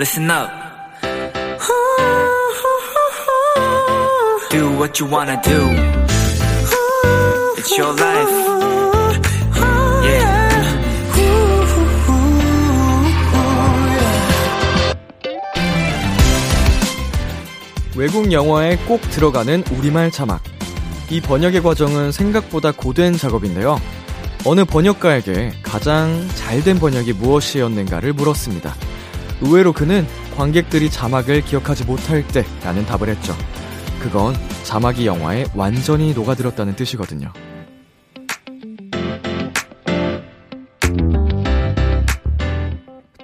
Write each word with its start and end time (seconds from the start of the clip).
listen 0.00 0.30
up. 0.30 0.50
Do 4.50 4.70
what 4.78 4.98
you 4.98 5.04
wanna 5.06 5.38
do. 5.42 5.68
It's 7.58 7.76
your 7.76 7.92
life. 7.92 8.30
Yeah. 10.02 10.48
외국 17.94 18.32
영화에 18.32 18.78
꼭 18.88 19.02
들어가는 19.10 19.64
우리말 19.70 20.10
자막. 20.10 20.42
이 21.10 21.20
번역의 21.20 21.62
과정은 21.62 22.12
생각보다 22.12 22.72
고된 22.72 23.18
작업인데요. 23.18 23.78
어느 24.46 24.64
번역가에게 24.64 25.52
가장 25.62 26.26
잘된 26.36 26.78
번역이 26.78 27.12
무엇이었는가를 27.12 28.14
물었습니다. 28.14 28.74
의외로 29.40 29.72
그는 29.72 30.06
관객들이 30.36 30.90
자막을 30.90 31.42
기억하지 31.42 31.84
못할 31.84 32.26
때 32.26 32.44
라는 32.62 32.84
답을 32.86 33.08
했죠. 33.08 33.34
그건 34.00 34.34
자막이 34.64 35.06
영화에 35.06 35.46
완전히 35.54 36.14
녹아들었다는 36.14 36.76
뜻이거든요. 36.76 37.32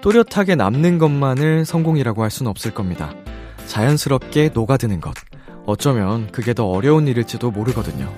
또렷하게 0.02 0.54
남는 0.54 0.98
것만을 0.98 1.64
성공이라고 1.64 2.22
할 2.22 2.30
수는 2.30 2.48
없을 2.48 2.72
겁니다. 2.72 3.12
자연스럽게 3.66 4.50
녹아드는 4.54 5.00
것. 5.00 5.14
어쩌면 5.66 6.30
그게 6.30 6.54
더 6.54 6.66
어려운 6.66 7.08
일일지도 7.08 7.50
모르거든요. 7.50 8.12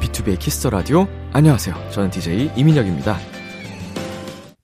B2B의 0.00 0.38
키스터 0.38 0.70
라디오. 0.70 1.06
안녕하세요. 1.32 1.74
저는 1.90 2.10
DJ 2.10 2.52
이민혁입니다. 2.56 3.37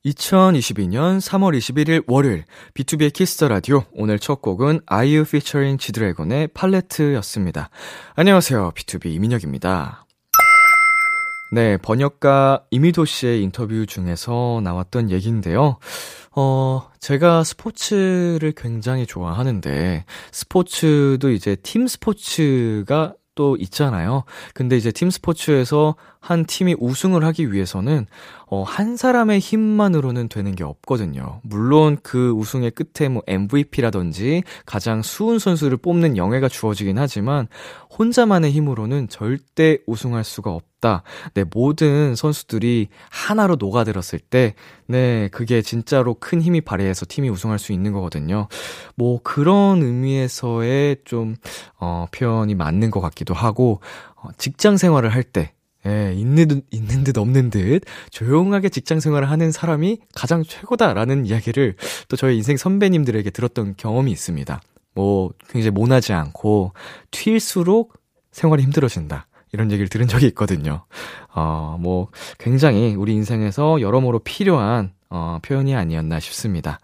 2022년 0.05 1.19
3월 1.19 1.57
21일 1.57 2.05
월요일 2.07 2.45
B2B의 2.74 3.13
키스터 3.13 3.49
라디오 3.49 3.85
오늘 3.95 4.19
첫 4.19 4.43
곡은 4.43 4.80
아이유 4.85 5.24
피처링 5.24 5.79
지드래곤의 5.79 6.49
팔레트였습니다. 6.49 7.71
안녕하세요. 8.15 8.73
BTOB 8.73 9.07
이민혁입니다. 9.07 10.07
네, 11.52 11.79
번역가 11.79 12.65
이미도 12.71 13.07
씨의 13.07 13.43
인터뷰 13.43 13.87
중에서 13.87 14.61
나왔던 14.63 15.11
얘기인데요. 15.11 15.79
어, 16.37 16.91
제가 16.99 17.45
스포츠를 17.45 18.52
굉장히 18.57 19.07
좋아하는데, 19.07 20.05
스포츠도 20.33 21.30
이제 21.30 21.55
팀 21.57 21.87
스포츠가 21.87 23.15
또 23.35 23.57
있잖아요. 23.57 24.24
근데 24.52 24.77
이제 24.77 24.93
팀 24.93 25.10
스포츠에서 25.10 25.96
한 26.21 26.45
팀이 26.46 26.77
우승을 26.79 27.24
하기 27.24 27.52
위해서는 27.52 28.07
어, 28.46 28.63
한 28.63 28.96
사람의 28.96 29.40
힘만으로는 29.40 30.29
되는 30.29 30.54
게 30.54 30.65
없거든요. 30.65 31.40
물론 31.43 31.99
그 32.02 32.30
우승의 32.30 32.73
끝에 32.73 33.09
뭐 33.09 33.23
MVP라든지 33.27 34.43
가장 34.65 35.02
수훈 35.02 35.38
선수를 35.38 35.77
뽑는 35.77 36.16
영예가 36.16 36.49
주어지긴 36.49 36.99
하지만 36.99 37.49
혼자만의 37.99 38.52
힘으로는 38.52 39.09
절대 39.09 39.79
우승할 39.87 40.24
수가 40.24 40.52
없 40.52 40.74
다. 40.85 41.02
네, 41.32 41.45
모든 41.51 42.15
선수들이 42.15 42.88
하나로 43.09 43.57
녹아들었을 43.57 44.18
때, 44.18 44.54
네, 44.87 45.29
그게 45.32 45.63
진짜로 45.63 46.13
큰 46.13 46.43
힘이 46.43 46.60
발휘해서 46.60 47.07
팀이 47.09 47.30
우승할 47.30 47.59
수 47.59 47.73
있는 47.73 47.95
거거든요. 47.95 48.49
뭐 48.95 49.18
그런 49.23 49.82
의미에서의 49.82 50.99
좀, 51.07 51.37
어, 51.80 52.05
표현이 52.12 52.55
맞는 52.55 52.90
것 52.90 53.01
같기도 53.01 53.32
하고, 53.32 53.80
어, 54.16 54.29
직장 54.37 54.77
생활을 54.77 55.09
할 55.09 55.23
때, 55.23 55.55
예, 55.87 56.12
있는 56.15 56.49
듯, 56.49 56.66
있는 56.71 57.02
듯 57.02 57.16
없는 57.16 57.49
듯 57.49 57.85
조용하게 58.10 58.68
직장 58.68 59.01
생활을 59.01 59.30
하는 59.30 59.52
사람이 59.52 60.01
가장 60.15 60.45
최고다라는 60.45 61.24
이야기를 61.24 61.77
또 62.09 62.16
저희 62.16 62.37
인생 62.37 62.59
선배님들에게 62.59 63.30
들었던 63.30 63.74
경험이 63.79 64.12
있습니다. 64.12 64.60
뭐, 64.94 65.31
굉장히 65.49 65.71
모나지 65.71 66.12
않고, 66.12 66.72
튈수록 67.11 67.95
생활이 68.33 68.62
힘들어진다. 68.62 69.28
이런 69.54 69.70
얘기를 69.70 69.88
들은 69.88 70.09
적이 70.09 70.26
있거든요. 70.26 70.84
어, 71.32 71.78
뭐, 71.81 72.09
굉장히 72.38 72.97
우리 72.97 73.15
인생에서 73.15 73.81
여러모로 73.81 74.19
필요한, 74.19 74.92
어, 75.09 75.38
표현이 75.42 75.76
아니었나 75.76 76.19
싶습니다. 76.19 76.81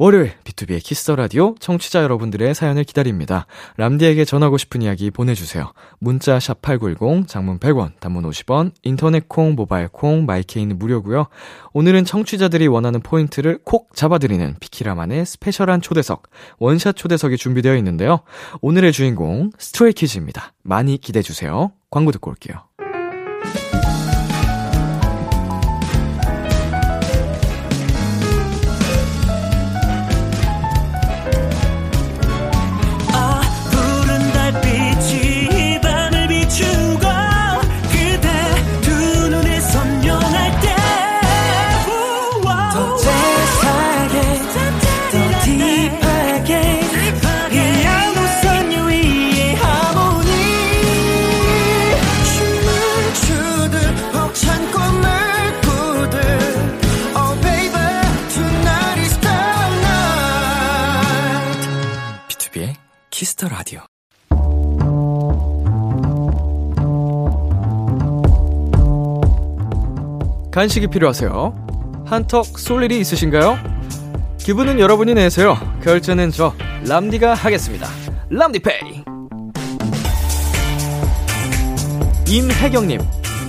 월요일 0.00 0.32
B2B의 0.44 0.80
키스터 0.80 1.16
라디오 1.16 1.56
청취자 1.58 2.04
여러분들의 2.04 2.54
사연을 2.54 2.84
기다립니다. 2.84 3.46
람디에게 3.78 4.24
전하고 4.24 4.56
싶은 4.56 4.80
이야기 4.80 5.10
보내주세요. 5.10 5.72
문자 5.98 6.38
샵 6.38 6.62
#8910 6.62 7.26
장문 7.26 7.58
100원, 7.58 7.98
단문 7.98 8.22
50원, 8.22 8.70
인터넷 8.84 9.28
콩, 9.28 9.56
모바일 9.56 9.88
콩, 9.88 10.24
마이케이는 10.24 10.78
무료고요. 10.78 11.26
오늘은 11.72 12.04
청취자들이 12.04 12.68
원하는 12.68 13.00
포인트를 13.00 13.58
콕 13.64 13.92
잡아드리는 13.92 14.54
비키라만의 14.60 15.26
special한 15.26 15.80
초대석 15.80 16.28
원샷 16.60 16.94
초대석이 16.94 17.36
준비되어 17.36 17.74
있는데요. 17.78 18.20
오늘의 18.60 18.92
주인공 18.92 19.50
Stray 19.58 19.87
Kids입니다. 19.87 20.52
많이 20.62 20.98
기대해 20.98 21.24
주세요. 21.24 21.72
광고 21.90 22.12
듣고 22.12 22.30
올게요. 22.30 22.67
Kiss 63.38 63.44
the 63.44 63.48
Radio. 63.48 63.80
간식이 70.50 70.88
필요하세요? 70.88 72.04
한턱 72.06 72.58
쏠 72.58 72.82
일이 72.82 72.98
있으신가요? 72.98 73.58
기분은 74.38 74.80
여러분이 74.80 75.14
내세요. 75.14 75.56
결제는 75.82 76.32
저 76.32 76.52
람디가 76.86 77.34
하겠습니다. 77.34 77.88
람디페이. 78.30 79.04
임혜경님, 82.26 83.00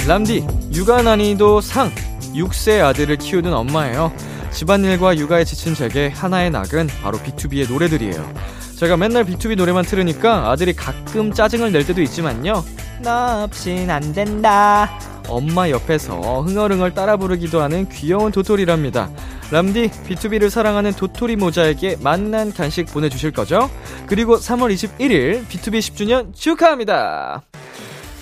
람디 0.07 0.47
육아 0.73 1.01
난이도 1.01 1.61
상 1.61 1.89
6세 2.33 2.81
아들을 2.81 3.17
키우는 3.17 3.51
엄마예요. 3.53 4.13
집안일과 4.51 5.17
육아에 5.17 5.43
지친 5.43 5.73
제게 5.73 6.09
하나의 6.09 6.51
낙은 6.51 6.87
바로 7.01 7.17
BTOB의 7.17 7.69
노래들이에요. 7.71 8.58
제가 8.79 8.95
맨날 8.95 9.25
BTOB 9.25 9.57
노래만 9.57 9.83
틀으니까 9.83 10.49
아들이 10.49 10.71
가끔 10.71 11.33
짜증을 11.33 11.73
낼 11.73 11.85
때도 11.85 12.01
있지만요. 12.01 12.63
나 13.01 13.43
없인 13.43 13.91
안 13.91 14.13
된다. 14.13 14.97
엄마 15.27 15.69
옆에서 15.69 16.41
흥얼흥얼 16.43 16.93
따라 16.93 17.17
부르기도 17.17 17.61
하는 17.61 17.89
귀여운 17.89 18.31
도토리랍니다. 18.31 19.09
람디, 19.51 19.89
B2B를 20.07 20.49
사랑하는 20.49 20.93
도토리 20.93 21.35
모자에게 21.35 21.97
만난 21.99 22.53
간식 22.53 22.85
보내주실 22.85 23.31
거죠? 23.31 23.69
그리고 24.07 24.37
3월 24.37 24.73
21일 24.73 25.45
B2B 25.47 25.79
10주년 25.79 26.33
축하합니다. 26.33 27.43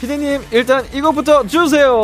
피디님, 0.01 0.41
일단 0.49 0.83
이것부터 0.91 1.45
주세요. 1.45 2.01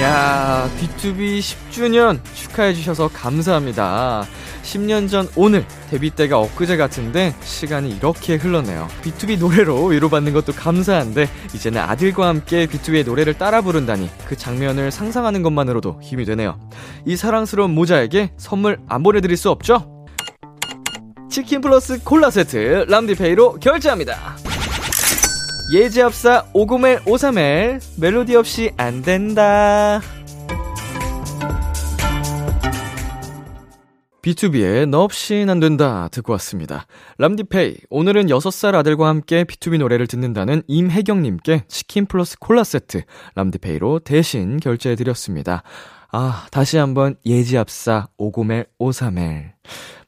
야, 0.00 0.70
B2B 0.78 1.40
10주년 1.40 2.20
축하해 2.32 2.72
주셔서 2.72 3.08
감사합니다. 3.08 4.24
10년 4.62 5.10
전 5.10 5.28
오늘 5.34 5.66
데뷔 5.90 6.10
때가 6.10 6.38
엊그제 6.38 6.76
같은데 6.76 7.34
시간이 7.42 7.90
이렇게 7.90 8.36
흘렀네요. 8.36 8.86
B2B 9.02 9.40
노래로 9.40 9.86
위로받는 9.86 10.32
것도 10.34 10.52
감사한데 10.52 11.28
이제는 11.52 11.80
아들과 11.80 12.28
함께 12.28 12.66
B2B의 12.66 13.06
노래를 13.06 13.34
따라 13.34 13.60
부른다니 13.60 14.08
그 14.28 14.36
장면을 14.36 14.92
상상하는 14.92 15.42
것만으로도 15.42 15.98
힘이 16.00 16.24
되네요. 16.26 16.60
이 17.04 17.16
사랑스러운 17.16 17.74
모자에게 17.74 18.30
선물 18.36 18.78
안 18.88 19.02
보내드릴 19.02 19.36
수 19.36 19.50
없죠? 19.50 20.06
치킨 21.28 21.60
플러스 21.60 22.00
콜라 22.04 22.30
세트 22.30 22.86
람디페이로 22.88 23.54
결제합니다. 23.54 24.36
예지합사 25.70 26.46
501 26.54 27.00
531 27.06 27.80
멜로디 28.00 28.36
없이 28.36 28.72
안 28.78 29.02
된다. 29.02 30.00
B2B의 34.22 34.88
너 34.88 35.02
없인 35.02 35.50
안 35.50 35.60
된다 35.60 36.08
듣고 36.10 36.32
왔습니다. 36.32 36.86
람디페이 37.18 37.76
오늘은 37.90 38.26
6살 38.26 38.74
아들과 38.74 39.08
함께 39.08 39.44
B2B 39.44 39.78
노래를 39.78 40.06
듣는다는 40.06 40.62
임혜경님께 40.66 41.64
치킨 41.68 42.06
플러스 42.06 42.38
콜라 42.38 42.64
세트 42.64 43.02
람디페이로 43.34 44.00
대신 44.00 44.58
결제해 44.58 44.96
드렸습니다. 44.96 45.62
아, 46.10 46.46
다시 46.50 46.78
한번 46.78 47.16
예지압사 47.26 48.08
오고멜 48.16 48.64
오사멜. 48.78 49.52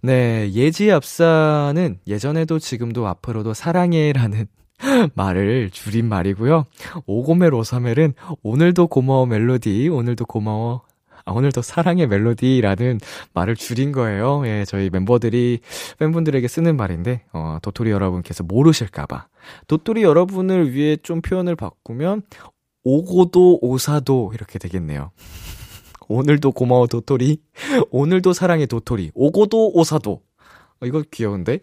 네, 0.03 0.51
예지압사는 0.53 1.99
예전에도 2.07 2.59
지금도 2.59 3.07
앞으로도 3.07 3.53
사랑해라는 3.53 4.47
말을 5.15 5.71
줄인 5.71 6.09
말이고요. 6.09 6.65
오고멜 7.07 7.49
오사멜은 7.49 8.15
오늘도 8.43 8.87
고마워 8.89 9.27
멜로디, 9.27 9.89
오늘도 9.89 10.27
고마워 10.27 10.83
아, 11.25 11.33
오늘도 11.33 11.63
사랑의 11.63 12.07
멜로디라는 12.07 12.99
말을 13.35 13.55
줄인 13.55 13.93
거예요. 13.93 14.43
예, 14.47 14.65
저희 14.67 14.91
멤버들이 14.91 15.61
팬분들에게 15.99 16.49
쓰는 16.49 16.77
말인데, 16.77 17.25
어, 17.33 17.59
도토리 17.63 17.91
여러분께서 17.91 18.43
모르실까봐. 18.43 19.29
도토리 19.67 20.03
여러분을 20.03 20.73
위해 20.73 20.97
좀 20.97 21.21
표현을 21.21 21.57
바꾸면, 21.57 22.23
오고도 22.83 23.59
오사도 23.61 24.33
이렇게 24.35 24.59
되겠네요. 24.59 25.11
오늘도 26.09 26.53
고마워 26.53 26.87
도토리. 26.87 27.43
오늘도 27.91 28.33
사랑해 28.33 28.67
도토리. 28.67 29.13
오고도 29.15 29.73
오사도. 29.75 30.23
어, 30.81 30.87
이거 30.87 31.03
귀여운데? 31.11 31.61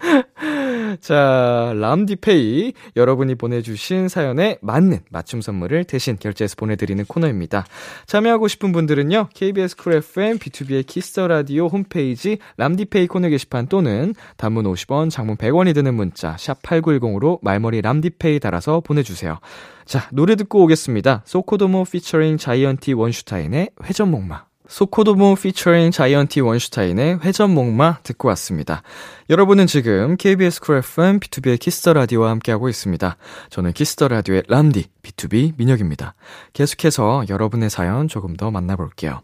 자, 1.00 1.72
람디페이. 1.76 2.72
여러분이 2.96 3.34
보내주신 3.36 4.08
사연에 4.08 4.58
맞는 4.62 5.00
맞춤 5.10 5.40
선물을 5.40 5.84
대신 5.84 6.16
결제해서 6.18 6.56
보내드리는 6.56 7.04
코너입니다. 7.06 7.64
참여하고 8.06 8.48
싶은 8.48 8.72
분들은요, 8.72 9.28
KBS 9.34 9.76
쿨 9.76 9.94
FM, 9.94 10.38
B2B의 10.38 10.86
키스터 10.86 11.28
라디오 11.28 11.66
홈페이지 11.66 12.38
람디페이 12.56 13.06
코너 13.06 13.28
게시판 13.28 13.66
또는 13.68 14.14
단문 14.36 14.64
50원, 14.64 15.10
장문 15.10 15.36
100원이 15.36 15.74
드는 15.74 15.94
문자, 15.94 16.36
샵8910으로 16.36 17.38
말머리 17.42 17.82
람디페이 17.82 18.40
달아서 18.40 18.80
보내주세요. 18.80 19.38
자, 19.84 20.08
노래 20.12 20.36
듣고 20.36 20.62
오겠습니다. 20.64 21.22
sokodomo 21.24 21.84
피처링 21.84 22.36
자이언티 22.36 22.92
원슈타인의 22.92 23.70
회전목마. 23.84 24.49
sokodomo 24.70 25.34
피처링 25.34 25.90
자이언티 25.90 26.40
원슈타인의 26.42 27.18
회전목마 27.24 27.98
듣고 28.04 28.28
왔습니다. 28.28 28.82
여러분은 29.28 29.66
지금 29.66 30.16
KBS 30.16 30.60
쿨 30.60 30.76
FM 30.76 31.18
B2B의 31.18 31.58
키스터 31.58 31.92
라디오와 31.92 32.30
함께하고 32.30 32.68
있습니다. 32.68 33.16
저는 33.50 33.72
키스터 33.72 34.06
라디오의 34.06 34.44
람디 34.46 34.86
B2B 35.02 35.54
민혁입니다. 35.56 36.14
계속해서 36.52 37.24
여러분의 37.28 37.68
사연 37.68 38.06
조금 38.06 38.36
더 38.36 38.52
만나볼게요. 38.52 39.22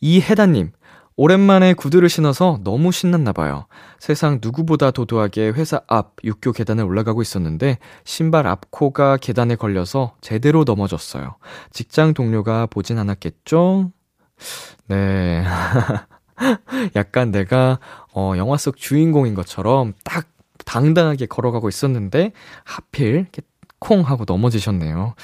이혜다님, 0.00 0.72
오랜만에 1.14 1.74
구두를 1.74 2.08
신어서 2.08 2.58
너무 2.64 2.90
신났나 2.90 3.32
봐요. 3.32 3.66
세상 4.00 4.40
누구보다 4.42 4.90
도도하게 4.90 5.50
회사 5.50 5.80
앞 5.86 6.16
육교 6.24 6.50
계단을 6.50 6.82
올라가고 6.82 7.22
있었는데 7.22 7.78
신발 8.04 8.48
앞코가 8.48 9.18
계단에 9.18 9.54
걸려서 9.54 10.16
제대로 10.20 10.64
넘어졌어요. 10.64 11.36
직장 11.70 12.12
동료가 12.12 12.66
보진 12.66 12.98
않았겠죠? 12.98 13.92
네. 14.88 15.44
약간 16.96 17.30
내가, 17.30 17.78
어, 18.14 18.34
영화 18.36 18.56
속 18.56 18.76
주인공인 18.76 19.34
것처럼 19.34 19.92
딱 20.04 20.26
당당하게 20.64 21.26
걸어가고 21.26 21.68
있었는데, 21.68 22.32
하필, 22.64 23.06
이렇게 23.14 23.42
콩 23.78 24.02
하고 24.02 24.24
넘어지셨네요. 24.26 25.14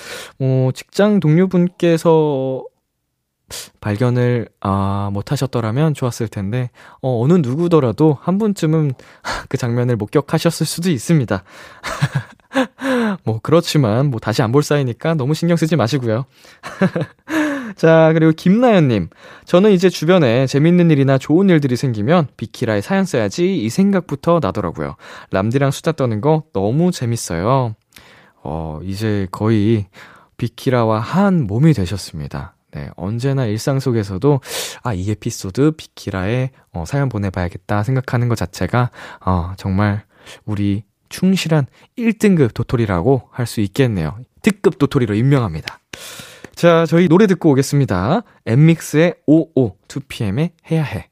어, 0.41 0.71
직장 0.75 1.21
동료분께서 1.21 2.65
발견을, 3.81 4.49
아, 4.61 5.11
못 5.13 5.31
하셨더라면 5.31 5.95
좋았을 5.95 6.29
텐데, 6.29 6.71
어, 7.01 7.21
어느 7.23 7.35
누구더라도 7.35 8.19
한 8.21 8.39
분쯤은 8.39 8.93
그 9.49 9.57
장면을 9.57 9.97
목격하셨을 9.97 10.67
수도 10.67 10.91
있습니다. 10.91 11.45
뭐, 13.25 13.41
그렇지만, 13.43 14.11
뭐, 14.11 14.21
다시 14.21 14.43
안 14.43 14.53
볼 14.53 14.63
사이니까 14.63 15.15
너무 15.15 15.35
신경 15.35 15.57
쓰지 15.57 15.77
마시고요. 15.77 16.25
자, 17.77 18.11
그리고 18.15 18.33
김나연님. 18.33 19.09
저는 19.45 19.71
이제 19.73 19.91
주변에 19.91 20.47
재밌는 20.47 20.91
일이나 20.91 21.19
좋은 21.19 21.51
일들이 21.51 21.77
생기면 21.77 22.29
비키라에 22.37 22.81
사연 22.81 23.05
써야지 23.05 23.59
이 23.59 23.69
생각부터 23.69 24.41
나더라고요. 24.43 24.97
람디랑 25.31 25.71
수다 25.71 25.93
떠는 25.93 26.23
거 26.23 26.45
너무 26.55 26.91
재밌어요. 26.91 27.75
어, 28.43 28.81
이제 28.83 29.27
거의 29.31 29.87
비키라와 30.39 31.01
한 31.01 31.47
몸이 31.47 31.75
되셨습니다. 31.75 32.55
네, 32.73 32.89
언제나 32.97 33.47
일상 33.47 33.79
속에서도, 33.81 34.41
아, 34.83 34.93
이 34.95 35.11
에피소드 35.11 35.73
비키라에 35.73 36.51
어, 36.73 36.85
사연 36.87 37.09
보내봐야겠다 37.09 37.83
생각하는 37.83 38.29
것 38.29 38.37
자체가, 38.37 38.91
어, 39.25 39.53
정말 39.57 40.05
우리 40.45 40.83
충실한 41.09 41.67
1등급 41.99 42.53
도토리라고 42.55 43.29
할 43.33 43.47
수 43.47 43.61
있겠네요. 43.61 44.19
특급 44.43 44.79
도토리로 44.79 45.15
임명합니다. 45.15 45.81
자, 46.57 46.87
저희 46.87 47.07
노래 47.07 47.27
듣고 47.27 47.51
오겠습니다. 47.51 48.23
엠믹스의 48.47 49.15
55, 49.27 49.77
2PM의 49.89 50.53
해야 50.71 50.83
해. 50.85 51.11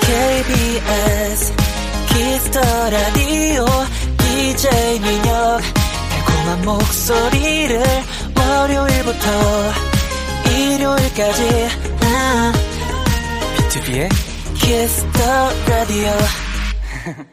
KBS 0.00 1.54
Kiss 2.08 2.38
the 2.38 2.60
Radio 2.60 3.64
DJ 4.18 4.98
민혁 4.98 5.60
달콤한 6.10 6.64
목소리를 6.64 7.80
월요일부터 8.36 9.26
일요일까지 10.50 11.68
아, 12.02 12.52
BTOB의 13.56 14.08
Kiss 14.56 15.10
the 15.10 15.50
Radio 15.68 16.10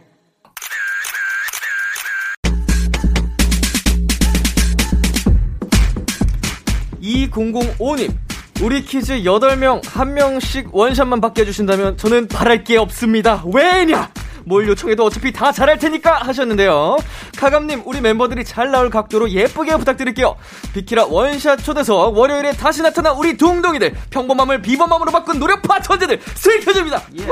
2005님. 7.01 8.11
우리 8.61 8.83
스키즈 8.83 9.23
8명, 9.23 9.81
1명씩 9.81 10.71
원샷만 10.73 11.21
받게 11.21 11.43
해주신다면 11.43 11.97
저는 11.97 12.27
바랄 12.27 12.63
게 12.63 12.77
없습니다. 12.77 13.43
왜냐? 13.53 14.09
뭘 14.43 14.67
요청해도 14.67 15.05
어차피 15.05 15.31
다 15.31 15.51
잘할 15.51 15.77
테니까 15.77 16.15
하셨는데요. 16.23 16.97
카감님, 17.37 17.83
우리 17.85 18.01
멤버들이 18.01 18.43
잘 18.43 18.71
나올 18.71 18.89
각도로 18.89 19.29
예쁘게 19.29 19.77
부탁드릴게요. 19.77 20.35
비키라 20.73 21.05
원샷 21.05 21.63
초대석, 21.63 22.17
월요일에 22.17 22.53
다시 22.53 22.81
나타난 22.81 23.15
우리 23.15 23.37
둥둥이들, 23.37 23.95
평범함을 24.09 24.61
비범함으로 24.61 25.11
바꾼 25.11 25.39
노력파 25.39 25.81
천재들, 25.81 26.19
스키즈입니다. 26.35 27.01
예. 27.19 27.27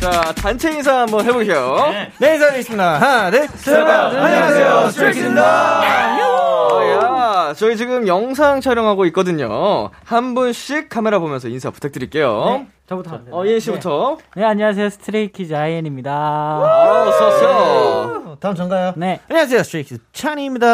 자, 0.00 0.32
단체 0.32 0.72
인사 0.72 1.00
한번 1.00 1.24
해보게요. 1.24 1.88
네, 1.90 2.12
네 2.18 2.34
인사드리겠습니다. 2.34 3.00
하나, 3.00 3.30
둘, 3.30 3.48
셋. 3.56 3.76
안녕하세요, 3.76 4.77
Stray 5.12 5.45
Kids입니다. 5.45 6.18
어, 6.28 7.48
야, 7.48 7.54
저희 7.54 7.76
지금 7.76 8.06
영상 8.06 8.60
촬영하고 8.60 9.04
있거든요. 9.06 9.90
한 10.04 10.34
분씩 10.34 10.88
카메라 10.88 11.18
보면서 11.18 11.48
인사 11.48 11.70
부탁드릴게요. 11.70 12.44
네, 12.44 12.66
저부터. 12.88 13.20
어, 13.30 13.46
아이엔 13.46 13.60
씨부터. 13.60 14.18
네. 14.34 14.42
네, 14.42 14.46
안녕하세요, 14.46 14.88
Stray 14.90 15.26
Kids 15.26 15.54
아이엔입니다. 15.54 16.10
아, 16.12 17.04
어서오세요. 17.08 18.36
다음 18.40 18.54
전가요? 18.54 18.92
네. 18.96 19.20
안녕하세요, 19.28 19.62
Stray 19.62 19.84
Kids 19.84 20.02
찬이입니다. 20.12 20.66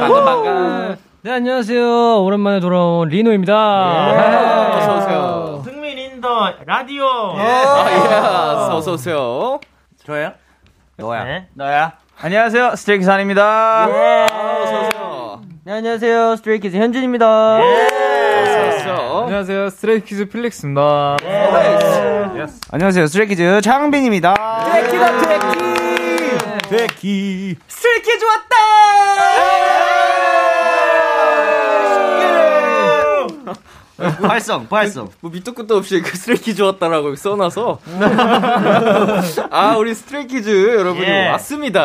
반가, 0.00 0.24
반가. 0.24 0.96
네, 1.22 1.32
안녕하세요. 1.32 2.22
오랜만에 2.22 2.60
돌아온 2.60 3.08
리노입니다. 3.08 4.12
예. 4.12 4.76
어서오세요. 4.78 5.62
승민 5.64 5.96
in 5.98 6.20
the 6.20 6.52
radio. 6.66 7.04
예. 7.38 7.40
아, 7.42 7.90
예. 8.70 8.74
어서오세요. 8.74 9.58
저예요? 10.04 10.32
너야. 10.98 11.24
네. 11.24 11.48
너야. 11.54 11.92
안녕하세요, 12.24 12.74
Stray 12.76 12.95
Kids 12.95 13.10
한입니다. 13.10 13.86
예. 13.90 14.26
아. 14.32 15.40
네, 15.62 15.72
안녕하세요. 15.74 16.36
Stray 16.36 16.57
Kids 16.57 16.74
현진입니다. 16.74 17.58
어서오세요. 17.58 19.22
안녕하세요. 19.26 19.68
Stray 19.68 20.02
Kids 20.02 20.30
필릭스입니다. 20.30 21.18
안녕하세요, 22.70 23.06
Stray 23.08 23.37
Kids 23.37 23.60
창빈입니다. 23.60 24.34
트레키다, 24.72 25.18
트레키. 25.20 26.68
트레키. 26.70 27.56
Stray 27.68 27.99
Kids 27.99 28.24
발성, 34.22 34.66
발성. 34.68 35.08
뭐 35.20 35.30
밑도 35.30 35.52
끝도 35.52 35.76
없이 35.76 36.00
그 36.00 36.16
Stray 36.16 36.42
Kids 36.42 36.62
왔다라고 36.62 37.14
써놔서. 37.16 37.78
아, 39.50 39.76
우리 39.76 39.94
Stray 39.94 40.40
Kids 40.40 40.76
여러분이 40.78 41.06
예. 41.06 41.28
왔습니다. 41.28 41.80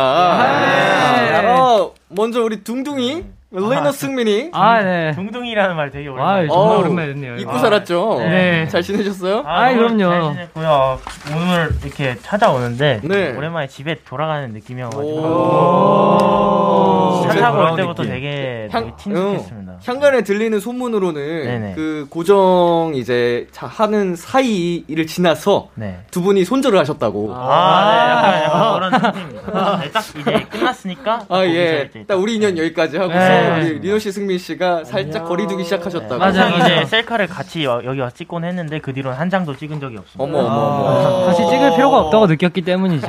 어, 1.55 1.93
먼저 2.09 2.43
우리 2.43 2.63
둥둥이, 2.63 3.23
레이너 3.51 3.91
승민이. 3.91 4.49
아, 4.53 4.81
네. 4.83 5.11
둥둥이라는 5.15 5.75
말 5.75 5.89
되게 5.89 6.07
아, 6.09 6.11
오랜만에. 6.11 6.47
정말 6.47 6.67
어우, 6.67 6.79
오랜만에 6.79 7.07
듣네요. 7.13 7.35
잊고 7.37 7.51
아, 7.51 7.57
살았죠? 7.59 8.17
네. 8.19 8.67
잘 8.67 8.83
지내셨어요? 8.83 9.41
아이, 9.45 9.75
너무 9.75 9.95
그럼요. 9.97 10.23
잘 10.25 10.33
지냈고요. 10.33 10.99
오늘 11.35 11.71
이렇게 11.83 12.15
찾아오는데 12.21 13.01
네. 13.03 13.33
오랜만에 13.35 13.67
집에 13.67 13.95
돌아가는 14.07 14.51
느낌이어가지고 14.51 15.03
오. 15.03 17.08
차 17.23 17.39
타고 17.39 17.59
올 17.71 17.75
때부터 17.75 18.03
느낌. 18.03 18.15
되게, 18.15 18.67
향- 18.71 18.95
친숙했습니다. 18.97 19.73
향간에 19.85 20.21
들리는 20.23 20.59
소문으로는 20.59 21.21
네네. 21.45 21.73
그 21.75 22.07
고정 22.09 22.91
이제 22.95 23.47
자, 23.51 23.67
하는 23.67 24.15
사이를 24.15 25.07
지나서 25.07 25.69
네. 25.75 25.99
두 26.11 26.21
분이 26.21 26.45
손절을 26.45 26.77
하셨다고. 26.79 27.33
아, 27.35 27.91
네. 27.91 28.09
약간, 28.09 28.43
약간 28.43 28.73
그런 28.75 28.89
그런 28.91 29.01
상태입니다. 29.01 29.79
네, 29.81 29.91
딱 29.91 30.03
이제 30.19 30.45
끝났으니까. 30.49 31.19
아, 31.29 31.43
예. 31.45 31.89
딱 32.07 32.15
우리 32.19 32.35
인연 32.35 32.57
여기까지 32.57 32.97
하고서 32.97 33.17
네. 33.19 33.59
우리 33.59 33.79
리노 33.79 33.99
씨, 33.99 34.11
승민 34.11 34.37
씨가 34.37 34.83
살짝 34.83 35.25
거리두기 35.25 35.63
시작하셨다고. 35.63 36.17
맞아요. 36.17 36.41
항상 36.41 36.55
이제 36.61 36.85
셀카를 36.85 37.27
같이 37.27 37.65
와- 37.65 37.81
여기 37.85 37.99
와서 37.99 38.13
찍곤 38.15 38.43
했는데 38.43 38.79
그 38.79 38.93
뒤로는 38.93 39.17
한 39.17 39.29
장도 39.29 39.55
찍은 39.55 39.79
적이 39.79 39.97
없습니다. 39.97 40.23
어머, 40.23 40.47
어머, 40.47 40.59
어머. 40.59 41.25
다시 41.27 41.45
찍을 41.47 41.75
필요가 41.75 41.99
없다고 41.99 42.27
느꼈기 42.27 42.61
때문이죠. 42.61 43.07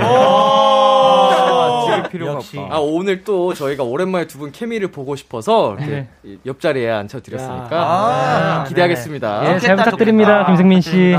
찍을 1.96 2.10
필요가 2.10 2.32
없다. 2.38 2.60
아, 2.70 2.78
오늘 2.78 3.22
또 3.24 3.54
저희가 3.54 3.82
오랜만에 3.84 4.26
두 4.26 4.38
분 4.40 4.52
케미를 4.52 4.88
보고 4.88 5.16
싶어서 5.16 5.74
이렇게 5.78 5.90
네. 5.90 6.08
이 6.24 6.38
옆자리에 6.46 6.90
앉혀드렸으니까 6.90 7.68
아, 7.72 8.64
기대하겠습니다. 8.68 9.54
예, 9.54 9.58
잘 9.58 9.76
부탁드립니다, 9.76 10.46
김승민 10.46 10.80
씨. 10.80 11.14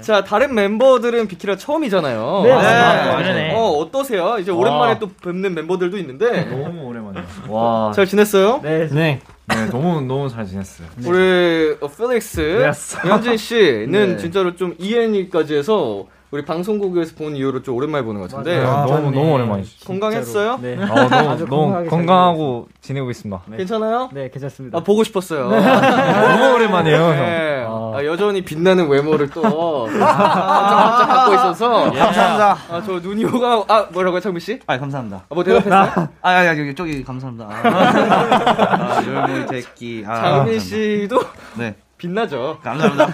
자, 0.00 0.24
다른 0.24 0.54
멤버들은 0.54 1.28
비키라 1.28 1.56
처음이잖아요. 1.56 2.40
네. 2.44 2.52
아, 2.52 3.16
그러네. 3.16 3.54
어, 3.54 3.70
어떠세요? 3.78 4.36
이제 4.38 4.50
오랜만에 4.50 4.98
또 4.98 5.08
뵙는 5.08 5.54
멤버들도 5.54 5.96
있는데. 5.98 6.44
너무 6.44 6.82
오랜만이야. 6.88 7.24
와. 7.48 7.92
잘 7.94 8.06
지냈어요? 8.06 8.60
네. 8.62 8.88
네. 8.88 9.20
네, 9.48 9.66
너무 9.66 10.00
너무 10.00 10.28
잘 10.28 10.46
지냈어요. 10.46 10.86
우리 11.04 11.76
어, 11.80 11.88
필릭스, 11.88 12.40
Yes. 12.62 12.96
현진 13.06 13.36
씨는 13.36 13.90
네. 14.12 14.16
진짜로 14.16 14.54
좀 14.54 14.74
ENE까지 14.78 15.56
해서 15.56 16.06
우리 16.32 16.42
방송국에서 16.46 17.14
본 17.14 17.36
이후로 17.36 17.62
좀 17.62 17.76
오랜만에 17.76 18.02
보는 18.04 18.22
것 18.22 18.30
같은데. 18.30 18.64
아, 18.64 18.86
너무 18.86 19.10
너무 19.10 19.34
오랜만이죠. 19.34 19.84
건강했어요? 19.86 20.58
네. 20.62 20.78
아, 20.80 20.86
너무 21.44 21.44
너무 21.46 21.86
건강하고 21.90 22.68
지내고 22.80 23.10
있습니다. 23.10 23.42
괜찮아요? 23.54 24.08
네, 24.14 24.30
괜찮습니다. 24.30 24.78
아, 24.78 24.82
보고 24.82 25.04
싶었어요. 25.04 25.50
너무 25.52 26.54
오랜만이에요. 26.54 26.96
형. 26.98 27.10
네. 27.16 27.66
아, 27.68 28.02
여전히 28.06 28.42
빛나는 28.42 28.88
외모를 28.88 29.28
또 29.28 29.42
반짝반짝 29.92 31.08
갖고 31.08 31.34
있어서 31.34 31.90
감사합니다. 31.92 32.56
아, 32.70 32.82
저 32.86 32.92
눈이 32.92 33.26
오가 33.26 33.62
아 33.68 33.86
뭐라고요 33.92 34.20
창민 34.20 34.40
씨? 34.40 34.58
아 34.66 34.78
감사합니다. 34.78 35.24
아, 35.28 35.34
뭐 35.34 35.44
대답했어요? 35.44 35.74
아, 35.74 36.08
아, 36.22 36.30
아 36.30 36.46
여기 36.46 36.74
저기 36.74 37.04
감사합니다. 37.04 37.46
아, 37.50 39.02
열무 39.06 39.48
새끼. 39.48 40.02
아, 40.08 40.14
장민 40.14 40.54
감사합니다. 40.54 40.64
씨도 40.64 41.20
네, 41.58 41.74
빛나죠. 41.98 42.58
감사합니다. 42.62 43.06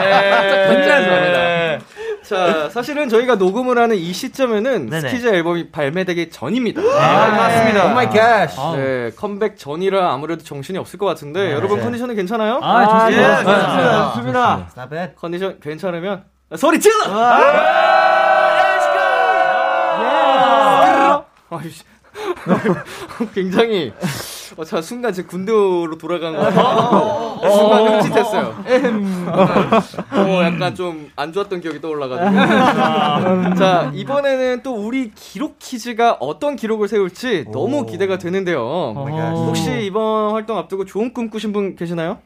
네. 0.00 0.68
감사합니다. 0.68 1.97
자, 2.22 2.68
사실은 2.70 3.08
저희가 3.08 3.36
녹음을 3.36 3.78
하는 3.78 3.96
이 3.96 4.12
시점에는 4.12 4.90
네네. 4.90 5.08
스키즈 5.08 5.26
앨범이 5.28 5.70
발매되기 5.70 6.30
전입니다. 6.30 6.82
아, 6.82 7.28
맞습니다. 7.30 7.86
Oh 7.86 7.94
my 7.94 8.08
god. 8.10 8.48
네, 8.76 9.10
컴백 9.16 9.56
전이라 9.56 10.12
아무래도 10.12 10.44
정신이 10.44 10.78
없을 10.78 10.98
것 10.98 11.06
같은데 11.06 11.52
여러분 11.52 11.80
컨디션은 11.80 12.14
괜찮아요? 12.16 12.60
아, 12.62 12.84
좋습니다. 13.08 13.40
예, 13.40 13.44
좋습니다. 13.44 14.14
좋습니다. 14.14 14.68
It. 15.00 15.14
컨디션 15.16 15.60
괜찮으면 15.60 16.24
소리 16.56 16.78
질러! 16.80 16.94
아이씨. 21.50 21.82
굉장히 23.34 23.92
어, 24.56 24.64
자 24.64 24.80
순간 24.80 25.12
제 25.12 25.22
군대로 25.22 25.96
돌아간 25.98 26.34
거 26.34 26.40
같아요. 26.42 27.38
순간 27.50 27.86
흠칫했어요. 28.00 28.54
어, 30.12 30.42
약간 30.44 30.74
좀 30.74 31.10
안 31.16 31.32
좋았던 31.32 31.60
기억이 31.60 31.80
떠올라가지고. 31.80 33.54
자 33.56 33.90
이번에는 33.94 34.62
또 34.62 34.74
우리 34.74 35.10
기록 35.14 35.58
퀴즈가 35.58 36.16
어떤 36.20 36.56
기록을 36.56 36.88
세울지 36.88 37.46
너무 37.52 37.86
기대가 37.86 38.18
되는데요. 38.18 38.94
혹시 39.46 39.84
이번 39.84 40.32
활동 40.32 40.56
앞두고 40.58 40.84
좋은 40.84 41.12
꿈 41.12 41.28
꾸신 41.30 41.52
분 41.52 41.76
계시나요? 41.76 42.18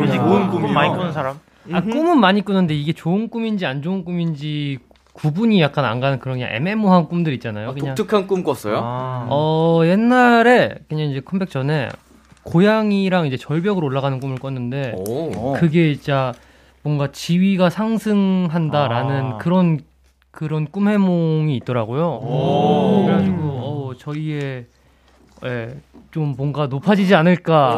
뮤직 0.00 0.18
꿈, 0.18 0.50
꿈 0.50 0.72
많이 0.74 0.90
꾸는 0.96 1.12
사람? 1.12 1.38
아, 1.72 1.80
꿈은 1.80 2.18
많이 2.18 2.42
꾸는데 2.44 2.74
이게 2.74 2.92
좋은 2.92 3.28
꿈인지 3.30 3.64
안 3.66 3.82
좋은 3.82 4.04
꿈인지 4.04 4.78
구분이 5.12 5.60
약간 5.60 5.84
안 5.84 6.00
가는 6.00 6.18
그런 6.18 6.38
그냥 6.38 6.54
애매모호한 6.54 7.08
꿈들 7.08 7.32
있잖아요. 7.34 7.70
아, 7.70 7.72
그냥 7.74 7.94
독특한 7.94 8.26
꿈 8.26 8.42
꿨어요? 8.42 8.80
어 8.82 9.80
옛날에 9.84 10.76
그냥 10.88 11.10
이제 11.10 11.20
컴백 11.20 11.50
전에 11.50 11.88
고양이랑 12.44 13.26
이제 13.26 13.36
절벽으로 13.36 13.86
올라가는 13.86 14.18
꿈을 14.18 14.38
꿨는데 14.38 14.94
오. 14.96 15.52
그게 15.54 15.94
진짜 15.94 16.32
뭔가 16.82 17.12
지위가 17.12 17.70
상승한다라는 17.70 19.24
아. 19.34 19.38
그런 19.38 19.80
그런 20.30 20.66
꿈 20.70 20.88
해몽이 20.88 21.54
있더라고요. 21.58 22.20
그래가지고 23.04 23.36
어, 23.42 23.92
저희의 23.98 24.66
예, 25.44 25.76
좀 26.10 26.34
뭔가 26.36 26.66
높아지지 26.66 27.14
않을까. 27.14 27.74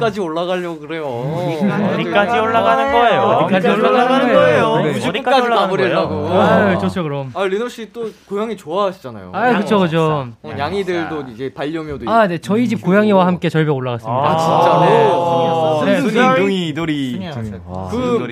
어디까지 0.00 0.20
올라가려고 0.20 0.80
그래요? 0.80 1.04
어디까지 1.04 2.38
올라가는 2.38 2.92
거예요? 2.92 3.20
어디까지 3.20 3.68
올라가는 3.68 4.32
거예요? 4.34 4.76
네. 4.82 5.08
올라가는 5.08 5.50
가버리려고. 5.50 6.28
아, 6.32 6.78
좋죠 6.78 7.02
그럼. 7.02 7.30
아 7.34 7.44
리노 7.44 7.68
씨 7.68 7.90
또 7.92 8.08
고양이 8.28 8.56
좋아하시잖아요. 8.56 9.30
아, 9.34 9.58
그쵸 9.58 9.78
그죠. 9.80 10.28
어, 10.42 10.50
양이들도 10.56 11.24
이제 11.32 11.52
반려묘도 11.52 12.08
아, 12.10 12.26
네 12.28 12.38
저희 12.38 12.68
집 12.68 12.80
고양이와 12.82 13.26
함께 13.26 13.48
절벽 13.48 13.76
올라갔습니다. 13.76 14.16
아, 14.22 14.36
진짜로? 14.38 15.84
네, 15.84 16.00
순이 16.00 16.36
둥이 16.36 16.74
도리. 16.74 17.30
와. 17.66 17.88
그 17.90 18.26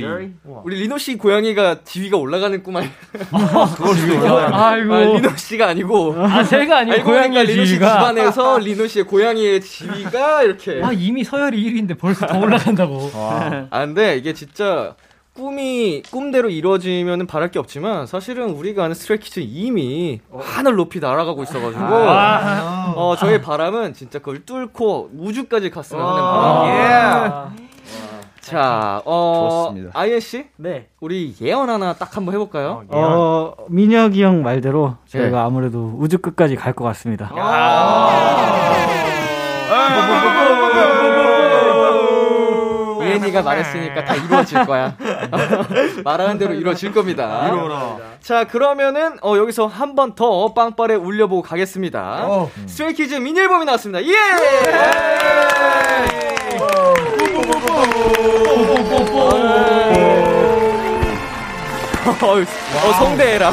우리 0.64 0.76
리노 0.80 0.96
씨 0.98 1.16
고양이가 1.16 1.78
지위가 1.84 2.16
올라가는 2.16 2.62
꿈 2.62 2.76
아니? 2.76 2.88
아이고. 3.32 4.54
아, 4.54 4.74
리노 4.76 5.36
씨가 5.36 5.68
아니고. 5.68 6.14
아, 6.18 6.42
제가 6.44 6.78
아니고 6.78 7.04
고양이의 7.04 7.44
리노 7.46 7.64
씨. 7.64 7.74
집안에서 7.74 8.58
리노 8.58 8.86
씨의 8.86 9.04
고양이의 9.06 9.60
지위가 9.60 10.42
이렇게. 10.44 10.80
아, 10.84 10.90
이미 10.92 11.24
서열이 11.24 11.57
1위인데 11.58 11.98
벌써 11.98 12.26
더 12.26 12.38
올라간다고. 12.38 13.10
아, 13.70 13.80
근데 13.86 14.16
이게 14.16 14.32
진짜 14.34 14.94
꿈이 15.34 16.02
꿈대로 16.10 16.50
이루어지면 16.50 17.26
바랄 17.28 17.50
게 17.52 17.58
없지만 17.60 18.06
사실은 18.06 18.50
우리가 18.50 18.84
아는 18.84 18.94
Stray 18.96 19.21
Kids 19.21 19.40
이미 19.40 20.20
하늘 20.36 20.74
높이 20.74 20.98
날아가고 20.98 21.44
있어가지고 21.44 21.84
어, 22.96 23.14
저의 23.16 23.40
바람은 23.40 23.94
진짜 23.94 24.18
그걸 24.18 24.44
뚫고 24.44 25.10
우주까지 25.16 25.70
갔으면 25.70 26.04
하는 26.04 26.20
바람. 26.22 27.68
자, 28.40 29.02
어, 29.04 29.66
좋습니다. 29.68 29.90
아이엔 29.92 30.20
씨, 30.20 30.46
네. 30.56 30.88
우리 31.00 31.34
예언 31.42 31.68
하나 31.68 31.92
딱 31.92 32.16
한번 32.16 32.34
해볼까요? 32.34 32.82
어, 32.88 33.54
민혁이 33.68 34.22
형 34.24 34.42
말대로 34.42 34.96
저희가 35.06 35.30
네. 35.30 35.36
아무래도 35.36 35.94
우주 35.98 36.18
끝까지 36.18 36.56
갈 36.56 36.72
것 36.72 36.82
같습니다. 36.84 37.30
예은이가 43.18 43.42
말했으니까 43.42 44.04
다 44.04 44.14
이루어질 44.14 44.64
거야. 44.66 44.94
말하는 46.04 46.38
대로 46.38 46.54
이루어질 46.54 46.92
겁니다. 46.92 47.48
이루어라. 47.48 47.96
자, 48.22 48.44
그러면은 48.44 49.16
어, 49.22 49.36
여기서 49.36 49.66
한 49.66 49.94
번 49.94 50.14
더 50.14 50.52
빵빠레 50.54 50.94
울려보고 50.94 51.42
가겠습니다. 51.42 52.26
Stray 52.66 52.93
Kids 52.93 53.14
미니 53.16 53.40
앨범이 53.40 53.64
나왔습니다. 53.64 54.04
예! 54.04 54.14
어, 62.20 62.36
어, 62.88 62.92
성대해라. 62.98 63.50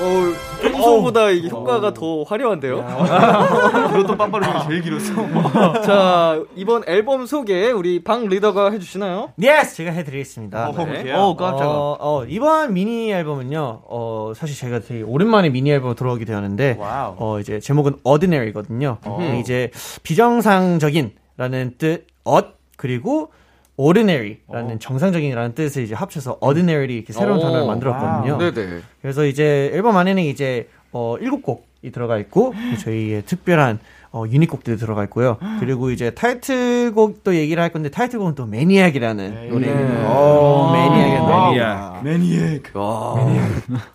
어, 0.00 0.49
평소보다 0.80 1.30
이게 1.30 1.48
효과가 1.48 1.92
더 1.94 2.22
화려한데요? 2.22 2.78
이것도 3.98 4.16
빵빠레 4.16 4.68
제일 4.68 4.82
길었어. 4.82 5.80
자, 5.82 6.42
이번 6.56 6.82
앨범 6.86 7.26
소개 7.26 7.70
우리 7.70 8.02
방 8.02 8.26
리더가 8.28 8.70
해주시나요? 8.70 9.32
Yes 9.40 9.76
제가 9.76 9.90
해드리겠습니다. 9.92 10.72
네. 10.86 11.12
어, 11.12 11.36
깜짝아. 11.36 11.68
어, 11.68 11.96
어, 12.00 12.24
이번 12.26 12.74
미니 12.74 13.12
앨범은요. 13.12 13.82
어, 13.88 14.32
사실 14.34 14.56
제가 14.56 14.80
되게 14.80 15.02
오랜만에 15.02 15.50
미니 15.50 15.70
앨범 15.70 15.94
들어오게 15.94 16.24
되었는데 16.24 16.78
어, 16.80 17.38
이제 17.40 17.60
제목은 17.60 17.96
Oddinary거든요. 18.04 18.98
음, 19.06 19.36
이제 19.40 19.70
비정상적인 20.02 21.12
라는 21.36 21.74
뜻 21.78 22.06
엇, 22.24 22.58
그리고 22.76 23.32
ordinary라는 23.80 24.78
정상적인이라는 24.78 25.54
뜻을 25.54 25.82
이제 25.84 25.94
합쳐서 25.94 26.38
Oddinary 26.40 26.96
이렇게 26.96 27.12
새로운 27.12 27.38
오, 27.38 27.42
단어를 27.42 27.66
만들었거든요. 27.66 28.38
네네. 28.38 28.80
그래서 29.00 29.24
이제 29.24 29.70
앨범 29.72 29.96
안에는 29.96 30.22
이제 30.22 30.68
어, 30.92 31.16
7곡이 31.20 31.92
들어가 31.92 32.18
있고 32.18 32.52
저희의 32.80 33.22
특별한 33.24 33.78
어, 34.12 34.24
유닛곡들이 34.28 34.76
들어가 34.76 35.04
있고요. 35.04 35.38
그리고 35.60 35.90
이제 35.90 36.10
타이틀곡도 36.10 37.36
얘기를 37.36 37.62
할 37.62 37.70
건데 37.70 37.90
타이틀곡은 37.90 38.34
또 38.34 38.44
Maniac이라는 38.44 39.48
노래입니다. 39.50 40.08
어, 40.08 40.72
Maniac의 40.72 41.20
매니악. 41.52 42.02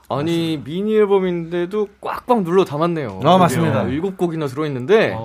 아니 0.10 0.62
미니 0.64 0.96
앨범인데도 0.96 1.90
꽉꽉 2.02 2.44
눌러 2.44 2.64
담았네요. 2.66 3.20
아, 3.24 3.38
맞습니다. 3.38 3.84
일곱 3.84 4.18
곡이나 4.18 4.48
들어있는데 4.48 5.18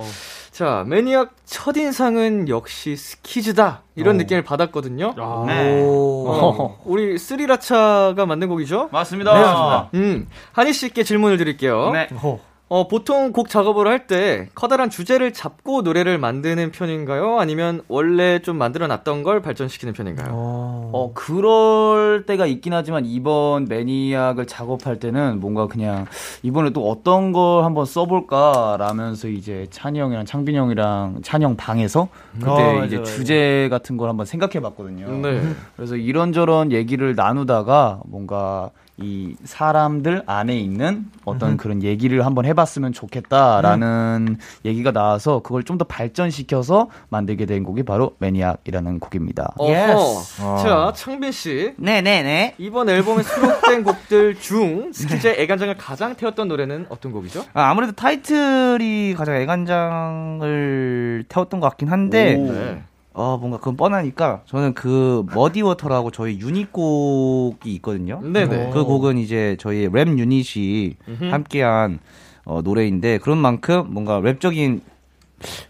자 0.61 0.83
매니악 0.85 1.33
첫 1.43 1.75
인상은 1.75 2.47
역시 2.47 2.95
스키즈다 2.95 3.81
이런 3.95 4.17
느낌을 4.17 4.43
받았거든요. 4.43 5.15
네. 5.47 5.81
어, 5.83 6.79
우리 6.85 7.17
스리라차가 7.17 8.27
만든 8.27 8.47
곡이죠? 8.47 8.89
맞습니다. 8.91 9.89
음 9.95 10.27
한희 10.51 10.71
씨께 10.73 11.01
질문을 11.01 11.37
드릴게요. 11.37 11.89
네. 11.93 12.09
어, 12.13 12.39
어, 12.73 12.87
보통 12.87 13.33
곡 13.33 13.49
작업을 13.49 13.85
할 13.87 14.07
때 14.07 14.47
커다란 14.55 14.89
주제를 14.89 15.33
잡고 15.33 15.81
노래를 15.81 16.17
만드는 16.17 16.71
편인가요? 16.71 17.37
아니면 17.37 17.81
원래 17.89 18.39
좀 18.39 18.57
만들어 18.57 18.87
놨던 18.87 19.23
걸 19.23 19.41
발전시키는 19.41 19.93
편인가요? 19.93 20.29
어, 20.33 21.11
그럴 21.13 22.25
때가 22.25 22.45
있긴 22.45 22.73
하지만 22.73 23.05
이번 23.05 23.65
매니악을 23.65 24.47
작업할 24.47 24.99
때는 24.99 25.39
뭔가 25.41 25.67
그냥 25.67 26.05
이번에 26.43 26.69
또 26.71 26.89
어떤 26.89 27.31
걸 27.33 27.63
한번 27.65 27.85
써볼까 27.85 28.77
라면서 28.79 29.27
이제 29.27 29.67
찬이 29.69 29.99
형이랑 29.99 30.25
창빈 30.25 30.55
형이랑 30.55 31.19
찬이 31.23 31.43
형 31.43 31.55
방에서 31.57 32.07
그때 32.39 32.49
어, 32.49 32.85
이제. 32.85 33.03
주제 33.03 33.67
같은 33.69 33.97
걸 33.97 34.07
한번 34.09 34.25
생각해 34.25 34.61
봤거든요. 34.61 35.09
네. 35.17 35.41
그래서 35.75 35.95
이런저런 35.97 36.71
얘기를 36.71 37.15
나누다가 37.15 37.99
뭔가 38.05 38.71
이 39.01 39.35
사람들 39.43 40.23
안에 40.25 40.57
있는 40.57 41.05
어떤 41.25 41.57
그런 41.57 41.83
얘기를 41.83 42.25
한번 42.25 42.45
해봤으면 42.45 42.93
좋겠다라는 42.93 44.37
얘기가 44.65 44.91
나와서 44.91 45.39
그걸 45.41 45.63
좀 45.63 45.77
더 45.81 45.85
발전시켜서 45.85 46.89
만들게 47.09 47.45
된 47.47 47.63
곡이 47.63 47.83
바로 47.83 48.11
매니악이라는 48.19 48.99
곡입니다. 48.99 49.53
어허. 49.57 50.57
자, 50.61 50.91
창빈 50.95 51.31
씨. 51.31 51.73
네네네. 51.77 52.55
이번 52.59 52.87
앨범에 52.89 53.23
수록된 53.23 53.83
곡들 53.85 54.35
중 54.39 54.91
스키즈의 54.93 55.35
애간장을 55.39 55.75
가장 55.77 56.13
태웠던 56.15 56.49
노래는 56.49 56.85
어떤 56.89 57.11
곡이죠? 57.13 57.45
아, 57.53 57.69
아무래도 57.71 57.93
타이틀이 57.93 59.15
가장 59.17 59.35
애간장을 59.35 61.25
태웠던 61.29 61.59
것 61.59 61.69
같긴 61.69 61.87
한데, 61.89 62.35
네. 62.35 62.83
어, 63.13 63.37
뭔가 63.37 63.57
그건 63.57 63.75
뻔하니까, 63.75 64.41
저는 64.45 64.73
그, 64.73 65.25
Muddy 65.33 65.61
Water라고 65.61 66.11
저희 66.11 66.39
유닛곡이 66.39 67.73
있거든요. 67.75 68.21
네네. 68.23 68.69
그 68.71 68.83
곡은 68.85 69.17
이제 69.17 69.57
저희 69.59 69.89
랩 69.91 70.17
유닛이 70.17 70.95
함께한 71.29 71.99
어, 72.45 72.61
노래인데, 72.63 73.17
그런 73.19 73.37
만큼 73.37 73.87
뭔가 73.89 74.19
랩적인, 74.21 74.81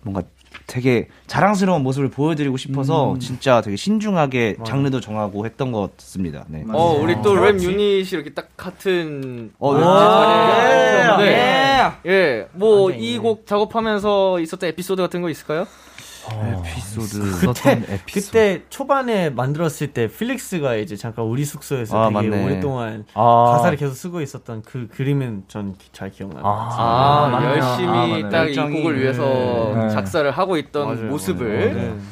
뭔가 0.04 0.22
되게 0.68 1.08
자랑스러운 1.28 1.82
모습을 1.84 2.10
보여드리고 2.10 2.56
싶어서, 2.58 3.16
진짜 3.20 3.60
되게 3.62 3.76
신중하게 3.76 4.58
장르도 4.64 5.00
정하고 5.02 5.46
했던 5.46 5.72
것 5.72 5.98
같습니다. 5.98 6.46
네. 6.48 6.64
어, 6.72 6.94
우리 7.02 7.20
또 7.22 7.34
랩 7.36 7.62
유닛이 7.62 8.08
이렇게 8.12 8.30
딱 8.34 8.50
같은 8.56 9.52
어, 9.60 9.72
왠지 9.72 9.86
예. 9.86 11.04
자리에 11.04 11.92
예. 12.06 12.48
뭐 12.54 12.92
이 12.92 13.18
곡 13.18 13.46
작업하면서 13.48 14.40
있었던 14.42 14.70
에피소드 14.70 15.02
같은 15.02 15.22
거 15.22 15.30
있을까요? 15.30 15.66
에피소드. 16.30 17.46
그때, 17.48 17.82
그때 18.14 18.62
초반에 18.70 19.30
만들었을 19.30 19.94
때 19.94 20.08
필릭스가 20.08 20.76
이제 20.76 20.96
잠깐 20.96 21.26
우리 21.26 21.46
숙소에서 21.46 21.98
아, 21.98 22.10
되게 22.10 22.30
맞네. 22.30 22.46
오랫동안 22.46 23.06
아. 23.14 23.54
가사를 23.54 23.78
계속 23.78 23.94
쓰고 23.96 24.22
있었던 24.22 24.62
그 24.64 24.88
그림은 24.92 25.44
전 25.48 25.76
잘 25.92 26.10
기억나요. 26.10 26.44
아, 26.46 27.30
맞네요. 27.32 27.50
아, 27.50 27.56
열심히 27.58 27.88
맞네. 27.88 28.30
딱이 28.30 28.48
열정이, 28.50 28.78
곡을 28.82 29.00
위해서 29.00 29.74
네. 29.76 29.90
작사를 29.90 30.30
하고 30.32 30.58
있던 30.58 30.88
맞아요. 30.96 31.10
모습을 31.12 31.74
네. 31.74 31.96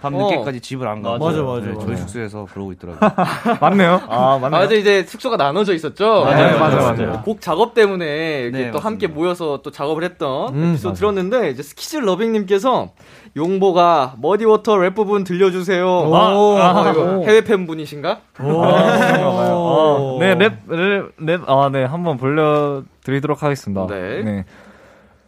밤 0.00 0.14
어. 0.14 0.30
늦게까지 0.30 0.60
집을 0.60 0.86
안 0.88 1.02
가고. 1.02 1.24
맞아, 1.24 1.42
맞아, 1.42 1.66
네, 1.66 1.72
맞아. 1.72 1.86
저희 1.86 1.96
숙소에서 1.96 2.46
그러고 2.52 2.72
있더라고요. 2.72 3.10
맞네요. 3.60 4.00
아, 4.08 4.34
아, 4.34 4.38
맞네요. 4.38 4.60
맞아 4.62 4.74
이제 4.74 5.04
숙소가 5.04 5.36
나눠져 5.36 5.74
있었죠. 5.74 6.24
맞아요, 6.24 6.52
네, 6.52 6.58
맞아요, 6.58 6.76
맞아요. 6.96 7.22
곡 7.22 7.40
작업 7.40 7.74
때문에 7.74 8.40
이렇게 8.42 8.64
네, 8.64 8.70
또 8.70 8.78
함께 8.78 9.06
맞습니다. 9.06 9.14
모여서 9.20 9.60
또 9.62 9.70
작업을 9.70 10.02
했던 10.04 10.54
음, 10.54 10.70
에피소드 10.70 10.98
들었는데 10.98 11.50
이제 11.50 11.62
스키즈 11.62 11.96
러빙님께서 11.98 12.90
용보가 13.36 14.14
Muddy 14.20 14.48
Water 14.48 14.76
랩 14.78 14.94
부분 14.94 15.24
들려주세요. 15.24 15.86
아, 16.12 16.28
아, 16.60 16.90
이거 16.90 17.22
해외 17.24 17.42
팬분이신가? 17.42 18.20
어, 18.40 20.16
네, 20.20 20.34
랩, 20.34 20.52
랩, 20.68 21.12
랩, 21.20 21.42
아, 21.46 21.68
네, 21.70 21.84
한번 21.84 22.16
불려드리도록 22.16 23.42
하겠습니다. 23.42 23.86
네. 23.86 24.44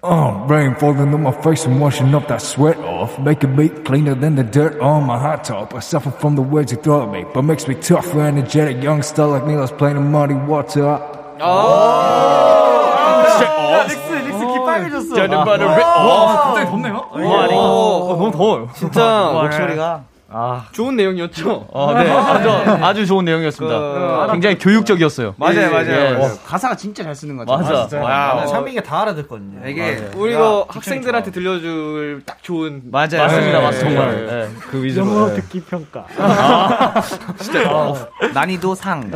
Uh, 0.02 0.32
rain 0.48 0.74
falling 0.76 1.12
on 1.12 1.20
my 1.20 1.30
face 1.42 1.66
and 1.66 1.78
washing 1.78 2.14
up 2.14 2.26
that 2.26 2.40
sweat 2.40 2.78
off. 2.78 3.18
Make 3.18 3.44
a 3.44 3.46
beat 3.46 3.84
cleaner 3.84 4.14
than 4.14 4.34
the 4.34 4.42
dirt 4.42 4.80
on 4.80 5.04
my 5.04 5.18
hot 5.18 5.44
top. 5.44 5.74
I 5.74 5.80
suffer 5.80 6.10
from 6.10 6.36
the 6.36 6.42
words 6.42 6.72
you 6.72 6.78
throw 6.80 7.02
at 7.02 7.10
me, 7.12 7.26
but 7.34 7.42
makes 7.42 7.68
me 7.68 7.74
tougher, 7.74 8.22
energetic 8.22 8.82
youngster 8.82 9.26
like 9.26 9.44
me. 9.44 9.56
Let's 9.56 9.72
play 9.72 9.92
the 9.92 10.00
muddy 10.00 10.32
water. 10.32 10.96
저는 15.14 15.44
바로 15.44 15.68
랩. 15.68 15.89
갑자기 16.36 16.70
덥네요? 16.70 16.94
어, 17.10 18.06
너무 18.16 18.30
더워요. 18.30 18.68
진짜 18.74 19.30
목소리가. 19.32 20.02
좋은 20.70 20.94
내용이었죠. 20.94 21.66
어, 21.72 21.92
네. 21.92 22.06
아주, 22.08 22.48
아주 22.84 23.04
좋은 23.04 23.24
내용이었습니다. 23.24 24.28
굉장히 24.30 24.58
교육적이었어요. 24.58 25.34
맞아요, 25.36 25.72
맞아요. 25.72 25.90
예. 25.90 26.14
어, 26.14 26.30
가사가 26.46 26.76
진짜 26.76 27.02
잘 27.02 27.16
쓰는 27.16 27.36
것 27.36 27.48
같아요. 27.48 27.78
맞아. 27.82 27.98
와, 28.00 28.46
창빈이가 28.46 28.84
다 28.84 29.02
알아듣거든요. 29.02 29.60
되게 29.60 30.08
우리 30.14 30.34
이거 30.34 30.66
학생들한테 30.68 31.32
들려줄 31.32 32.22
딱 32.24 32.40
좋은 32.44 32.80
맞아요. 32.92 33.22
맞습니다, 33.24 33.58
네. 33.58 33.64
맞습니다. 33.64 34.06
네. 34.06 34.16
정말. 34.18 34.28
예. 34.30 34.48
그 34.70 34.84
위주로. 34.84 35.34
듣기 35.34 35.62
평가. 35.64 36.04
난이도 38.32 38.76
상. 38.76 39.10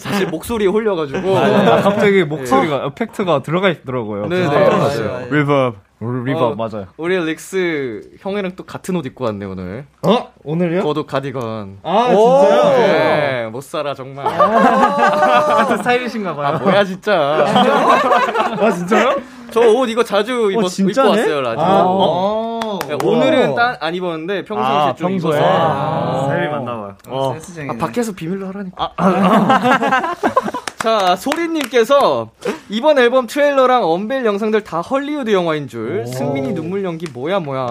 사실 0.00 0.26
목소리에 0.26 0.66
홀려가지고. 0.66 1.38
아, 1.38 1.80
갑자기 1.82 2.24
목소리가, 2.24 2.86
effect가 2.86 3.42
들어가 3.42 3.68
있더라고요. 3.68 4.26
네 4.26 4.40
네. 4.40 4.46
맞아요. 4.48 4.68
놀랐어요. 4.70 5.20
Reverb. 5.30 5.85
Reverb, 5.98 6.44
어, 6.44 6.54
맞아요. 6.54 6.86
우리 6.98 7.16
릭스 7.16 8.02
형이랑 8.20 8.52
또 8.54 8.64
같은 8.64 8.94
옷 8.96 9.06
입고 9.06 9.24
왔네 9.24 9.46
오늘. 9.46 9.86
어? 10.02 10.30
오늘요? 10.44 10.82
저도 10.82 11.06
가디건. 11.06 11.78
아, 11.82 12.08
진짜요? 12.08 12.76
네, 12.78 13.46
못 13.50 13.62
살아 13.62 13.94
정말. 13.94 14.26
같은 14.36 15.78
스타일이신가 15.78 16.34
봐요. 16.36 16.46
아 16.48 16.58
뭐야 16.58 16.84
진짜. 16.84 17.14
아, 18.60 18.70
진짜요? 18.70 19.16
저 19.52 19.60
옷 19.62 19.88
이거 19.88 20.02
자주 20.04 20.50
입었, 20.52 20.58
입고 20.60 20.68
진짜네? 20.68 21.08
왔어요 21.08 21.40
라디오. 21.40 21.62
아, 21.64 21.82
어. 21.84 22.60
어. 22.62 22.78
네, 22.86 22.96
오늘은 23.02 23.54
딴, 23.54 23.76
안 23.80 23.94
입었는데 23.94 24.44
평소에 24.44 24.66
아, 24.66 24.94
좀 24.94 25.08
평소에. 25.12 25.38
입어서. 25.38 25.46
아, 25.48 26.22
스타일이 26.24 26.48
맞나 26.48 26.76
봐요. 26.76 26.94
어. 27.08 27.32
센스쟁이네. 27.32 27.74
아, 27.74 27.78
밖에서 27.78 28.12
비밀로 28.12 28.46
하라니까. 28.48 28.92
자, 30.86 31.16
소리님께서 31.16 32.30
이번 32.68 32.96
앨범 33.00 33.26
트레일러랑 33.26 33.82
Unveil 33.82 34.24
영상들 34.24 34.62
다 34.62 34.80
헐리우드 34.80 35.32
영화인 35.32 35.66
줄. 35.66 36.06
승민이 36.06 36.54
눈물 36.54 36.84
연기 36.84 37.06
뭐야 37.12 37.40
뭐야. 37.40 37.66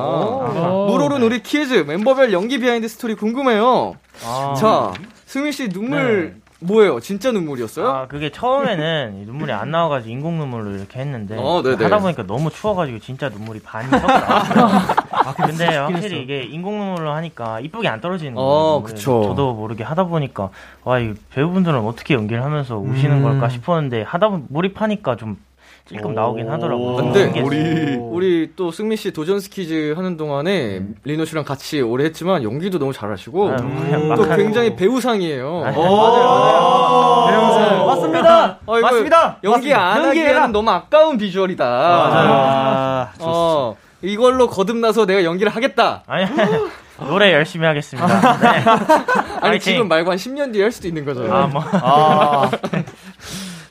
물오른 0.89 1.23
우리 1.23 1.41
키즈 1.41 1.85
멤버별 1.87 2.33
연기 2.33 2.59
behind 2.59 2.89
story 2.89 3.15
궁금해요. 3.15 3.95
자, 4.59 4.91
승민 5.25 5.53
씨 5.53 5.69
눈물 5.69 6.41
뭐예요? 6.59 6.99
진짜 6.99 7.31
눈물이었어요? 7.31 7.87
아, 7.87 8.07
그게 8.07 8.29
처음에는 8.31 9.21
이 9.21 9.25
눈물이 9.25 9.51
안 9.51 9.71
나와가지고 9.71 10.11
인공 10.11 10.37
눈물로 10.37 10.71
이렇게 10.71 10.99
했는데 10.99 11.35
어, 11.37 11.61
네네. 11.61 11.83
하다 11.83 11.99
보니까 11.99 12.23
너무 12.23 12.49
추워가지고 12.49 12.99
진짜 12.99 13.29
눈물이 13.29 13.59
반이 13.59 13.89
섞여 13.89 14.07
나왔어요. 14.07 14.69
근데 15.45 15.65
확실히 15.77 16.21
이게 16.21 16.43
인공 16.43 16.77
눈물로 16.79 17.11
하니까 17.11 17.59
이쁘게 17.59 17.87
안 17.87 17.99
떨어지는 17.99 18.35
거예요. 18.35 18.47
어, 18.47 18.83
그쵸. 18.83 19.23
저도 19.25 19.53
모르게 19.53 19.83
하다 19.83 20.05
보니까 20.05 20.49
와, 20.83 20.99
이 20.99 21.13
배우분들은 21.31 21.79
어떻게 21.79 22.13
연기를 22.13 22.43
하면서 22.43 22.77
우시는 22.77 23.21
걸까 23.21 23.49
싶었는데 23.49 24.03
하다 24.03 24.29
보면 24.29 24.45
몰입하니까 24.49 25.17
좀 25.17 25.37
찔끔 25.87 26.15
나오긴 26.15 26.49
하더라고요. 26.49 26.95
근데 26.95 27.25
신기했어요. 27.25 27.45
우리 27.45 27.95
우리 27.95 28.51
또 28.55 28.71
승민 28.71 28.97
씨 28.97 29.11
도전 29.13 29.39
스키즈 29.39 29.93
하는 29.95 30.17
동안에 30.17 30.81
리노 31.03 31.25
씨랑 31.25 31.43
같이 31.45 31.79
오래 31.81 32.05
했지만 32.05 32.41
연기도 32.43 32.79
너무 32.79 32.91
잘하시고 32.91 33.51
아, 33.51 33.57
또 34.15 34.23
하고. 34.23 34.35
굉장히 34.35 34.75
배우상이에요. 34.75 35.63
아, 35.63 35.73
어. 35.75 37.27
배우상. 37.29 37.85
맞습니다. 37.85 38.59
어, 38.65 38.77
이거 38.79 38.87
맞습니다. 38.87 39.37
연기 39.43 39.73
안 39.75 40.03
하기에는 40.05 40.51
너무 40.51 40.71
아까운 40.71 41.17
비주얼이다. 41.19 41.65
아, 41.67 43.11
어, 43.19 43.75
이걸로 44.01 44.47
거듭나서 44.47 45.05
내가 45.05 45.23
연기를 45.23 45.55
하겠다. 45.55 46.01
아니, 46.07 46.25
노래 47.07 47.31
열심히 47.33 47.67
하겠습니다. 47.67 48.07
네. 48.39 48.47
아니 48.47 49.39
파이팅. 49.41 49.59
지금 49.59 49.87
말고 49.87 50.09
한 50.09 50.17
10년 50.17 50.51
뒤에 50.51 50.63
할 50.63 50.71
수도 50.71 50.87
있는 50.87 51.05
거죠. 51.05 51.31
아, 51.31 51.45
뭐. 51.45 51.61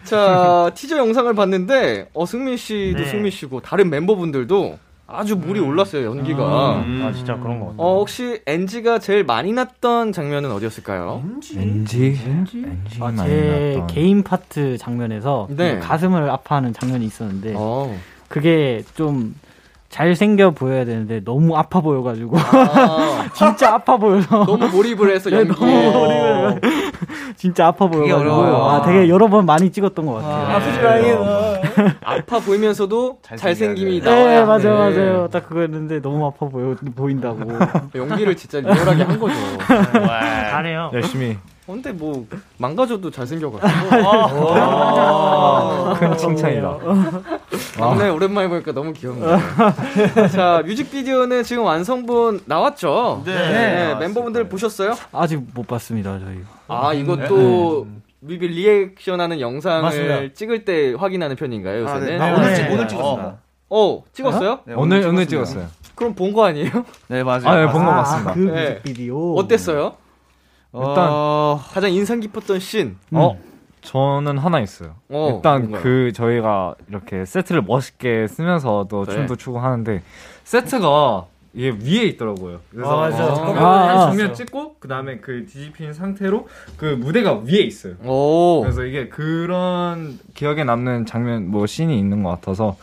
자 0.04 0.70
티저 0.76 0.98
영상을 0.98 1.32
봤는데 1.34 2.08
어 2.14 2.26
승민 2.26 2.56
씨도 2.56 2.98
네. 3.02 3.04
승민 3.06 3.30
씨고 3.30 3.60
다른 3.60 3.90
멤버분들도 3.90 4.78
아주 5.06 5.36
물이 5.36 5.60
올랐어요 5.60 6.06
연기가. 6.06 6.82
아, 6.82 7.12
진짜 7.14 7.36
그런 7.36 7.60
것 7.60 7.66
같아요. 7.66 7.76
어 7.82 7.98
혹시 7.98 8.40
NG가 8.46 8.98
제일 9.00 9.22
많이 9.24 9.52
났던 9.52 10.12
장면은 10.12 10.50
어디였을까요? 10.52 11.22
NG? 11.56 12.18
NG 12.26 12.64
아, 13.00 13.04
많이 13.04 13.16
제 13.18 13.74
났던. 13.74 13.86
개인 13.88 14.22
파트 14.22 14.78
장면에서 14.78 15.46
네. 15.50 15.78
가슴을 15.78 16.30
아파하는 16.30 16.72
장면이 16.72 17.04
있었는데 17.04 17.52
어. 17.56 17.94
그게 18.28 18.82
좀 18.94 19.34
잘생겨 19.94 20.50
보여야 20.50 20.84
되는데 20.84 21.22
너무 21.22 21.56
아파 21.56 21.80
보여가지고 21.80 22.36
아, 22.36 23.28
진짜 23.32 23.74
아파 23.74 23.96
보여서 23.96 24.44
너무 24.44 24.66
몰입을 24.68 25.14
해서 25.14 25.30
네, 25.30 25.36
연기. 25.36 25.52
너무 25.54 25.70
몰입을 25.70 26.60
진짜 27.38 27.68
아파 27.68 27.86
보여가지고 27.86 28.18
어려워요. 28.18 28.56
아, 28.64 28.82
되게 28.82 29.08
여러 29.08 29.28
번 29.28 29.46
많이 29.46 29.70
찍었던 29.70 30.04
것 30.04 30.14
같아요. 30.14 30.56
아프지 30.56 30.80
마요. 30.80 31.60
아파 32.02 32.40
보이면서도 32.40 33.18
잘생김이 33.22 34.00
돼. 34.00 34.10
나와야 34.10 34.40
네, 34.40 34.44
맞아요, 34.44 34.82
하는. 34.82 34.96
맞아요. 34.96 35.28
딱 35.28 35.48
그거였는데 35.48 36.02
너무 36.02 36.26
아파 36.26 36.48
보여, 36.48 36.74
보인다고. 36.96 37.52
연기를 37.94 38.36
진짜 38.36 38.58
리얼하게 38.58 39.04
한 39.04 39.20
거죠. 39.20 39.34
잘해요. 40.50 40.90
열심히. 40.92 41.38
근데 41.66 41.92
뭐 41.92 42.26
망가져도 42.58 43.10
잘생겨가지고. 43.10 43.68
아, 44.06 45.94
큰 45.98 46.16
칭찬이다. 46.16 46.78
막내 47.78 48.08
오랜만에 48.10 48.48
보니까 48.48 48.72
너무 48.72 48.92
귀엽네요. 48.92 49.38
자, 50.32 50.62
뮤직비디오는 50.64 51.42
지금 51.42 51.64
완성본 51.64 52.40
나왔죠? 52.44 53.22
네. 53.24 53.94
멤버분들 53.98 54.48
보셨어요? 54.48 54.94
아직 55.12 55.40
못 55.54 55.66
봤습니다, 55.66 56.18
저희. 56.18 56.38
아, 56.68 56.92
이것도 56.92 57.86
뮤비 58.20 58.46
리액션하는 58.48 59.40
영상을 59.40 59.82
맞습니다. 59.82 60.34
찍을 60.34 60.64
때 60.64 60.94
확인하는 60.98 61.34
편인가요, 61.36 61.80
요새는? 61.82 62.20
아, 62.20 62.26
네. 62.26 62.32
오늘 62.34 62.54
찍- 62.54 62.70
오늘 62.70 62.88
찍었습니다. 62.88 63.36
어, 63.70 64.02
찍었어요? 64.12 64.60
네, 64.66 64.74
오늘 64.74 64.98
오늘 65.06 65.26
찍었습니다. 65.26 65.68
찍었어요. 65.68 65.68
그럼 65.94 66.14
본 66.14 66.32
거 66.34 66.44
아니에요? 66.44 66.70
네, 67.08 67.22
맞아요. 67.22 67.48
아, 67.48 67.56
네, 67.56 67.66
본거 67.72 67.90
맞습니다. 67.92 68.34
그 68.34 68.38
네. 68.40 68.68
뮤직비디오. 68.70 69.34
어땠어요? 69.36 69.94
일단 70.74 71.08
어, 71.10 71.60
가장 71.72 71.92
인상 71.92 72.20
깊었던 72.20 72.58
씬. 72.60 72.96
어 73.12 73.38
저는 73.82 74.38
하나 74.38 74.60
있어요. 74.60 74.94
어, 75.10 75.34
일단 75.36 75.60
뭔가요? 75.60 75.82
그 75.82 76.12
저희가 76.12 76.74
이렇게 76.88 77.24
세트를 77.24 77.62
멋있게 77.62 78.26
쓰면서도 78.28 79.04
네. 79.04 79.12
춤도 79.12 79.36
추고 79.36 79.58
하는데 79.58 80.02
세트가 80.44 81.26
이게 81.52 81.70
위에 81.70 82.04
있더라고요. 82.06 82.60
그래서 82.70 82.90
아, 82.90 83.08
맞아. 83.08 83.26
어, 83.26 83.34
정면 83.34 83.56
한 83.64 83.94
있었어. 83.94 84.08
정면 84.10 84.34
찍고 84.34 84.76
그 84.80 84.88
다음에 84.88 85.18
그 85.18 85.46
뒤집힌 85.46 85.92
상태로 85.92 86.48
그 86.76 86.86
무대가 86.98 87.34
위에 87.38 87.60
있어요. 87.60 87.94
오. 88.04 88.62
그래서 88.62 88.84
이게 88.84 89.08
그런 89.08 90.18
기억에 90.34 90.64
남는 90.64 91.06
장면 91.06 91.48
뭐 91.50 91.66
씬이 91.66 91.96
있는 91.96 92.22
것 92.24 92.30
같아서 92.30 92.76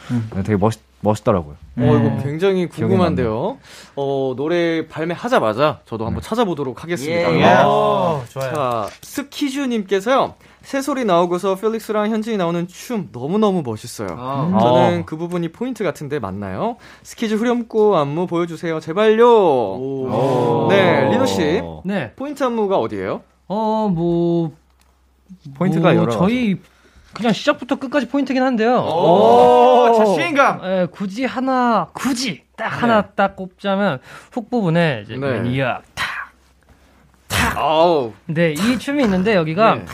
되게 0.46 0.56
멋 0.56 0.74
멋있더라고요. 1.02 1.56
어, 1.78 1.82
이거 1.82 2.24
굉장히 2.24 2.70
기억에 2.70 2.90
궁금한데요. 2.90 3.58
어, 3.96 4.34
노래 4.36 4.88
발매하자마자 4.88 5.80
저도 5.86 6.06
한번 6.06 6.22
찾아보도록 6.22 6.84
하겠습니다. 6.84 7.34
예. 7.36 7.44
어, 7.64 8.22
오, 8.24 8.30
좋아요. 8.30 8.54
자, 8.54 8.88
스키주님께서요. 9.02 10.36
새소리 10.62 11.06
나오고서 11.06 11.56
필릭스랑 11.56 12.12
현진이 12.12 12.38
나오는 12.38 12.68
춤 12.68 13.10
너무너무 13.12 13.64
멋있어요. 13.64 14.10
아. 14.12 14.58
저는 14.62 15.00
어. 15.02 15.04
그 15.06 15.18
부분이 15.18 15.50
포인트 15.50 15.84
같은데 15.84 16.20
맞나요? 16.20 16.78
스키즈 17.02 17.34
후렴구 17.34 17.98
안무 17.98 18.28
보여주세요. 18.28 18.80
제발요. 18.80 20.68
네, 20.70 21.10
리노씨. 21.10 21.64
네. 21.84 22.12
포인트 22.16 22.44
안무가 22.44 22.78
어디예요? 22.78 23.22
어, 23.48 23.90
뭐. 23.92 24.52
포인트가 25.56 25.94
뭐 25.94 26.02
여러 26.02 26.12
저희 26.12 26.60
그냥 27.14 27.34
시작부터 27.34 27.76
끝까지 27.76 28.08
포인트긴 28.08 28.42
한데요. 28.42 28.78
오, 28.80 29.94
자신감. 29.98 30.62
예, 30.64 30.88
굳이 30.90 31.26
하나, 31.26 31.88
굳이 31.94 32.44
딱 32.56 32.82
하나 32.82 33.02
딱 33.02 33.36
꼽자면 33.36 34.00
Hook 34.32 34.50
부분에 34.50 35.02
이제 35.04 35.16
네. 35.18 35.40
Maniac 35.40 35.82
아우. 37.56 38.14
근데 38.26 38.54
이 38.54 38.80
춤이 38.80 39.04
있는데 39.04 39.36
여기가 39.36 39.76
네. 39.76 39.86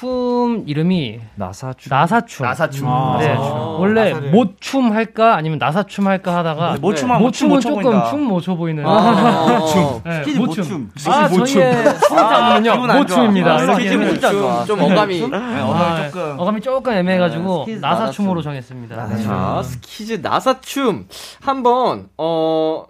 춤 0.00 0.64
이름이 0.66 1.20
나사춤. 1.36 1.88
나사춤. 1.90 2.44
나사춤. 2.46 2.86
네. 3.18 3.28
나사춤. 3.28 3.80
원래 3.80 4.10
나사를. 4.10 4.30
모춤 4.30 4.92
할까 4.92 5.36
아니면 5.36 5.58
나사춤 5.58 6.06
할까 6.06 6.36
하다가 6.36 6.66
근데 6.68 6.80
모춤하면 6.80 7.22
모춤은 7.22 7.54
못춰 7.54 7.68
조금. 7.70 8.02
춤 8.10 8.20
못 8.28 8.42
춰 8.42 8.54
보이는. 8.54 8.84
아, 8.86 10.02
네, 10.04 10.18
스키즈 10.22 10.38
모춤. 10.38 10.90
아, 11.06 11.28
저희의 11.28 11.72
포인트는요 12.10 12.72
기분 12.74 12.90
안 12.90 12.96
좋아. 12.96 12.96
모춤입니다. 12.98 13.50
아, 13.56 13.62
이렇게 13.62 13.74
스키즈 13.84 13.94
해서. 14.02 14.10
진짜 14.12 14.30
좋아. 14.32 14.64
좀, 14.64 14.78
좀 14.80 14.92
어감이. 14.92 15.20
네, 15.30 15.36
아, 15.36 15.64
어감이 15.66 16.10
조금. 16.10 16.34
어감이 16.40 16.60
조금 16.60 16.92
애매해 16.92 17.18
가지고 17.18 17.64
스키즈 17.64 17.80
나사춤으로 17.80 18.34
나사춤. 18.34 18.42
정했습니다. 18.42 19.06
네. 19.08 19.22
자, 19.22 19.62
스키즈 19.64 20.20
나사춤 20.22 21.06
한번 21.40 22.08
어 22.18 22.84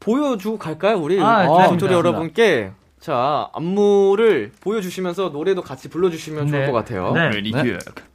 보여주고 0.00 0.58
갈까요, 0.58 0.96
우리? 0.98 1.20
아, 1.22 1.46
아. 1.48 1.70
빅토리 1.70 1.94
여러분께 1.94 2.72
자 3.06 3.48
안무를 3.52 4.50
보여주시면서 4.60 5.28
노래도 5.28 5.62
같이 5.62 5.88
불러주시면 5.88 6.48
좋을 6.48 6.60
네. 6.62 6.66
것 6.66 6.72
같아요. 6.72 7.12
네. 7.12 7.30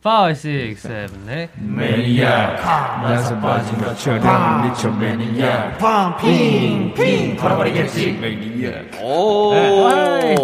5, 0.03 0.29
6, 0.31 0.35
7, 0.35 1.07
8. 1.25 1.49
Maniac 1.55 2.55
나사 3.01 3.39
빠진 3.39 3.77
것처럼 3.77 4.67
미쳐 4.69 4.91
Maniac 4.91 5.77
핑핑 6.19 7.37
돌아버리겠지 7.37 8.11
Maniac 8.19 9.01
오, 9.01 9.53
네. 9.53 10.35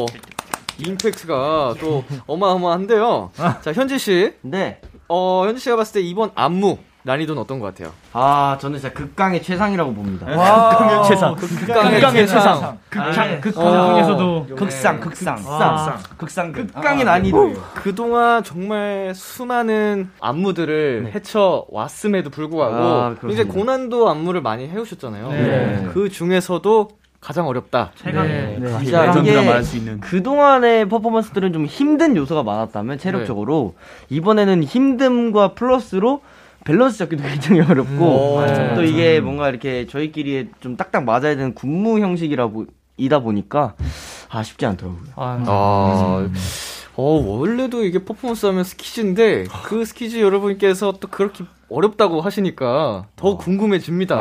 임팩트가 0.77 1.75
또 1.81 2.05
어마어마한데요. 2.25 3.31
자, 3.35 3.73
현진 3.73 3.99
씨, 3.99 4.31
네. 4.43 4.79
어 5.09 5.43
현지 5.45 5.59
씨가 5.59 5.75
봤을 5.75 6.01
때 6.01 6.07
이번 6.07 6.31
안무 6.35 6.77
난이도는 7.07 7.41
어떤 7.41 7.59
것 7.59 7.67
같아요? 7.67 7.93
아, 8.11 8.57
저는 8.59 8.79
진짜 8.79 8.93
극강의 8.93 9.41
최상이라고 9.41 9.93
봅니다. 9.93 10.27
와, 10.27 11.01
최상. 11.03 11.35
극강의 11.35 11.95
극강의 11.95 12.27
최상. 12.27 12.55
최상. 12.55 12.77
극강, 12.89 13.27
네. 13.29 13.39
극강 13.39 13.65
어. 13.65 13.93
중에서도. 13.93 14.47
극상, 14.57 14.99
극상. 14.99 15.37
아. 15.47 15.97
극상극. 16.17 16.73
극강의 16.73 17.05
난이도. 17.05 17.53
그 17.75 17.95
동안 17.95 18.43
정말 18.43 19.13
수많은 19.15 20.09
안무들을 20.19 21.11
헤쳐 21.15 21.65
왔음에도 21.69 22.29
불구하고 22.29 22.75
아. 22.75 23.15
굉장히 23.21 23.47
고난도 23.47 24.09
안무를 24.09 24.41
많이 24.41 24.67
해오셨잖아요. 24.67 25.29
네. 25.29 25.87
그 25.93 26.09
중에서도 26.09 26.89
가장 27.21 27.47
어렵다. 27.47 27.91
최강의. 27.95 28.59
네, 28.59 28.73
아, 28.73 28.79
진짜 28.79 29.05
이게 29.13 29.35
말할 29.35 29.63
수 29.63 29.77
있는. 29.77 30.01
그동안의 30.01 30.87
퍼포먼스들은 30.89 31.53
좀 31.53 31.65
힘든 31.65 32.17
요소가 32.17 32.43
많았다면 32.43 32.97
체력적으로 32.99 33.75
이번에는 34.09 34.61
힘듦과 34.61 35.55
플러스로 35.55 36.21
밸런스 36.67 36.97
잡기도 36.97 37.23
굉장히 37.27 37.61
어렵고 37.61 38.39
음, 38.39 38.75
또 38.75 38.83
이게 38.83 39.21
뭔가 39.21 39.49
이렇게 39.49 39.87
저희끼리 39.87 40.49
좀 40.59 40.75
딱딱 40.75 41.05
맞아야 41.05 41.35
되는 41.35 41.55
군무 41.55 41.99
형식이라 41.99 42.47
보, 42.47 42.65
이다 42.97 43.19
보니까 43.19 43.75
아 44.29 44.43
쉽지 44.43 44.65
않더라고요. 44.65 45.01
아, 45.15 45.43
아, 45.47 46.29
어, 46.95 47.03
원래도 47.03 47.85
이게 47.85 48.03
퍼포먼스 48.03 48.45
하면 48.47 48.63
스키즈인데 48.65 49.45
그 49.63 49.85
스키즈 49.85 50.19
여러분께서 50.19 50.93
또 50.99 51.07
그렇게 51.07 51.45
어렵다고 51.69 52.21
하시니까 52.21 53.07
더 53.15 53.37
궁금해집니다. 53.37 54.15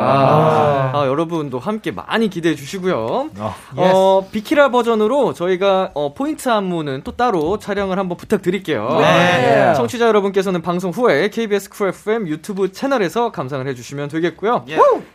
아, 0.93 1.03
여러분도 1.07 1.59
함께 1.59 1.91
많이 1.91 2.29
기대해 2.29 2.55
주시고요. 2.55 3.29
어, 3.75 4.27
비키라 4.31 4.69
버전으로 4.71 5.33
저희가 5.33 5.91
어, 5.93 6.13
포인트 6.13 6.49
안무는 6.49 7.01
또 7.03 7.13
따로 7.13 7.57
촬영을 7.57 7.97
한번 7.97 8.17
부탁드릴게요. 8.17 8.97
네. 8.99 9.73
청취자 9.75 10.07
여러분께서는 10.07 10.61
방송 10.61 10.91
후에 10.91 11.29
KBS 11.29 11.69
쿨 11.69 11.89
FM 11.89 12.27
유튜브 12.27 12.71
채널에서 12.71 13.31
감상을 13.31 13.65
해주시면 13.67 14.09
되겠고요. 14.09 14.65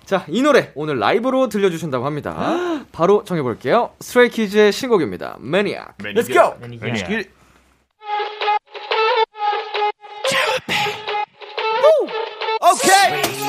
자, 0.04 0.24
이 0.28 0.42
노래 0.42 0.70
오늘 0.74 0.98
라이브로 0.98 1.48
들려주신다고 1.48 2.06
합니다. 2.06 2.34
바로 2.92 3.24
정해볼게요. 3.24 3.90
스트레이키즈의 4.00 4.72
신곡입니다. 4.72 5.36
Maniac. 5.40 5.98
Let's 5.98 6.32
go. 6.32 6.54
Okay. 6.62 7.26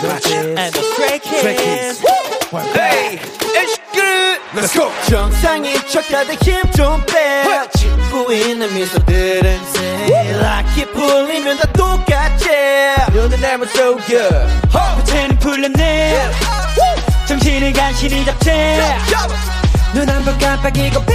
And 0.04 0.74
the 0.74 0.82
Stray 0.82 1.18
Kids 1.20 2.02
Hey, 2.76 3.20
it's 3.56 3.80
good. 3.94 4.40
Let's 4.54 4.74
go. 4.78 4.92
정상인 5.08 5.80
척 5.90 6.06
다들 6.10 6.36
힘좀 6.42 7.06
빼. 7.06 7.44
짓고 7.74 8.32
있는 8.34 8.74
미소들은 8.74 9.60
like 10.42 10.86
풀리면 10.92 11.58
다 11.58 11.72
똑같지. 11.72 12.50
눈을 13.14 13.40
내면 13.40 13.66
so 13.70 13.98
good. 14.06 14.36
부채는 14.98 15.40
풀렸네. 15.40 16.32
정신을 17.26 17.72
간신히 17.72 18.26
잡채. 18.26 18.78
눈한번 19.94 20.38
깜빡이고 20.38 21.06
빼. 21.06 21.14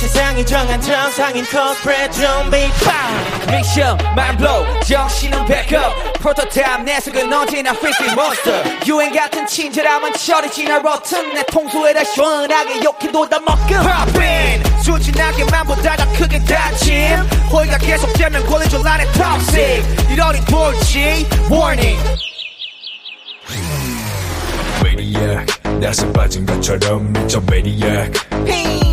세상이 0.00 0.46
정한 0.46 0.80
정상인 0.80 1.44
코스프레 1.44 2.10
좀비 2.10 2.70
빵. 2.82 3.54
미션 3.54 3.98
blow. 4.38 4.64
정신은 4.80 5.44
backup. 5.44 5.92
프로토타입 6.20 6.84
내 6.84 6.98
속은 6.98 7.30
언제나 7.30 7.72
freaky 7.72 8.10
monster. 8.12 8.78
유행 8.86 9.12
같은 9.12 9.46
친절함은 9.46 10.14
철이 10.14 10.50
지나 10.50 10.76
rotten. 10.76 11.34
내 11.34 11.42
통수에다 11.44 12.02
시원하게 12.04 12.82
욕해도 12.82 13.28
다 13.28 13.38
먹음. 13.40 13.68
Pop 13.68 14.18
in. 14.18 14.62
순진하게만 14.82 15.66
보다가 15.66 16.06
크게 16.12 16.42
다짐. 16.44 17.18
호의가 17.52 17.76
계속되면 17.76 18.46
권리줄 18.46 18.88
안에 18.88 19.04
toxic. 19.12 19.84
이러니 20.10 20.42
돌지. 20.46 21.28
Warning. 21.50 22.02
매니악 24.82 25.44
나서 25.78 26.10
빠진 26.10 26.46
것처럼 26.46 27.12
미쳐 27.12 27.38
핑핑 27.40 28.89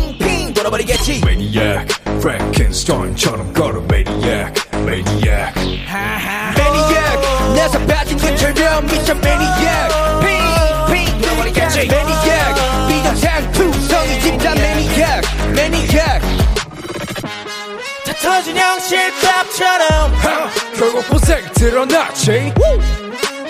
돌아버리겠지. 0.58 1.20
매니악 1.24 1.86
프랭켄스타인처럼 2.20 3.52
걸어 3.52 3.80
매니악 3.82 4.52
매니악 4.84 5.54
매니악 5.54 7.54
내서 7.54 7.78
빠진 7.86 8.18
것처럼 8.18 8.84
미쳐 8.86 9.14
매니악 9.14 10.18
핑핑 10.88 11.20
돌아버리겠지. 11.20 11.86
매니악 11.86 12.88
비정상 12.88 13.52
투성이 13.52 14.20
집단 14.20 14.56
매니악 14.56 15.22
매니악 15.54 16.20
다 18.04 18.12
터진 18.20 18.56
형실밥처럼. 18.56 20.12
결국 20.76 21.06
본색이 21.06 21.52
드러났지. 21.54 22.52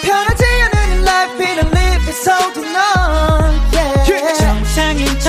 편하지 0.03 0.45
않은 0.45 1.03
life 1.05 1.47
in 1.47 1.59
a 1.59 1.65
live 1.71 2.13
none. 2.61 3.49
yeah. 3.49 3.58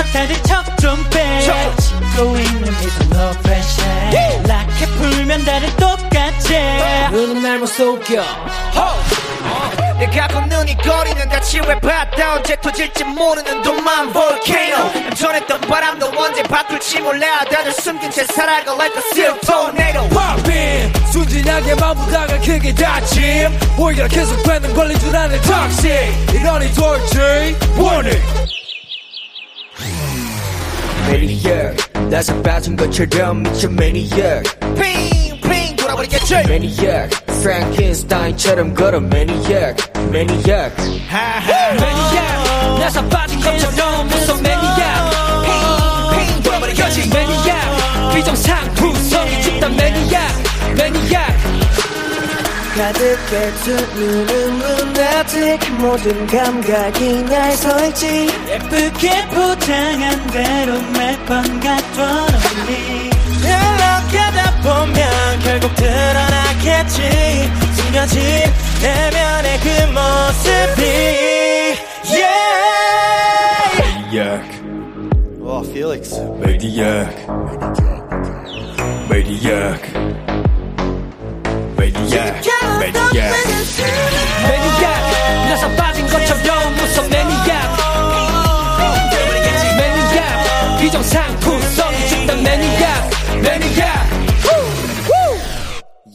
척 0.00 0.12
다들 0.12 0.42
척좀빼. 0.42 1.40
짓고 1.78 2.36
있는 2.38 2.72
미소 2.80 3.04
no 3.12 3.30
pressure 3.42 4.42
락해 4.46 4.86
풀면 4.96 5.44
다들 5.44 5.76
똑같지 5.76 6.58
눈은 7.12 7.42
날못 7.42 7.68
속여. 7.68 8.22
호! 8.22 9.98
내가 9.98 10.28
본 10.28 10.48
눈이 10.48 10.78
거리는 10.78 11.28
같이 11.28 11.60
왜 11.60 11.78
봤다? 11.78 12.36
언제 12.36 12.56
터질지 12.58 13.04
모르는 13.04 13.60
돈만 13.60 14.10
볼케이노 14.14 14.76
얌전했던 14.76 15.60
바람도 15.62 16.12
언제 16.16 16.42
바꿀지 16.44 17.00
몰라. 17.00 17.44
다들 17.44 17.70
숨긴 17.72 18.10
채 18.10 18.24
살아가 18.24 18.72
like 18.72 18.96
a 18.96 19.02
seal 19.12 19.38
tornado. 19.40 20.08
Pop 20.08 20.50
in 20.50 20.90
순진하게 21.12 21.74
마음보다가 21.74 22.38
크게 22.38 22.74
다짐. 22.74 23.58
오히려 23.76 24.08
계속 24.08 24.42
뱉는 24.44 24.72
걸린 24.74 24.98
줄 24.98 25.14
아는 25.14 25.38
toxic. 25.42 26.10
이러니 26.32 26.72
돌지 26.72 27.18
warning 27.76 28.59
Maniac 31.10 31.76
나서 32.08 32.40
빠진 32.42 32.76
것처럼 32.76 33.42
미쳐 33.42 33.68
Maniac 33.68 34.42
핑핑 34.76 35.76
돌아버리겠지 35.76 36.34
Maniac 36.34 37.10
Frankenstein처럼 37.26 38.74
걸어 38.74 38.98
Maniac 38.98 39.76
Maniac 40.08 40.72
Maniac 41.10 42.30
나서 42.78 43.04
빠진 43.08 43.40
것처럼 43.40 44.06
무슨 44.06 44.34
Maniac 44.38 45.10
핑핑 46.12 46.42
돌아버리겠지 46.44 47.00
Maniac 47.08 48.14
비정상 48.14 48.74
구성이 48.76 49.42
집단 49.42 49.72
Maniac 49.72 49.90
Maniac 49.90 50.29
가득 52.80 53.18
뱉은 53.28 53.76
눈앞의 53.94 55.58
모든 55.80 56.26
감각이 56.26 57.22
날 57.24 57.52
설지. 57.52 58.26
예쁘게 58.48 59.28
포장한 59.28 60.26
대로 60.28 60.80
매번 60.92 61.60
갖던 61.60 62.00
언니. 62.00 63.10
연락하다 63.44 64.62
보면 64.62 65.40
결국 65.44 65.74
드러나겠지. 65.74 67.02
숨겨진 67.74 68.22
내면의 68.80 69.60
그 69.60 69.68
모습이. 69.92 70.80
Yeah! 72.08 72.50
Maniac 73.76 74.48
Oh 75.42 75.62
Felix 75.64 76.18
Maniac 76.40 77.14
Maniac 79.10 79.82
Maniac 79.90 80.29
Maniac 82.00 82.40
Maniac 84.46 85.48
나서 85.48 85.68
빠진 85.76 86.06
것처럼 86.06 86.74
무슨 86.74 87.04
Maniac 87.04 87.68
Maniac 89.76 90.80
비정상 90.80 91.36
구성이 91.40 91.96
집단 92.08 92.38
Maniac 92.38 93.10
Maniac 93.34 94.10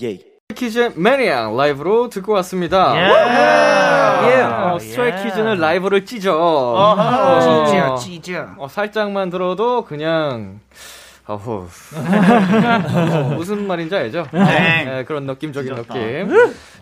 예 0.01 0.19
퀴즈 0.55 0.93
매니악 0.95 1.55
라이브로 1.57 2.09
듣고 2.09 2.31
왔습니다. 2.33 2.95
예. 2.95 4.31
예. 4.31 4.41
어, 4.41 4.79
스트레이키즈는 4.79 5.59
라이브를 5.59 6.05
찢어. 6.05 6.95
아, 6.97 7.65
찢어, 7.67 7.93
어, 7.93 7.97
찢어. 7.97 8.47
어, 8.57 8.67
살짝만 8.69 9.29
들어도 9.29 9.83
그냥 9.83 10.61
어후. 11.27 11.67
어, 11.95 13.33
무슨 13.35 13.65
말인지 13.67 13.95
알죠? 13.95 14.27
네, 14.31 15.03
그런 15.07 15.25
느낌적인 15.25 15.73
느낌. 15.73 16.29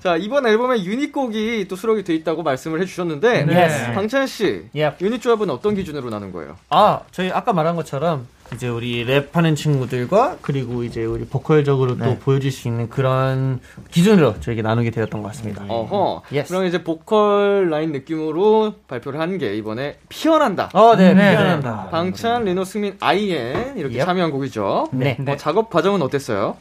자, 0.01 0.17
이번 0.17 0.45
앨범에 0.45 0.83
유닛곡이 0.83 1.67
또 1.69 1.75
수록이 1.77 2.03
돼 2.03 2.13
있다고 2.15 2.43
말씀을 2.43 2.81
해주셨는데, 2.81 3.45
네. 3.45 3.93
방찬 3.93 4.27
씨, 4.27 4.65
Yep. 4.75 4.97
유닛 5.05 5.21
조합은 5.21 5.49
어떤 5.49 5.75
기준으로 5.75 6.09
나눈 6.09 6.33
거예요? 6.33 6.57
아, 6.69 6.99
저희 7.11 7.31
아까 7.31 7.53
말한 7.53 7.77
것처럼 7.77 8.27
이제 8.53 8.67
우리 8.67 9.05
랩하는 9.05 9.55
친구들과 9.55 10.37
그리고 10.41 10.83
이제 10.83 11.03
우리 11.05 11.25
보컬적으로 11.25 11.97
또 11.97 12.17
보여줄 12.19 12.51
수 12.51 12.67
있는 12.67 12.89
그런 12.89 13.59
기준으로 13.91 14.39
저에게 14.39 14.61
나누게 14.61 14.91
되었던 14.91 15.21
것 15.21 15.27
같습니다. 15.29 15.63
어허. 15.67 16.21
Yes. 16.31 16.49
그럼 16.51 16.65
이제 16.65 16.83
보컬 16.83 17.69
라인 17.69 17.91
느낌으로 17.91 18.73
발표를 18.87 19.19
한 19.19 19.33
게 19.37 19.55
이번에 19.55 19.97
피어난다. 20.09 20.69
어, 20.73 20.95
네, 20.95 21.13
네. 21.15 21.31
미안합니다. 21.31 21.87
방찬, 21.89 22.45
리노, 22.45 22.63
승민, 22.65 22.95
아이엔 22.99 23.77
이렇게 23.77 23.95
Yep. 23.97 24.05
참여한 24.05 24.31
곡이죠. 24.31 24.89
네. 24.91 25.17
어, 25.27 25.35
작업 25.37 25.69
과정은 25.71 26.01
어땠어요? 26.03 26.55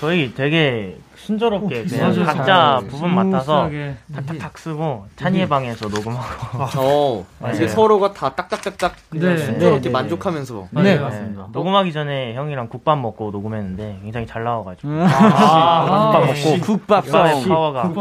저희 0.00 0.32
되게 0.34 0.96
순조롭게 1.26 1.84
그냥 1.84 2.10
맞아요. 2.10 2.24
각자 2.24 2.78
잘 2.80 2.88
부분 2.88 3.14
맡아서 3.14 3.68
smooth하게. 3.68 3.94
탁탁탁 4.14 4.58
쓰고 4.58 5.06
찬이의 5.16 5.48
방에서 5.48 5.88
녹음하고 5.88 7.26
어, 7.40 7.48
이게 7.48 7.58
네. 7.66 7.68
서로가 7.68 8.12
다 8.12 8.32
딱딱딱딱 8.34 8.94
그냥 9.10 9.34
네. 9.34 9.38
순조롭게 9.44 9.80
네, 9.82 9.88
네, 9.88 9.92
만족하면서. 9.92 10.68
네, 10.70 10.82
네. 10.82 10.98
맞습니다. 10.98 11.48
녹음하기 11.52 11.92
전에 11.92 12.34
형이랑 12.34 12.68
국밥 12.68 12.98
먹고 12.98 13.30
녹음했는데 13.32 13.98
굉장히 14.02 14.26
잘 14.26 14.44
나와가지고 14.44 14.88
아, 15.02 16.12
국밥 16.12 16.28
역시. 16.28 16.50
먹고 16.50 16.60
국밥의 16.66 17.10
파워가 17.48 17.92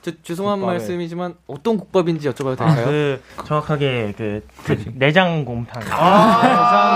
저, 0.00 0.10
죄송한 0.22 0.60
말씀이지만 0.60 1.34
어떤 1.46 1.76
국밥인지 1.76 2.30
여쭤봐도 2.30 2.56
될까요? 2.56 2.84
그 2.86 3.22
정확하게 3.44 4.14
그, 4.16 4.42
그 4.64 4.82
내장곰탕 4.94 5.82
아, 5.90 6.94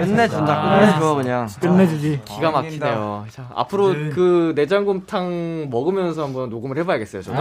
끝내준다. 0.00 0.78
끝내줘 0.80 1.14
그냥. 1.14 1.48
끝내주지. 1.60 2.20
기가 2.24 2.50
막히네요. 2.50 3.24
자, 3.30 3.44
앞으로 3.54 4.09
그 4.10 4.52
내장곰탕 4.56 5.68
먹으면서 5.70 6.24
한번 6.24 6.50
녹음을 6.50 6.76
해봐야겠어요. 6.78 7.22
저도. 7.22 7.38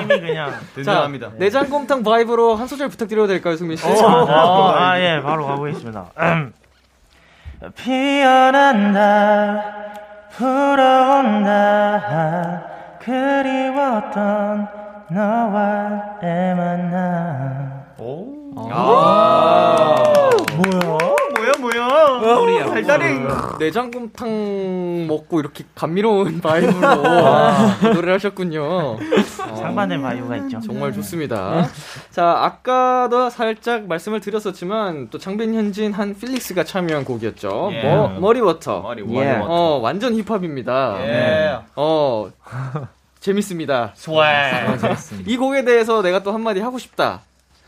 힘이 0.00 0.20
그냥 0.20 0.52
자, 0.84 1.08
내장곰탕 1.36 2.02
바이브로 2.02 2.54
한 2.54 2.66
소절 2.66 2.88
부탁드려도 2.88 3.26
될까요, 3.28 3.56
승민 3.56 3.76
씨? 3.76 3.86
아, 3.86 4.94
예, 5.00 5.20
바로 5.22 5.46
가보겠습니다. 5.46 6.04
피어난다, 7.76 9.64
불어온다, 10.36 12.02
그리웠던 13.00 14.68
너와의 15.10 16.54
만남. 16.56 17.84
달달이 22.70 23.04
내장곰탕 23.58 25.06
먹고 25.08 25.40
이렇게 25.40 25.64
감미로운 25.74 26.40
vibe로 26.40 26.80
노래를 27.94 28.14
하셨군요. 28.14 28.62
어, 28.64 29.56
상반된 29.56 30.02
vibe가 30.02 30.36
있죠. 30.38 30.60
정말 30.60 30.92
좋습니다. 30.92 31.66
자, 32.10 32.36
아까도 32.42 33.30
살짝 33.30 33.86
말씀을 33.86 34.20
드렸었지만 34.20 35.08
또 35.10 35.18
창빈 35.18 35.54
현진 35.54 35.92
한 35.92 36.14
필릭스가 36.18 36.64
참여한 36.64 37.04
곡이었죠. 37.04 37.70
머, 37.82 38.08
머리워터. 38.20 38.80
예. 39.24 39.38
어, 39.48 39.80
완전 39.82 40.14
힙합입니다. 40.14 40.96
어, 41.76 42.30
재밌습니다. 43.20 43.92
이 45.26 45.36
곡에 45.36 45.64
대해서 45.64 46.02
내가 46.02 46.22
또 46.22 46.32
한마디 46.32 46.60
하고 46.60 46.78
싶다. 46.78 47.22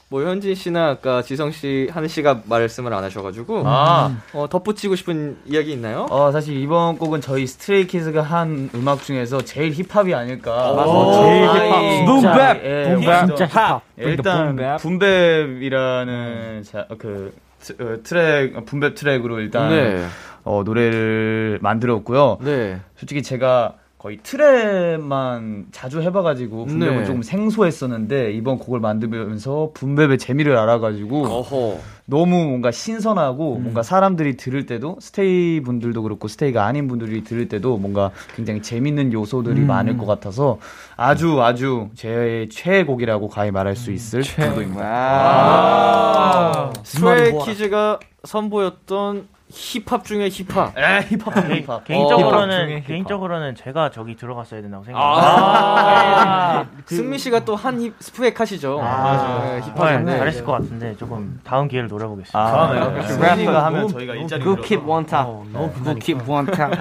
뭐 0.09 0.23
현진 0.23 0.55
씨나 0.55 0.91
아까 0.91 1.21
지성 1.21 1.51
씨, 1.51 1.89
하는 1.91 2.07
씨가 2.09 2.43
말씀을 2.45 2.95
안 2.95 3.03
하셔가지고 3.03 3.63
아. 3.67 4.17
어, 4.35 4.49
덧붙이고 4.49 4.95
싶은 4.95 5.37
이야기 5.47 5.73
있나요? 5.73 6.07
어, 6.11 6.31
사실 6.31 6.57
이번 6.57 6.97
곡은 6.97 7.21
저희 7.21 7.45
스트레이키즈가 7.47 8.23
한 8.23 8.71
음악 8.75 9.03
중에서 9.03 9.41
제일 9.43 9.73
힙합이 9.73 10.15
아닐까. 10.15 10.73
맞아, 10.77 11.23
제일 11.23 11.49
힙합. 11.49 12.07
붐백! 12.07 12.65
예, 12.65 12.97
진짜 13.27 13.47
힙합. 13.47 13.83
일단, 13.97 14.49
붐백. 14.57 14.77
붐백이라는 14.79 16.63
자, 16.63 16.87
그 16.99 17.35
트- 17.61 17.77
어, 17.81 17.99
트랙, 18.05 18.65
boom 18.65 18.82
bap 18.82 18.95
트랙으로 18.95 19.41
일단 19.41 19.71
네. 19.71 20.05
어, 20.45 20.63
노래를 20.65 21.59
만들었고요. 21.63 22.39
네. 22.43 22.81
솔직히 22.97 23.25
제가 23.25 23.75
거의 23.99 24.19
trap만 24.19 25.67
자주 25.73 26.03
해봐가지고 26.03 26.67
boom 26.67 26.79
bap은 26.79 26.99
네. 26.99 27.05
조금 27.07 27.23
생소했었는데 27.23 28.33
이번 28.33 28.59
곡을 28.59 28.79
만들면서 28.79 29.71
boom 29.73 29.93
bap의 29.93 30.19
재미를 30.19 30.59
알아가지고 30.59 31.27
어허. 31.27 31.79
너무 32.05 32.45
뭔가 32.45 32.71
신선하고 32.71 33.59
뭔가 33.59 33.83
사람들이 33.83 34.37
들을 34.37 34.67
때도 34.67 34.99
스테이 35.01 35.61
분들도 35.61 36.03
그렇고 36.03 36.29
스테이가 36.29 36.67
아닌 36.67 36.89
분들이 36.89 37.25
들을 37.25 37.49
때도 37.49 37.79
뭔가 37.79 38.11
굉장히 38.37 38.61
재밌는 38.61 39.15
요소들이 39.15 39.63
많을 39.63 39.97
것 39.97 40.05
같아서 40.05 40.59
아주 40.97 41.43
아주 41.43 41.89
제 41.95 42.49
최애곡이라고 42.53 43.29
가히 43.29 43.51
말할 43.51 43.77
수 43.77 43.93
있을 43.93 44.23
정도입니다. 44.23 44.85
아. 44.85 46.73
스트레이 46.85 47.33
키즈가 47.45 47.99
선보였던 48.25 49.27
힙합 49.49 50.05
중에 50.05 50.29
힙합. 50.29 50.77
에 50.77 51.03
힙합 51.09 51.35
개- 51.47 51.61
힙합. 51.63 51.85
개인적으로는 51.85 52.83
개인적으로는 52.83 53.55
제가 53.55 53.91
저기 53.93 54.17
들어갔어야 54.17 54.61
된다고 54.61 54.83
생각해요. 54.85 55.09
아, 55.09 56.67
승민 56.87 57.17
씨가 57.19 57.45
또 57.45 57.55
한 57.55 57.95
스프렉 58.01 58.39
하시죠. 58.41 58.81
아, 58.83 59.41
네, 59.45 59.61
힙합. 59.61 60.03
네, 60.03 60.19
잘했을 60.19 60.45
것 60.45 60.53
같은데 60.53 60.97
조금 60.97 61.41
다음 61.45 61.69
기회를 61.69 61.89
노려보겠습니다. 61.89 62.39
아, 62.39 63.03
승민이가 63.03 63.65
하면 63.67 63.89
저희가 63.89 64.15
일자리 64.15 64.43
Good 64.43 64.63
keep 64.63 64.85
one 64.85 65.07
tap. 65.07 65.27
너무 65.53 65.73
Good 65.85 66.01
keep 66.01 66.29
one 66.31 66.47
tap. 66.51 66.73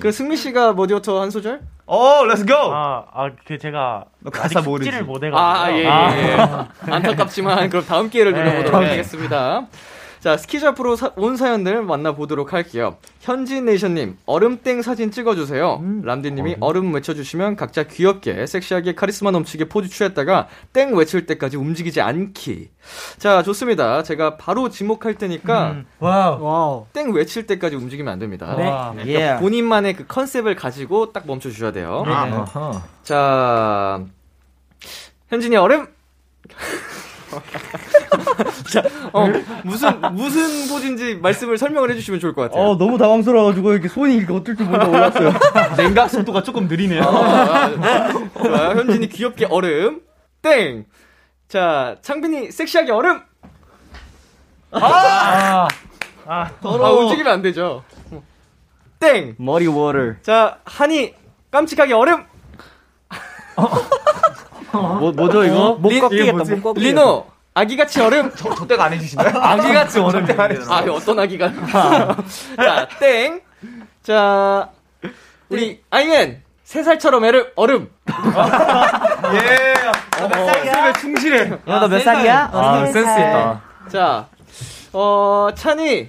그 0.00 0.12
승민 0.12 0.36
씨가 0.36 0.74
머디워터 0.74 1.20
한 1.20 1.30
소절? 1.30 1.60
오, 1.86 2.24
렛츠 2.26 2.44
고! 2.46 2.54
아, 2.72 3.04
아, 3.12 3.30
그 3.46 3.58
제가 3.58 4.04
너 4.20 4.30
가사 4.30 4.60
모르지? 4.60 4.90
못 5.02 5.24
해가지고. 5.24 5.36
아, 5.38 5.70
예, 5.72 5.78
예. 5.78 5.84
예. 5.86 6.36
안타깝지만 6.92 7.68
그럼 7.70 7.84
다음 7.86 8.08
기회를 8.10 8.32
노려보도록 8.32 8.80
네. 8.82 8.90
하겠습니다. 8.90 9.62
자, 10.20 10.36
스키즈 10.36 10.66
앞으로 10.66 10.96
사- 10.96 11.12
온 11.16 11.36
사연들 11.38 11.82
만나보도록 11.82 12.52
할게요. 12.52 12.98
현진네이션님, 13.22 14.18
얼음땡 14.26 14.82
사진 14.82 15.10
찍어주세요. 15.10 15.82
람디님이 16.04 16.56
얼음 16.60 16.92
외쳐주시면 16.94 17.56
각자 17.56 17.84
귀엽게, 17.84 18.46
섹시하게, 18.46 18.94
카리스마 18.94 19.30
넘치게 19.30 19.70
포즈 19.70 19.88
취했다가 19.88 20.48
땡 20.74 20.94
외칠 20.94 21.24
때까지 21.24 21.56
움직이지 21.56 22.02
않기. 22.02 22.68
자, 23.16 23.42
좋습니다. 23.42 24.02
제가 24.02 24.36
바로 24.36 24.68
지목할 24.68 25.14
테니까 25.14 25.76
wow. 25.98 26.86
땡 26.92 27.12
외칠 27.12 27.46
때까지 27.46 27.76
움직이면 27.76 28.12
안 28.12 28.18
됩니다. 28.18 28.54
네. 28.58 28.64
그러니까 28.64 29.06
예. 29.06 29.36
본인만의 29.40 29.94
그 29.96 30.06
컨셉을 30.06 30.54
가지고 30.54 31.12
딱 31.12 31.26
멈춰주셔야 31.26 31.72
돼요. 31.72 32.02
네. 32.06 32.12
아하. 32.12 32.82
자, 33.02 34.04
현진이 35.30 35.56
얼음! 35.56 35.86
자, 38.72 38.82
어, 39.12 39.26
무슨, 39.64 40.00
무슨 40.14 40.68
포즈인지 40.68 41.16
말씀을 41.16 41.58
설명을 41.58 41.90
해주시면 41.90 42.20
좋을 42.20 42.34
것 42.34 42.42
같아요. 42.42 42.62
어, 42.62 42.76
너무 42.78 42.98
당황스러워가지고 42.98 43.72
이렇게 43.72 43.88
손이 43.88 44.14
이렇게 44.16 44.32
어떨 44.32 44.56
줄 44.56 44.66
모르고 44.66 44.90
얼었어요. 44.92 45.32
냉각 45.76 46.08
속도가 46.08 46.42
조금 46.42 46.66
느리네요. 46.68 47.02
좋아요. 47.02 48.70
현진이 48.76 49.08
귀엽게 49.08 49.46
얼음. 49.46 50.00
땡! 50.42 50.86
자, 51.48 51.96
창빈이 52.02 52.50
섹시하게 52.50 52.92
얼음! 52.92 53.20
아! 54.72 55.68
아, 56.26 56.50
더러워. 56.60 57.02
움직이면 57.02 57.32
안 57.32 57.42
되죠. 57.42 57.82
땡! 59.00 59.34
머리 59.38 59.66
워터. 59.66 60.22
자, 60.22 60.58
한이 60.64 61.14
깜찍하게 61.50 61.92
얼음! 61.94 62.24
뭐, 64.72 65.12
뭐죠, 65.12 65.44
이거? 65.44 65.74
못 65.74 65.88
리- 65.90 66.00
꺾이겠다? 66.00 66.32
못 66.38 66.44
꺾이겠다. 66.62 66.72
리노! 66.80 67.26
아기같이 67.54 68.00
얼음! 68.00 68.30
저, 68.36 68.54
저 68.54 68.66
때가 68.66 68.84
안 68.84 68.92
해주시나요? 68.92 69.38
아기같이 69.40 69.98
얼음. 69.98 70.26
아, 70.68 70.78
어떤 70.90 71.18
아기가. 71.18 71.50
자, 72.56 72.88
땡! 72.98 73.40
자, 74.02 74.68
우리 75.48 75.82
아이엔! 75.90 76.42
세 76.64 76.82
살처럼 76.84 77.24
애를 77.24 77.52
얼음! 77.56 77.90
예. 79.34 79.74
몇 80.28 80.46
살이야? 80.46 80.92
충실해. 80.92 81.50
야, 81.66 81.80
너 81.80 81.88
몇 81.88 81.98
살이야? 82.00 82.50
아, 82.52 82.86
센스 82.86 82.98
있다. 83.00 83.60
자, 83.90 84.26
어, 84.92 85.48
찬이. 85.54 86.08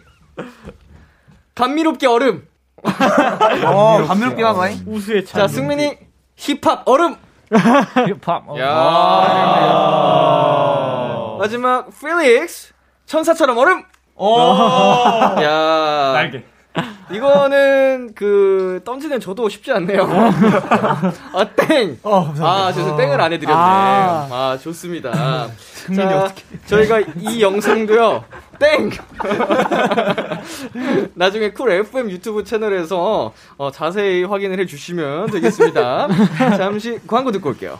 감미롭게 1.56 2.08
얼음. 2.08 2.48
어, 2.84 4.06
감미롭게 4.08 4.44
하고 4.44 4.66
이 4.68 4.82
우수의 4.86 5.26
자, 5.26 5.48
승민이 5.48 5.98
힙합 6.36 6.88
얼음. 6.88 7.16
힙합. 7.52 8.44
야. 8.60 10.61
마지막 11.42 11.90
필릭스 12.00 12.72
천사처럼 13.08 13.58
얼음. 13.58 13.84
야. 15.42 16.12
날개. 16.14 16.44
이거는 17.12 18.12
그 18.16 18.80
던지는 18.86 19.20
저도 19.20 19.50
쉽지 19.50 19.72
않네요. 19.74 20.04
아 21.34 21.46
땡. 21.58 21.98
아 22.04 22.72
죄송 22.72 22.96
땡을 22.96 23.20
안 23.20 23.34
해드렸네. 23.34 23.60
아. 23.60 24.28
아, 24.32 24.58
좋습니다. 24.62 25.12
자, 25.96 26.32
저희가 26.68 27.00
이 27.18 27.42
영상도요. 27.42 28.24
땡. 28.60 28.92
나중에 31.16 31.50
쿨 31.52 31.72
FM 31.72 32.12
유튜브 32.12 32.44
채널에서 32.44 33.34
어, 33.58 33.72
자세히 33.72 34.24
확인을 34.24 34.60
해주시면 34.60 35.32
되겠습니다. 35.32 36.08
잠시 36.58 37.00
광고 37.08 37.32
듣고 37.32 37.50
올게요. 37.50 37.80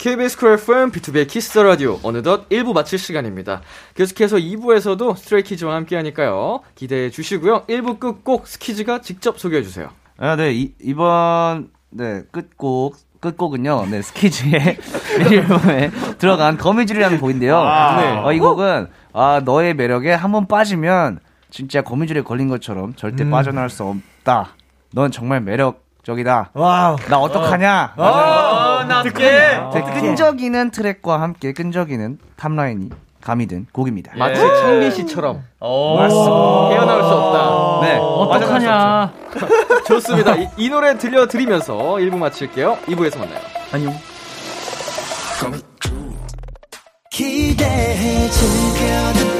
KBS 0.00 0.38
쿨 0.38 0.52
FM, 0.54 0.92
B2B의 0.92 1.28
키스 1.28 1.50
더 1.50 1.62
라디오, 1.62 2.00
어느덧 2.02 2.48
1부 2.48 2.72
마칠 2.72 2.98
시간입니다. 2.98 3.60
계속해서 3.94 4.38
2부에서도 4.38 5.14
스트레이키즈와 5.14 5.74
함께 5.74 5.94
하니까요. 5.96 6.60
기대해 6.74 7.10
주시고요. 7.10 7.66
1부 7.66 8.00
끝곡 8.00 8.46
스키즈가 8.48 9.02
직접 9.02 9.38
소개해 9.38 9.62
주세요. 9.62 9.90
아, 10.16 10.36
네, 10.36 10.54
이, 10.54 10.72
이번, 10.80 11.68
네, 11.90 12.22
끝곡, 12.30 12.96
끝곡은요, 13.20 13.88
네, 13.90 14.00
스키즈의 14.00 14.78
앨범에 15.30 15.90
들어간 16.16 16.56
거미줄이라는 16.56 17.20
곡인데요. 17.20 17.58
아, 17.58 18.00
네. 18.00 18.08
어, 18.24 18.32
이 18.32 18.38
곡은, 18.38 18.86
아, 19.12 19.42
너의 19.44 19.74
매력에 19.74 20.14
한 20.14 20.32
번 20.32 20.46
빠지면, 20.46 21.18
진짜 21.50 21.82
거미줄에 21.82 22.22
걸린 22.22 22.48
것처럼 22.48 22.94
절대 22.94 23.24
음. 23.24 23.30
빠져나올 23.30 23.68
수 23.68 23.84
없다. 23.84 24.54
넌 24.94 25.10
정말 25.10 25.42
매력 25.42 25.84
적이다. 26.02 26.50
Wow. 26.54 26.96
나 27.08 27.18
어떡하냐? 27.18 27.94
어, 27.96 28.84
나 28.88 29.00
어떡해? 29.00 29.70
되게 29.72 30.00
끈적이는 30.00 30.70
트랙과 30.70 31.20
함께 31.20 31.52
끈적이는 31.52 32.18
topline이 32.36 32.90
가미된 33.22 33.66
곡입니다. 33.72 34.12
마치 34.16 34.40
창빈 34.40 34.90
씨처럼. 34.92 35.42
맞습니다. 35.60 36.70
헤어나올 36.70 37.02
수 37.02 37.08
없다. 37.08 37.86
네. 37.86 37.98
어떡하냐. 37.98 39.12
좋습니다. 39.86 40.36
이, 40.36 40.48
이 40.56 40.68
노래 40.70 40.96
들려드리면서 40.96 41.76
1부 41.76 42.16
마칠게요. 42.16 42.78
2부에서 42.86 43.18
만나요. 43.18 43.40
안녕. 43.72 43.94
기대해 47.10 48.28
즐겨 48.30 49.39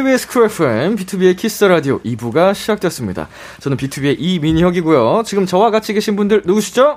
KBS 0.00 0.28
쿨 0.28 0.44
FM, 0.46 0.96
비투비의 0.96 1.36
키스 1.36 1.52
더 1.52 1.62
라디오 1.62 2.00
2부가 2.00 2.54
시작됐습니다. 2.54 3.28
저는 3.60 3.76
비투비의 3.76 4.16
이민혁이고요. 4.18 5.24
지금 5.26 5.44
저와 5.44 5.70
같이 5.70 5.92
계신 5.92 6.16
분들 6.16 6.44
누구시죠? 6.46 6.96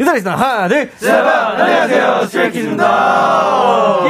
인사드리겠습니다. 0.00 0.34
하나, 0.36 0.66
둘, 0.66 0.90
셋. 0.96 1.10
안녕하세요, 1.12 2.24
스트레이키즈입니다. 2.24 4.00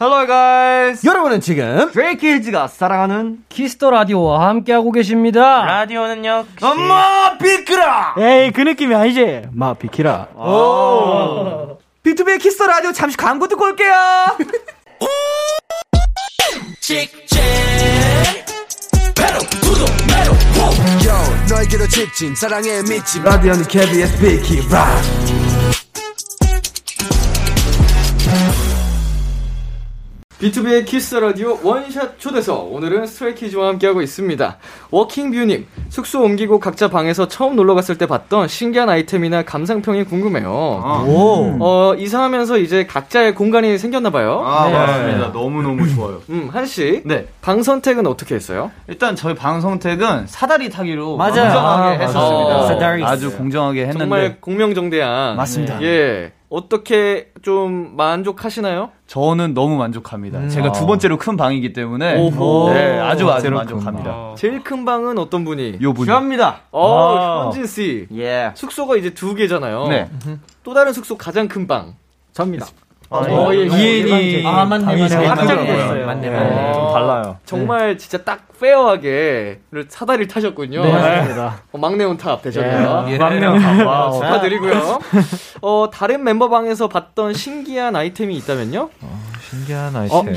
Hello 0.00 0.26
guys. 0.26 1.06
여러분은 1.06 1.42
지금 1.42 1.80
스트레이키즈가 1.88 2.66
사랑하는 2.66 3.40
키스 3.50 3.75
더 3.75 3.90
라디오와 3.90 4.48
함께하고 4.48 4.90
계십니다. 4.90 5.66
라디오는 5.66 6.24
역시 6.24 6.50
엄마 6.62 7.36
비키라. 7.36 8.14
에이 8.20 8.52
그 8.52 8.62
느낌이 8.62 8.94
아니지 8.94 9.42
마 9.52 9.74
비키라 9.74 10.28
오. 10.34 11.76
비투비의 12.02 12.38
키스 12.38 12.62
라디오 12.62 12.90
잠시 12.92 13.18
광고 13.18 13.46
듣고 13.48 13.64
올게요. 13.64 13.92
직진 16.80 17.40
배로 19.14 19.38
구독 19.60 19.88
매로 20.06 20.32
요 21.06 21.46
너에게로 21.50 21.86
직진 21.88 22.34
사랑에 22.34 22.82
미친 22.82 23.22
라디오는 23.22 23.64
KBS 23.66 24.18
비키라. 24.18 25.43
B2B의 30.44 30.84
키스 30.84 31.14
라디오 31.14 31.58
원샷 31.62 32.18
초대석. 32.18 32.70
오늘은 32.74 33.06
스트레이키즈와 33.06 33.68
함께하고 33.68 34.02
있습니다. 34.02 34.58
워킹뷰님, 34.90 35.66
숙소 35.88 36.22
옮기고 36.22 36.60
각자 36.60 36.88
방에서 36.88 37.28
처음 37.28 37.56
놀러 37.56 37.74
갔을 37.74 37.96
때 37.96 38.06
봤던 38.06 38.48
신기한 38.48 38.90
아이템이나 38.90 39.42
감상평이 39.42 40.04
궁금해요. 40.04 40.50
오. 41.06 41.56
어, 41.60 41.94
이사하면서 41.94 42.58
이제 42.58 42.84
각자의 42.84 43.34
공간이 43.34 43.78
생겼나 43.78 44.10
봐요. 44.10 44.42
아, 44.44 44.66
네. 44.68 44.72
맞습니다. 44.74 45.32
너무 45.32 45.62
너무 45.62 45.88
좋아요. 45.94 46.20
음, 46.28 46.50
한씨. 46.52 47.00
네. 47.06 47.26
방 47.40 47.62
선택은 47.62 48.06
어떻게 48.06 48.34
했어요? 48.34 48.70
일단 48.86 49.16
저희 49.16 49.34
방 49.34 49.62
선택은 49.62 50.26
사다리 50.26 50.68
타기로 50.68 51.16
맞아요. 51.16 51.32
공정하게 51.34 51.88
아, 51.96 52.06
했었습니다. 52.06 52.48
맞아요. 52.54 52.66
사다리. 52.66 53.02
아주 53.02 53.34
공정하게 53.34 53.80
했는데 53.86 53.98
정말 53.98 54.36
공명정대한. 54.42 55.36
맞습니다. 55.36 55.80
예. 55.80 56.32
어떻게 56.54 57.32
좀 57.42 57.96
만족하시나요? 57.96 58.90
저는 59.08 59.54
너무 59.54 59.76
만족합니다. 59.76 60.38
음. 60.38 60.48
제가 60.48 60.68
아. 60.68 60.72
두 60.72 60.86
번째로 60.86 61.18
큰 61.18 61.36
방이기 61.36 61.72
때문에 61.72 62.16
오호. 62.16 62.72
네, 62.72 63.00
아주 63.00 63.28
아주 63.28 63.42
제일 63.42 63.54
만족합니다. 63.54 64.34
제일 64.36 64.62
큰 64.62 64.84
방은 64.84 65.18
어떤 65.18 65.44
분이? 65.44 65.78
요 65.82 65.92
분이. 65.92 66.06
주합니다. 66.06 66.60
어, 66.70 67.16
아. 67.18 67.44
현진 67.46 67.66
씨. 67.66 68.06
예. 68.14 68.52
숙소가 68.54 68.94
이제 68.94 69.12
두 69.12 69.34
개잖아요. 69.34 69.88
네. 69.88 70.08
또 70.62 70.72
다른 70.74 70.92
숙소 70.92 71.18
가장 71.18 71.48
큰 71.48 71.66
방. 71.66 71.96
접니다. 72.32 72.66
어, 73.10 73.50
예, 73.52 73.66
아이엔이 73.66 74.46
아, 74.46 74.64
맞네, 74.64 74.84
맞네. 74.84 75.08
제일 75.08 75.28
확장이 75.28 75.48
많더라고요. 75.48 75.76
됐어요. 75.76 76.06
맞네, 76.06 76.30
네. 76.30 76.36
맞네. 76.36 76.72
좀 76.72 76.92
달라요. 76.92 77.36
정말 77.44 77.98
진짜 77.98 78.18
딱 78.24 78.48
fair하게 78.60 79.60
사다리를 79.88 80.26
타셨군요. 80.28 80.82
네, 80.82 80.92
맞습니다. 80.92 81.62
어, 81.72 81.78
막내 81.78 82.04
on 82.04 82.19
top 82.19 82.42
되셨네요. 82.42 83.06
예. 83.10 83.18
막내 83.18 83.46
on 83.46 83.59
top. 83.59 83.86
Wow. 83.86 84.14
축하드리고요. 84.14 84.98
어, 85.62 85.90
다른 85.92 86.24
멤버 86.24 86.48
방에서 86.48 86.88
봤던 86.88 87.34
신기한 87.34 87.94
아이템이 87.94 88.36
있다면요? 88.38 88.90
신기한 89.50 89.94
어, 89.94 90.00
아이템. 90.00 90.34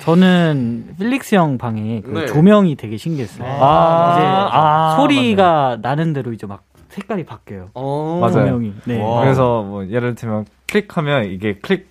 저는 0.00 0.96
필릭스 0.98 1.34
형 1.36 1.56
방에 1.56 2.02
그 2.04 2.10
네. 2.10 2.26
조명이 2.26 2.74
되게 2.76 2.96
신기했어요. 2.96 3.46
아, 3.48 4.14
이제 4.16 4.26
아, 4.26 4.96
소리가 4.98 5.78
나는 5.80 6.12
대로 6.12 6.32
이제 6.32 6.46
막 6.46 6.62
색깔이 6.90 7.24
바뀌어요. 7.24 7.68
어. 7.74 8.18
맞아요. 8.20 8.46
조명이. 8.48 8.72
네. 8.84 8.98
그래서 9.20 9.62
뭐 9.62 9.86
예를 9.88 10.14
들면 10.14 10.46
클릭하면 10.66 11.26
이게 11.30 11.58
클릭 11.62 11.88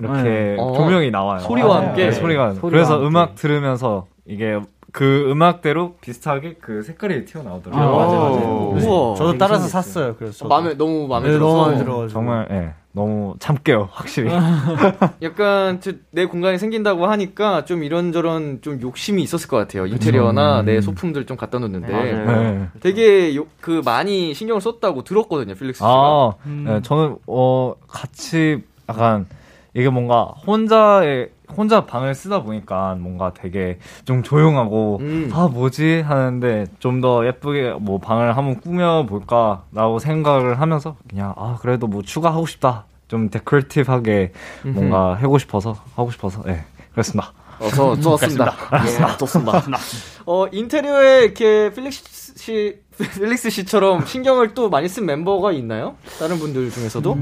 이렇게 0.00 0.22
네. 0.22 0.56
어. 0.58 0.72
조명이 0.74 1.10
나와요. 1.10 1.38
소리와 1.40 1.68
맞아요. 1.68 1.86
함께? 1.88 2.04
네, 2.06 2.12
소리가. 2.12 2.54
소리와 2.54 2.70
그래서 2.70 2.94
함께. 2.94 3.06
음악 3.06 3.34
들으면서 3.36 4.06
이게 4.26 4.58
그 4.92 5.30
음악대로 5.30 5.94
비슷하게 6.00 6.56
그 6.60 6.82
색깔이 6.82 7.24
튀어나오더라고요. 7.24 7.84
아, 7.88 7.96
맞아요, 7.96 8.20
맞아요. 8.20 8.74
우와. 8.74 9.14
저도 9.16 9.38
따라서 9.38 9.68
샀어요. 9.68 10.16
그래서 10.18 10.48
마음에 10.48 10.74
너무 10.74 11.06
마음에 11.06 11.28
네, 11.28 11.32
들어서 11.34 11.46
너무 11.54 11.62
마음에 11.66 11.78
들어가지고. 11.78 12.08
정말 12.12 12.48
예. 12.50 12.72
너무 12.92 13.34
참게요, 13.38 13.88
확실히. 13.92 14.32
약간 15.22 15.80
저- 15.80 15.92
내 16.10 16.26
공간이 16.26 16.58
생긴다고 16.58 17.06
하니까 17.06 17.64
좀 17.64 17.84
이런저런 17.84 18.62
좀 18.62 18.80
욕심이 18.80 19.22
있었을 19.22 19.48
것 19.48 19.56
같아요. 19.58 19.86
인테리어나 19.86 20.60
음. 20.60 20.64
내 20.66 20.80
소품들 20.80 21.24
좀 21.26 21.36
갖다 21.36 21.60
놓는데 21.60 21.86
네. 21.86 22.66
되게 22.80 23.36
요- 23.36 23.46
그 23.60 23.80
많이 23.84 24.34
신경을 24.34 24.60
썼다고 24.60 25.04
들었거든요, 25.04 25.54
필릭스 25.54 25.78
씨가. 25.78 25.88
아, 25.88 26.32
음. 26.46 26.64
네, 26.66 26.82
저는 26.82 27.16
어 27.28 27.74
같이 27.86 28.64
약간 28.88 29.26
이게 29.74 29.88
뭔가 29.88 30.24
혼자의 30.46 31.30
혼자 31.56 31.84
방을 31.86 32.14
쓰다 32.14 32.42
보니까 32.42 32.96
뭔가 32.98 33.32
되게 33.34 33.78
좀 34.04 34.22
조용하고 34.22 34.98
음. 35.00 35.30
아 35.32 35.48
뭐지 35.48 36.00
하는데 36.00 36.66
좀 36.78 37.00
더 37.00 37.26
예쁘게 37.26 37.74
뭐 37.80 37.98
방을 37.98 38.36
한번 38.36 38.60
꾸며 38.60 39.06
볼까라고 39.08 39.98
생각을 39.98 40.60
하면서 40.60 40.96
그냥 41.08 41.32
아 41.36 41.56
그래도 41.60 41.86
뭐 41.86 42.02
추가하고 42.02 42.46
싶다 42.46 42.84
좀 43.08 43.30
데코레이티브하게 43.30 44.32
뭔가 44.64 45.14
하고 45.14 45.38
싶어서 45.38 45.76
하고 45.96 46.10
싶어서 46.10 46.42
예 46.48 46.64
그렇습니다. 46.92 47.32
어서 47.60 47.94
좋았습니다. 48.00 48.54
예, 48.86 49.16
좋습니다. 49.18 49.62
어 50.26 50.46
인테리어에 50.52 51.24
이렇게 51.24 51.72
필릭스 51.74 52.34
씨 52.38 52.76
필릭스 52.98 53.50
씨처럼 53.50 54.04
신경을 54.06 54.54
또 54.54 54.68
많이 54.70 54.88
쓴 54.88 55.06
멤버가 55.06 55.52
있나요? 55.52 55.94
다른 56.18 56.38
분들 56.38 56.70
중에서도? 56.70 57.14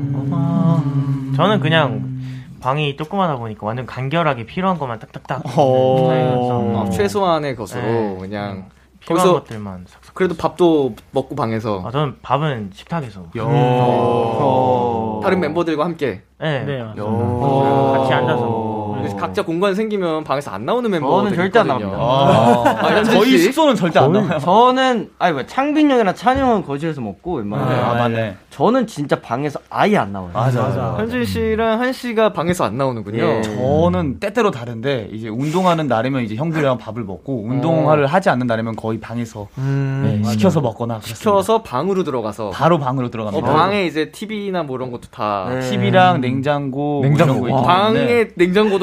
저는 1.37 1.61
그냥 1.61 2.18
방이 2.61 2.97
조그마다 2.97 3.37
보니까 3.37 3.67
완전 3.67 3.87
간결하게 3.87 4.47
필요한 4.47 4.79
것만 4.79 4.99
딱딱딱. 4.99 5.43
어, 5.57 6.09
네, 6.11 6.77
아, 6.77 6.91
최소한의 6.91 7.57
것으로 7.57 7.83
네. 7.83 8.17
그냥 8.19 8.69
필요한 9.01 9.27
거기서 9.27 9.33
것들만 9.41 9.85
싹싹. 9.89 10.15
그래도 10.15 10.35
밥도 10.37 10.95
먹고 11.13 11.35
방에서 11.35 11.83
아, 11.85 11.91
저는 11.91 12.17
밥은 12.23 12.71
식탁에서. 12.75 13.25
어. 13.41 15.21
다른 15.23 15.41
멤버들과 15.41 15.85
함께 15.85 16.23
네. 16.41 16.65
네. 16.65 16.81
어. 16.99 17.95
같이 17.99 18.13
앉아서. 18.13 18.78
그래서 18.99 19.17
각자 19.17 19.43
공간 19.43 19.75
생기면 19.75 20.25
방에서 20.25 20.51
안 20.51 20.65
나오는 20.65 20.91
멤버 20.91 21.19
저는 21.23 21.35
절대 21.37 21.59
안 21.61 21.69
나옵니다. 21.69 21.97
아, 21.99 22.89
현진 22.91 23.15
저희 23.15 23.31
씨? 23.39 23.45
숙소는 23.45 23.75
절대 23.77 23.99
안 23.99 24.13
나와요. 24.13 24.39
저는 24.39 25.11
아니 25.19 25.33
뭐 25.33 25.47
창빈 25.47 25.91
형이랑 25.91 26.15
찬이 26.15 26.41
형은 26.41 26.65
거실에서 26.65 27.01
먹고 27.01 27.37
웬만하면 27.37 27.79
아, 27.85 27.95
맞네. 27.95 28.37
저는 28.51 28.87
진짜 28.87 29.21
방에서 29.21 29.61
아예 29.71 29.97
안 29.97 30.13
나와요. 30.13 30.31
맞아, 30.35 30.63
맞아. 30.63 30.95
현진 30.99 31.25
씨랑 31.25 31.81
한 31.81 31.93
씨가 31.93 32.33
방에서 32.33 32.65
안 32.65 32.77
나오는군요. 32.77 33.23
예. 33.23 33.43
저는 33.43 34.19
때때로 34.19 34.51
다른데 34.51 35.11
이제 35.13 35.29
운동하는 35.29 35.87
날이면 35.87 36.23
이제 36.25 36.35
형들이랑 36.35 36.79
밥을 36.79 37.05
먹고 37.05 37.45
운동을 37.45 38.07
하지 38.07 38.31
않는 38.31 38.47
날이면 38.47 38.77
거의 38.77 38.99
방에서 38.99 39.47
음, 39.59 40.21
네, 40.25 40.31
시켜서 40.31 40.61
먹거나 40.61 40.95
그렇습니다. 40.95 41.19
시켜서 41.19 41.63
방으로 41.63 42.03
들어가서 42.05 42.51
바로 42.51 42.79
방으로 42.79 43.07
어, 43.07 43.11
들어갑니다. 43.11 43.53
방에 43.53 43.87
이제 43.87 44.11
TV나 44.11 44.65
뭐 44.65 44.77
이런 44.77 44.91
것도 44.91 45.03
다 45.11 45.47
네. 45.51 45.61
TV랑 45.61 46.21
냉장고, 46.21 47.01
냉장고. 47.03 47.41
거 47.41 47.49
있기 47.49 47.63
방에 47.67 47.95
때문에 48.07 48.29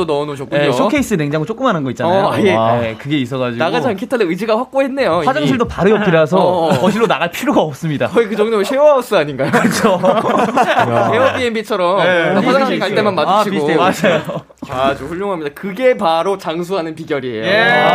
냉장고도 0.06 0.14
넣어 0.14 0.26
놓으셨군요. 0.26 0.62
네, 0.62 0.72
쇼케이스 0.72 1.16
냉장고 1.16 1.46
조그마한 1.46 1.84
거 1.84 1.90
있잖아요. 1.92 2.26
어, 2.26 2.34
예. 2.38 2.44
네, 2.82 2.96
그게 2.98 3.18
있어가지고 3.18 3.64
나가지 3.64 3.88
않겠다는 3.88 4.30
의지가 4.30 4.58
확고했네요. 4.58 5.18
이미. 5.18 5.26
화장실도 5.28 5.68
바로 5.68 5.92
옆이라서 5.92 6.38
어, 6.46 6.68
어. 6.68 6.70
거실로 6.80 7.08
나갈 7.08 7.32
필요가 7.32 7.62
없습니다. 7.62 8.08
거의 8.08 8.28
그 8.28 8.36
정도면 8.36 8.64
쉐어하우스 8.64 9.16
아닌가요? 9.16 9.52
그렇죠. 9.52 10.00
에어비앤비처럼 11.14 12.04
네, 12.04 12.30
화장실 12.46 12.80
갈 12.80 12.96
때만 12.96 13.18
아, 13.20 13.24
마주치고 13.24 13.68
비슷해요. 13.68 13.80
맞아요. 13.80 14.22
아주 14.70 15.06
훌륭합니다. 15.06 15.52
그게 15.54 15.96
바로 15.98 16.38
장수하는 16.38 16.96
비결이에요. 16.96 17.44
예. 17.46 17.86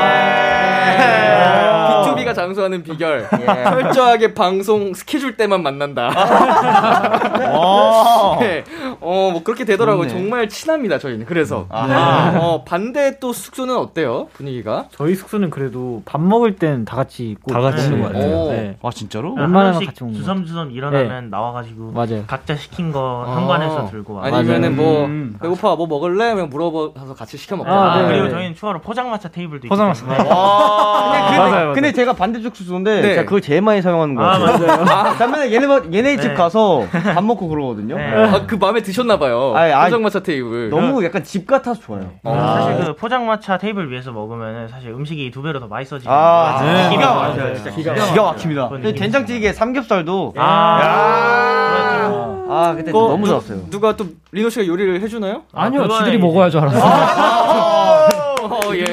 B2B가 1.91 2.35
장수하는 2.35 2.83
비결. 2.83 3.29
철저하게 3.31 4.35
방송 4.35 4.95
스케줄 4.95 5.37
때만 5.37 5.63
만난다. 5.63 6.11
네. 8.41 8.65
어, 9.01 9.31
뭐 9.33 9.43
그렇게 9.43 9.65
되더라고요. 9.65 10.09
좋네. 10.09 10.21
정말 10.21 10.49
친합니다, 10.49 10.99
저희는. 10.99 11.27
그래서. 11.27 11.67
아 11.69 11.87
하. 12.01 12.39
어, 12.41 12.65
반대 12.65 13.19
또 13.21 13.33
숙소는 13.33 13.77
어때요? 13.77 14.29
분위기가? 14.33 14.87
저희 14.93 15.15
숙소는 15.15 15.51
그래도 15.51 16.03
밥 16.05 16.21
먹을 16.21 16.57
땐 16.57 16.85
다 16.85 16.97
같이 16.97 17.31
있고 17.31 17.53
다 17.53 17.61
같이 17.61 17.89
먹는 17.91 18.03
것 18.03 18.13
같아요. 18.13 18.37
오. 18.37 18.51
네. 18.51 18.77
아 18.83 18.91
진짜로? 18.91 19.35
번씩 19.35 19.87
같이 19.89 20.03
먹는 20.05 20.15
거 20.19 20.21
주섬주섬 20.21 20.71
일어나면 20.73 21.31
나와가지고 21.31 21.93
맞아요. 21.93 22.25
각자 22.27 22.57
시킨 22.57 22.93
거 22.93 23.25
아. 23.27 23.35
현관에서 23.37 23.89
들고 23.91 24.15
와. 24.15 24.25
아니면은 24.27 24.77
뭐 24.77 25.05
음. 25.07 25.37
배고파 25.41 25.77
뭐 25.77 25.87
먹을래? 25.87 26.33
그냥 26.35 26.49
물어봐서 26.49 27.15
같이 27.15 27.37
시켜 27.37 27.57
먹고. 27.57 27.71
아, 27.71 27.93
아, 27.95 28.03
네. 28.03 28.09
그리고 28.09 28.31
저희는 28.31 28.55
추가로 28.55 28.81
포장마차 28.81 29.29
테이블도 29.29 29.69
포장마차. 29.69 30.01
있기 30.05 30.17
때문에 30.17 30.29
근데, 30.31 31.21
근데, 31.21 31.39
맞아요, 31.39 31.51
맞아요. 31.51 31.73
근데 31.75 31.93
제가 31.93 32.13
반대쪽 32.15 32.57
숙소인데 32.57 33.01
네. 33.03 33.09
제가 33.15 33.25
그걸 33.25 33.41
제일 33.41 33.63
많이 33.63 33.83
사용하는 33.83 34.15
거 34.15 34.23
아, 34.25 34.39
같아요. 34.39 34.71
아, 34.89 35.27
맨날 35.27 35.53
얘네 35.53 35.67
바- 35.67 35.83
얘네 35.93 36.17
집 36.19 36.29
네. 36.29 36.35
가서 36.35 36.87
밥 37.15 37.25
먹고 37.25 37.49
그러거든요. 37.49 37.97
네. 37.97 38.05
아, 38.27 38.47
그 38.47 38.55
마음에 38.55 38.83
드셨나 38.83 39.19
봐요. 39.19 39.53
포장마차 39.85 40.21
테이블. 40.21 40.71
너무 40.71 41.05
약간 41.05 41.23
집 41.25 41.47
같아서 41.47 41.81
좋아요. 41.91 42.11
사실 42.25 42.85
그 42.85 42.95
포장마차 42.97 43.59
테이블 43.59 43.91
위에서 43.91 44.13
먹으면은 44.13 44.69
사실 44.69 44.91
음식이 44.91 45.31
두 45.31 45.43
배로 45.43 45.61
더 45.61 45.67
맛있어지는 45.67 46.13
아, 46.15 46.59
그 46.61 46.65
네. 46.65 46.89
기가. 46.91 47.15
막혀요, 47.15 47.55
진짜 47.57 47.71
기가 47.71 47.95
기가. 47.95 48.23
막힙니다. 48.23 48.69
근데 48.69 48.89
느낌이 48.89 49.01
된장찌개 49.01 49.53
삼겹살도 49.53 50.35
아, 50.37 52.11
아 52.49 52.75
그때 52.77 52.93
그거 52.93 53.09
너무 53.09 53.25
누- 53.27 53.33
좋았어요. 53.33 53.71
누가 53.71 53.97
또 53.97 54.07
리노 54.33 54.51
씨가 54.51 54.67
요리를 54.67 55.01
해주나요? 55.03 55.43
아니요, 55.53 55.83
그거는 55.83 56.05
지들이 56.05 56.17
이제- 56.19 56.27
먹어야죠, 56.27 56.61
알아서. 56.61 56.81
어, 58.43 58.61
예. 58.75 58.85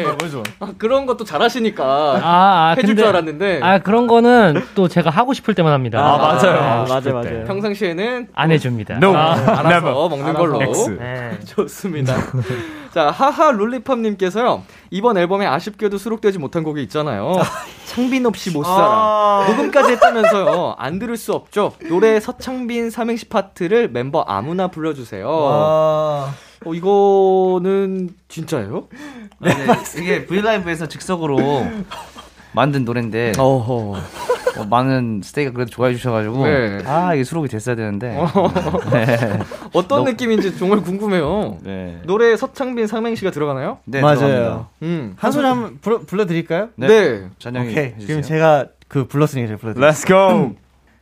아, 0.59 0.67
그런 0.77 1.05
것도 1.05 1.23
잘하시니까 1.23 1.83
아, 1.83 2.19
아, 2.23 2.69
해줄 2.77 2.89
근데- 2.89 3.01
줄 3.01 3.09
알았는데 3.09 3.59
아, 3.63 3.79
그런 3.79 4.07
거는 4.07 4.61
또 4.75 4.87
제가 4.87 5.09
하고 5.09 5.33
싶을 5.33 5.53
때만 5.55 5.73
합니다. 5.73 5.99
아, 5.99 6.17
맞아요. 6.17 6.59
아, 6.59 6.85
맞아요, 6.87 7.13
맞아요. 7.13 7.43
평상시에는 7.45 8.27
안 8.33 8.51
해줍니다. 8.51 8.95
No. 8.97 9.15
아, 9.15 9.31
알아서 9.33 9.69
Never. 9.69 9.93
먹는 10.09 10.33
걸로. 10.33 10.59
네. 10.59 11.37
좋습니다. 11.45 12.13
자, 12.97 13.11
하하 13.11 13.51
룰리팝님께서요. 13.51 14.63
이번 14.89 15.19
앨범에 15.19 15.45
아쉽게도 15.45 15.99
수록되지 15.99 16.39
못한 16.39 16.63
곡이 16.63 16.81
있잖아요. 16.81 17.35
창빈 17.85 18.25
없이 18.25 18.49
못 18.49 18.63
살아. 18.63 19.45
녹음까지 19.49 19.91
했다면서요. 19.91 20.73
안 20.79 20.97
들을 20.97 21.15
수 21.15 21.33
없죠. 21.33 21.73
노래 21.89 22.19
서창빈 22.19 22.89
삼행시 22.89 23.29
파트를 23.29 23.89
멤버 23.89 24.21
아무나 24.21 24.69
불러주세요. 24.69 25.27
어, 25.29 26.33
이거는 26.73 28.15
진짜예요? 28.29 28.87
네, 29.41 29.51
이게 29.99 30.25
브이라이브에서 30.25 30.87
즉석으로 30.87 31.37
만든 32.57 32.83
노래인데 32.85 33.33
어허. 33.37 33.73
어, 34.57 34.65
많은 34.67 35.21
스테이가 35.23 35.51
그래도 35.51 35.69
좋아해 35.69 35.93
주셔가지고 35.93 36.43
네. 36.47 36.79
아 36.87 37.13
이게 37.13 37.23
수록이 37.23 37.47
됐어야 37.47 37.75
되는데 37.75 38.17
네. 38.91 39.39
어떤 39.73 40.03
너- 40.03 40.09
느낌인지 40.09 40.57
정말 40.57 40.81
궁금해요. 40.81 41.57
네. 41.61 42.01
노래에 42.05 42.35
서창빈 42.35 42.87
삼행시가 42.87 43.29
들어가나요? 43.31 43.77
네, 43.85 44.01
맞아요. 44.01 44.17
들어갑니다. 44.17 44.67
음. 44.81 45.13
한 45.15 45.31
소리 45.31 45.45
한번 45.45 45.77
불러, 45.79 45.99
불러드릴까요? 45.99 46.69
네. 46.75 46.87
네. 46.87 47.27
전영이 47.37 47.69
오케이. 47.71 47.83
해주세요. 47.85 48.07
그럼 48.07 48.21
제가 48.23 48.65
그 48.87 49.07
불렀으니까 49.07 49.47
제가 49.47 49.59
불러드릴게요. 49.59 49.91
Let's 49.91 50.07
go. 50.07 50.55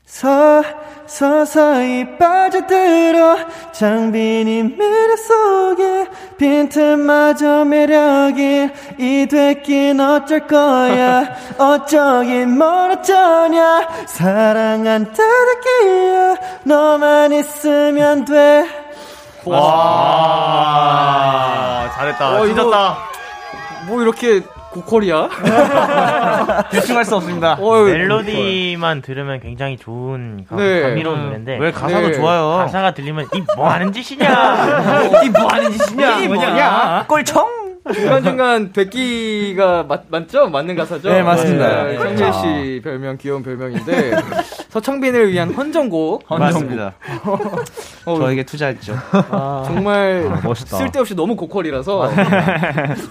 서, 0.05 0.63
서서히 1.07 2.17
빠져들어 2.17 3.37
장빈이 3.71 4.63
미래 4.63 5.15
속에 5.15 6.07
빈틈마저 6.37 7.65
매력이 7.65 8.69
이 8.99 9.27
되긴 9.29 9.99
어쩔 9.99 10.47
거야 10.47 11.35
어쩌긴 11.57 12.57
뭘 12.57 12.91
어쩌냐 12.91 14.05
사랑한다기야 14.07 15.15
너만 16.63 17.33
있으면 17.33 18.25
돼 18.25 18.85
와, 20.25 20.81
잘했다. 21.93 22.35
어, 22.41 22.47
찢었다. 22.47 22.97
뭐 23.85 24.01
이렇게 24.01 24.41
고퀄이야? 24.75 25.29
대충 26.71 26.97
할 26.97 27.05
수 27.05 27.15
없습니다. 27.15 27.55
멜로디만 27.55 29.01
들으면 29.01 29.39
굉장히 29.39 29.77
좋은 29.77 30.45
감, 30.49 30.57
네. 30.57 30.81
감미로운 30.81 31.23
노래인데 31.23 31.57
왜 31.59 31.71
가사도 31.71 32.11
좋아요. 32.13 32.57
가사가 32.57 32.93
들리면 32.93 33.27
이 33.33 33.43
뭐 33.55 33.69
하는 33.69 33.91
짓이냐 33.93 34.27
이 35.23 35.29
뭐 35.29 35.47
하는 35.47 35.71
짓이냐? 35.71 36.19
이 36.19 36.27
뭐냐? 36.27 37.05
꼴청? 37.07 37.64
중간중간 37.93 38.71
백기가 38.71 39.83
맞, 39.83 40.05
맞죠? 40.09 40.47
맞는 40.49 40.75
가사죠? 40.75 41.09
네, 41.09 41.21
맞습니다. 41.21 41.83
네, 41.83 41.97
네. 41.97 42.15
창민 42.15 42.33
씨 42.33 42.81
별명 42.83 43.17
귀여운 43.17 43.43
별명인데 43.43 44.11
서창빈을 44.69 45.31
위한 45.31 45.51
헌정곡. 45.53 46.23
맞습니다. 46.27 46.95
어, 48.05 48.17
저에게 48.17 48.43
투자했죠. 48.43 48.95
아, 49.11 49.63
정말 49.67 50.27
아, 50.31 50.41
멋있다. 50.43 50.77
쓸데없이 50.77 51.15
너무 51.15 51.35
고퀄이라서 51.35 52.11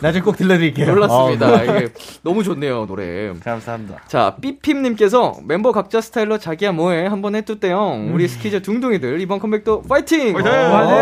나중에 0.01 0.23
꼭 0.23 0.37
들려드릴게요. 0.37 0.93
놀랐습니다. 0.93 1.47
아, 1.47 1.57
네. 1.63 1.65
이게 1.65 1.89
너무 2.23 2.43
좋네요 2.43 2.87
노래. 2.87 3.33
감사합니다. 3.45 4.03
자 4.09 4.37
삐핌님께서 4.41 5.37
멤버 5.47 5.73
각자 5.73 6.01
스타일로 6.01 6.39
자기야 6.39 6.73
뭐해 6.73 7.07
한번 7.07 7.35
해뚜대요. 7.37 8.09
우리 8.13 8.27
스키즈 8.29 8.63
둥둥이들 8.63 9.21
이번 9.21 9.39
컴백도 9.39 9.83
파이팅! 9.83 10.35
화이팅! 10.37 10.53
화이팅! 10.53 10.95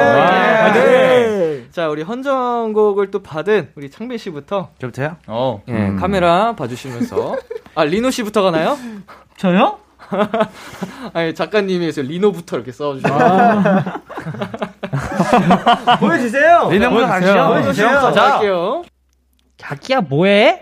화이팅! 0.62 1.68
자 1.72 1.88
우리 1.88 2.02
헌정곡을 2.02 3.10
또 3.10 3.22
받은 3.22 3.61
우리 3.74 3.90
창빈 3.90 4.18
씨부터. 4.18 4.70
저부터요? 4.80 5.16
어. 5.26 5.62
예, 5.68 5.94
카메라 5.98 6.54
봐주시면서. 6.54 7.36
아 7.74 7.84
리노 7.84 8.10
씨부터 8.10 8.42
가나요? 8.42 8.76
저요? 9.36 9.78
아니 11.14 11.34
작가님이 11.34 11.86
해서 11.86 12.02
리노부터 12.02 12.56
이렇게 12.56 12.72
써주시고. 12.72 13.14
보여주세요. 16.00 16.68
리노부터 16.70 17.06
가시죠. 17.06 17.46
보여주세요. 17.48 17.88
자, 17.88 18.12
자, 18.12 18.30
갈게요. 18.32 18.82
자기야 19.56 20.00
뭐해? 20.02 20.60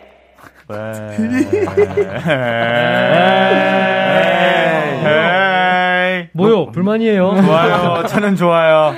뭐요? 6.32 6.66
불만이에요? 6.70 7.42
좋아요. 7.42 8.06
저는 8.06 8.36
좋아요. 8.36 8.94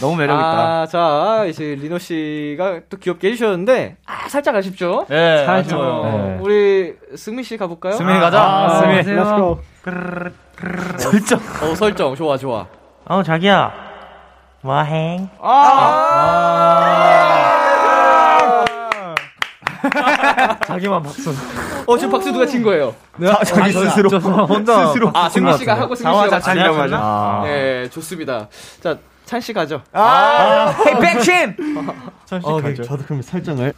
너무 0.00 0.22
아, 0.22 0.86
자, 0.86 1.44
이제 1.48 1.76
리노 1.80 1.98
씨가 1.98 2.80
또 2.88 2.96
귀엽게 2.96 3.28
해주셨는데, 3.28 3.96
아, 4.06 4.28
살짝 4.28 4.54
아쉽죠? 4.56 5.06
네, 5.08 5.44
살짝. 5.44 5.78
어, 5.80 6.38
우리 6.40 6.94
승민 7.14 7.44
씨 7.44 7.56
가볼까요? 7.56 7.92
승민이 7.92 8.18
가자. 8.20 8.40
아, 8.42 8.80
승민. 8.80 8.98
안녕하세요. 8.98 9.24
Let's 9.24 9.36
go. 9.36 10.98
설정. 10.98 11.38
어, 11.62 11.74
설정. 11.74 12.14
좋아, 12.14 12.36
좋아. 12.36 12.66
어 13.08 13.22
자기야 13.22 13.72
와행 14.62 15.28
자기만 20.66 21.02
박수. 21.02 21.32
어, 21.86 21.96
지금 21.96 22.10
박수 22.10 22.32
누가 22.32 22.44
친 22.46 22.62
거예요? 22.62 22.92
자, 23.24 23.44
자기 23.44 23.72
스스로. 23.72 24.08
혼자 24.46 24.86
스스로. 24.88 25.10
아, 25.14 25.28
승민 25.28 25.56
씨가 25.56 25.74
하고 25.78 25.94
승민 25.94 26.24
씨가. 26.24 26.36
하죠. 26.36 26.96
아. 26.96 27.42
네, 27.44 27.88
좋습니다. 27.90 28.48
자, 28.82 28.96
찬씨 29.26 29.52
가죠. 29.52 29.82
아, 29.92 30.72
헤이, 30.86 31.00
백신! 31.00 31.56
어, 32.44 32.60
네, 32.60 32.74
저도 32.74 33.02
그럼 33.04 33.22
설정을. 33.22 33.72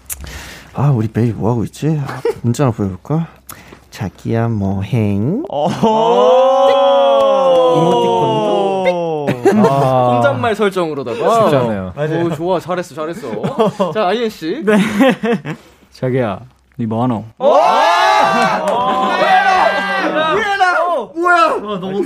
아, 0.74 0.90
우리 0.90 1.08
베이 1.08 1.32
뭐 1.32 1.50
하고 1.50 1.64
있지? 1.64 1.98
아, 2.06 2.20
문자 2.42 2.64
하나 2.64 2.72
보여볼까? 2.72 3.28
자기야 3.90 4.48
뭐행. 4.48 5.42
아. 9.70 10.12
혼잣말 10.16 10.54
설정으로다가. 10.54 11.16
쉽지 11.16 11.56
않아요. 11.56 11.94
오, 11.96 12.34
좋아. 12.34 12.60
잘했어, 12.60 12.94
잘했어. 12.94 13.30
자, 13.92 14.08
아이엔 14.08 14.28
씨. 14.28 14.62
네. 14.64 14.76
자기야, 15.92 16.40
니 16.78 16.84
뭐하노? 16.84 17.24
뭐야? 21.06 21.56
너무 21.58 22.02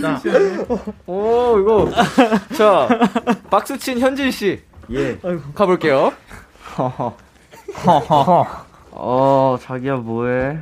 오, 1.06 1.58
이거. 1.58 1.88
자, 2.56 2.88
박수 3.50 3.78
친 3.78 3.98
현진 3.98 4.30
씨. 4.30 4.60
예. 4.90 5.18
가 5.54 5.66
볼게요. 5.66 6.12
어, 8.92 9.56
자기야 9.60 9.96
뭐해? 9.96 10.58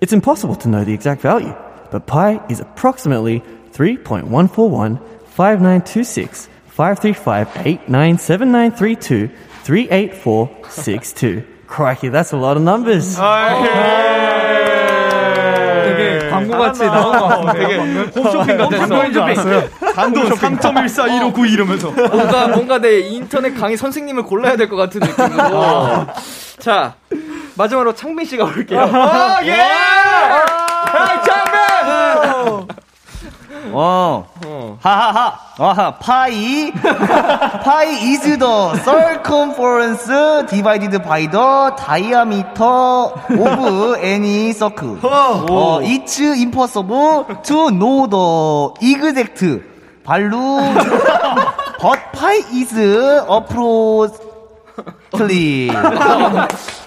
It's 0.00 0.12
impossible 0.12 0.54
to 0.56 0.68
know 0.68 0.84
the 0.84 0.92
exact 0.94 1.20
value, 1.20 1.52
but 1.90 2.06
pi 2.06 2.40
is 2.48 2.60
approximately 2.60 3.42
3.141 3.72 5.00
5926 6.79 7.19
535 7.19 7.81
897932 7.89 9.29
38462. 9.63 11.43
Crikey, 11.67 12.09
that's 12.09 12.31
a 12.33 12.37
lot 12.37 12.55
of 12.57 12.63
numbers. 12.63 13.15
되게 15.85 16.29
광고같이 16.29 16.85
나온 16.85 17.17
것 17.19 17.27
같은데. 17.27 17.75
홈쇼핑 18.15 18.57
같았어. 18.57 18.77
광고인 18.87 19.13
줄 19.13 19.21
알았어요. 19.21 19.69
단돈 19.93 20.29
3.141592 20.29 21.51
이러면서. 21.53 21.91
뭔가 22.09 22.47
뭔가 22.47 22.79
내 22.79 22.99
인터넷 22.99 23.53
강의 23.53 23.75
선생님을 23.77 24.23
골라야 24.23 24.55
될 24.55 24.69
것 24.69 24.75
같은 24.77 25.01
느낌으로. 25.01 26.07
자 26.59 26.93
마지막으로 27.55 27.93
창빈 27.93 28.25
씨가 28.25 28.45
올게요. 28.45 28.79
아, 28.79 29.39
예! 29.43 29.59
아, 29.61 31.21
창빈! 31.21 32.67
어. 33.73 34.25
어. 34.45 34.77
하하하. 34.81 35.33
아하. 35.59 35.91
파이. 35.99 36.71
파이 36.71 38.13
is 38.13 38.37
the 38.37 38.75
circumference 38.83 40.05
divided 40.49 40.97
by 41.03 41.27
the 41.27 41.71
diameter 41.77 42.63
of 42.63 43.97
any 44.01 44.51
circle. 44.53 44.97
어, 45.01 45.81
it's 45.83 46.19
impossible 46.19 47.25
to 47.43 47.69
know 47.71 48.07
the 48.07 48.85
exact 48.85 49.39
value. 50.05 50.59
but 51.81 51.99
pi 52.13 52.35
is 52.53 52.71
appro 53.27 54.09
틀리. 55.15 55.69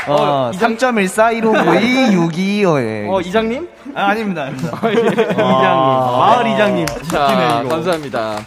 어, 0.09 0.51
3.1 0.55 1.09
사이로 1.09 1.53
모이 1.53 2.11
625에. 2.11 3.11
어, 3.13 3.21
이장님? 3.21 3.69
아, 3.95 4.07
아닙니다, 4.07 4.43
아닙니다. 4.43 4.79
이장님. 4.91 5.37
마을 5.37 6.47
이장님. 6.49 6.87
자. 7.11 7.65
감사합니다. 7.69 8.39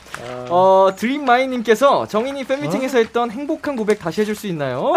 어, 0.49 0.89
드림마이님께서 0.95 2.07
정인이 2.07 2.43
팬미팅에서 2.43 2.97
했던 2.99 3.31
행복한 3.31 3.75
고백 3.75 3.99
다시 3.99 4.21
해줄 4.21 4.35
수 4.35 4.47
있나요? 4.47 4.93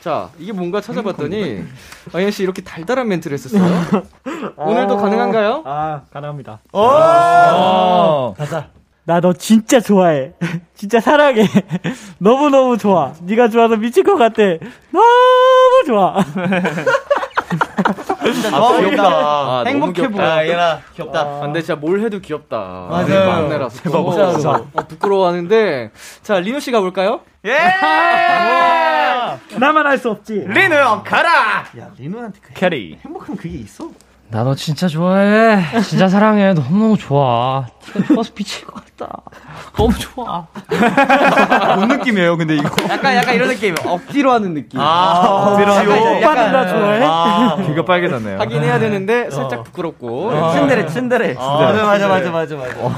자, 0.00 0.30
이게 0.38 0.52
뭔가 0.52 0.80
찾아봤더니, 0.80 1.64
아이엔 2.12 2.30
씨 2.30 2.42
이렇게 2.44 2.62
달달한 2.62 3.08
멘트를 3.08 3.34
했었어요. 3.36 3.62
오늘도 4.56 4.96
가능한가요? 4.98 5.62
아, 5.66 6.02
가능합니다. 6.12 6.60
오! 6.72 8.34
가자. 8.38 8.68
나 9.06 9.20
너 9.20 9.32
진짜 9.32 9.78
좋아해. 9.80 10.32
진짜 10.74 10.98
사랑해. 11.00 11.46
너무너무 12.18 12.76
좋아. 12.76 13.12
네가 13.22 13.48
좋아서 13.48 13.76
미칠 13.76 14.02
것 14.02 14.16
같아. 14.16 14.42
너무 14.90 15.84
좋아. 15.86 16.16
아, 18.52 18.78
귀엽다. 18.80 19.02
아, 19.04 19.64
행복해. 19.64 20.08
보여. 20.08 20.24
아, 20.26 20.44
얘나 20.46 20.80
귀엽다. 20.96 21.20
아, 21.20 21.40
근데 21.42 21.60
진짜 21.60 21.76
뭘 21.76 22.00
해도 22.00 22.18
귀엽다. 22.18 22.88
맞아요. 22.90 23.26
막내라서. 23.30 23.82
대박, 23.82 23.98
어, 24.00 24.32
진짜. 24.32 24.50
어, 24.50 24.86
부끄러워하는데. 24.88 25.90
자, 26.22 26.40
리노 26.40 26.58
씨가 26.58 26.80
볼까요? 26.80 27.20
예! 27.46 27.56
나만 29.58 29.86
할수 29.86 30.10
없지. 30.10 30.46
리노 30.48 30.74
형 30.74 31.04
가라. 31.04 31.64
야 31.78 31.90
리노한테 31.96 32.40
그 32.42 32.52
캐리. 32.54 32.98
행복한 33.04 33.36
그게 33.36 33.56
있어? 33.58 33.88
나 34.28 34.42
너 34.42 34.54
진짜 34.54 34.88
좋아해. 34.88 35.62
진짜 35.82 36.08
사랑해. 36.08 36.52
너무너무 36.52 36.96
좋아. 36.98 37.66
버스 38.14 38.34
미칠 38.34 38.66
것 38.66 38.74
같다. 38.96 39.22
너무 39.76 39.94
좋아. 39.96 40.46
뭔 41.76 41.88
느낌이에요, 41.88 42.36
근데 42.36 42.56
이거? 42.56 42.68
약간 42.90 43.14
약간 43.14 43.34
이런 43.34 43.48
느낌. 43.48 43.74
억지로 43.86 44.32
하는 44.32 44.54
느낌. 44.54 44.80
아, 44.80 45.52
억지로 45.52 45.72
하고. 45.72 45.90
오빠는 46.18 46.52
나 46.52 46.66
좋아해? 46.68 47.04
아, 47.04 47.56
귀가 47.66 47.84
빨개졌네요. 47.84 48.38
하긴 48.40 48.62
해야 48.64 48.78
되는데, 48.78 49.30
살짝 49.30 49.62
부끄럽고. 49.64 50.30
어. 50.30 50.52
츤데레 50.54 50.86
츤데레. 50.86 51.36
아, 51.38 51.58
맞아 51.60 51.84
맞아 51.84 52.08
맞아 52.08 52.30
맞아 52.30 52.56
맞아. 52.56 52.96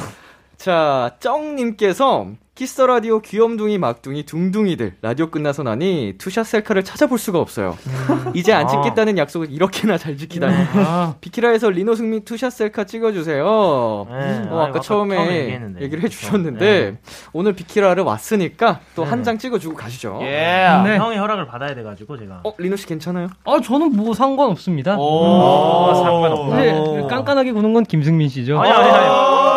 자, 0.57 1.11
쩡님께서 1.21 2.27
키스 2.59 2.78
더 2.78 2.89
라디오 2.89 3.21
귀염둥이 3.21 3.79
막둥이 3.79 4.25
둥둥이들 4.25 4.95
라디오 5.01 5.31
끝나서 5.31 5.63
나니 5.63 6.15
two 6.19 6.30
shot 6.30 6.45
셀카를 6.45 6.83
찾아볼 6.83 7.17
수가 7.17 7.39
없어요. 7.39 7.79
이제 8.35 8.53
안 8.53 8.65
아. 8.65 8.67
찍겠다는 8.67 9.17
약속을 9.17 9.53
이렇게나 9.53 9.97
잘 9.97 10.17
지키다니. 10.17 10.57
비키라에서 11.21 11.71
리노 11.71 11.95
승민 11.95 12.25
two 12.25 12.37
shot 12.37 12.53
셀카 12.53 12.83
찍어주세요. 12.83 13.45
네, 14.11 14.49
어, 14.51 14.59
아, 14.59 14.63
아까 14.63 14.69
이거 14.71 14.81
처음에 14.81 15.15
처음에 15.15 15.39
얘기했는데. 15.43 15.83
얘기를 15.83 16.03
해주셨는데 16.03 16.99
오늘 17.33 17.53
비키라를 17.53 18.03
왔으니까 18.03 18.81
또한 18.97 19.19
네. 19.19 19.23
장 19.23 19.39
찍어주고 19.39 19.77
가시죠. 19.77 20.19
예. 20.23 20.67
네. 20.83 20.97
형의 20.97 21.17
허락을 21.17 21.47
받아야 21.47 21.77
돼가지고 21.77 22.19
제가. 22.19 22.41
어, 22.43 22.53
리노 22.59 22.75
씨 22.75 22.87
괜찮아요? 22.87 23.29
아, 23.45 23.61
저는 23.63 23.95
뭐 23.95 24.15
상관없습니다. 24.15 24.97
오, 24.99 25.95
상관없다. 25.95 26.57
네, 26.57 27.07
깐깐하게 27.09 27.53
구는 27.53 27.73
건 27.73 27.85
김승민 27.85 28.29
씨죠. 28.29 28.59
아니 28.59 28.73
아니 28.73 28.91
아니. 28.91 29.48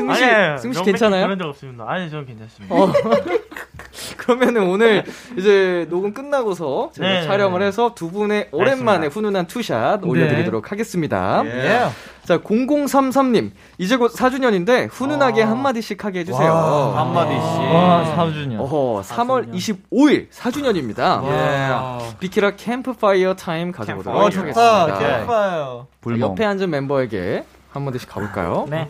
승민 0.00 0.16
씨, 0.16 0.24
아니, 0.24 0.58
승민 0.58 0.78
씨 0.78 0.82
괜찮아요? 0.84 1.24
그런 1.26 1.38
적 1.38 1.48
없습니다. 1.48 1.84
아니 1.88 2.10
저는 2.10 2.26
괜찮습니다. 2.26 2.74
어. 2.74 2.92
그러면은 4.16 4.68
오늘 4.68 5.04
이제 5.36 5.86
녹음 5.90 6.12
끝나고서 6.12 6.92
네. 6.98 7.22
촬영을 7.24 7.62
해서 7.62 7.92
두 7.94 8.10
분의 8.10 8.48
오랜만에 8.52 9.08
훈훈한 9.08 9.46
two 9.46 9.71
shot 9.71 10.04
올려드리도록 10.04 10.70
하겠습니다. 10.70 11.42
예. 11.46 11.88
자, 12.24 12.38
0033님. 12.38 13.50
이제 13.78 13.96
곧 13.96 14.12
4주년인데 14.12 14.88
훈훈하게 14.90 15.42
한마디씩 15.42 16.04
하게 16.04 16.20
해주세요. 16.20 16.50
와, 16.52 17.00
한마디씩. 17.00 17.74
와, 17.74 18.14
4주년. 18.16 18.60
어허, 18.60 19.02
3월 19.02 19.52
25일 19.52 20.30
4주년입니다. 20.30 21.24
예. 21.26 22.18
비키라 22.20 22.52
캠프파이어 22.56 23.34
타임 23.34 23.72
가져보도록 23.72 24.16
어 24.16 24.24
하겠습니다. 24.26 24.86
좋다. 24.86 24.98
캠파요. 24.98 25.86
자, 26.04 26.20
옆에 26.20 26.44
앉은 26.44 26.70
멤버에게 26.70 27.44
한마디씩 27.72 28.08
가볼까요? 28.08 28.66
네. 28.68 28.88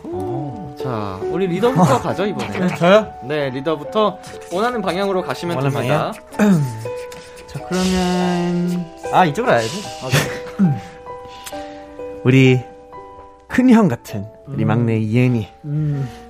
자, 0.81 1.19
우리 1.31 1.47
리더부터 1.47 2.01
가죠, 2.01 2.25
이번에. 2.25 2.67
저요? 2.75 3.07
네, 3.27 3.49
리더부터 3.51 4.17
원하는 4.51 4.81
방향으로 4.81 5.21
가시면 5.21 5.55
원하는 5.55 5.75
됩니다. 5.75 6.11
자 7.47 7.59
그러면 7.67 8.85
아 9.11 9.25
이쪽으로 9.25 9.51
와야지. 9.51 9.81
우리 12.23 12.61
큰형 13.49 13.87
같은 13.89 14.25
우리 14.47 14.63
막내 14.63 14.97
이엔이 14.97 15.47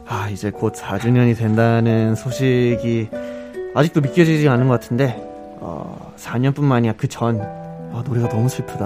아 0.08 0.30
이제 0.30 0.50
곧 0.50 0.74
4주년이 0.74 1.38
된다는 1.38 2.16
소식이 2.16 3.10
아직도 3.76 4.02
믿겨지지 4.02 4.50
않는 4.50 4.68
것 4.68 4.80
같은데 4.80 5.16
어, 5.60 6.12
4년뿐만 6.18 6.72
아니라 6.74 6.94
그전 6.98 7.40
아, 7.94 8.04
노래가 8.06 8.28
너무 8.30 8.50
슬프다. 8.50 8.86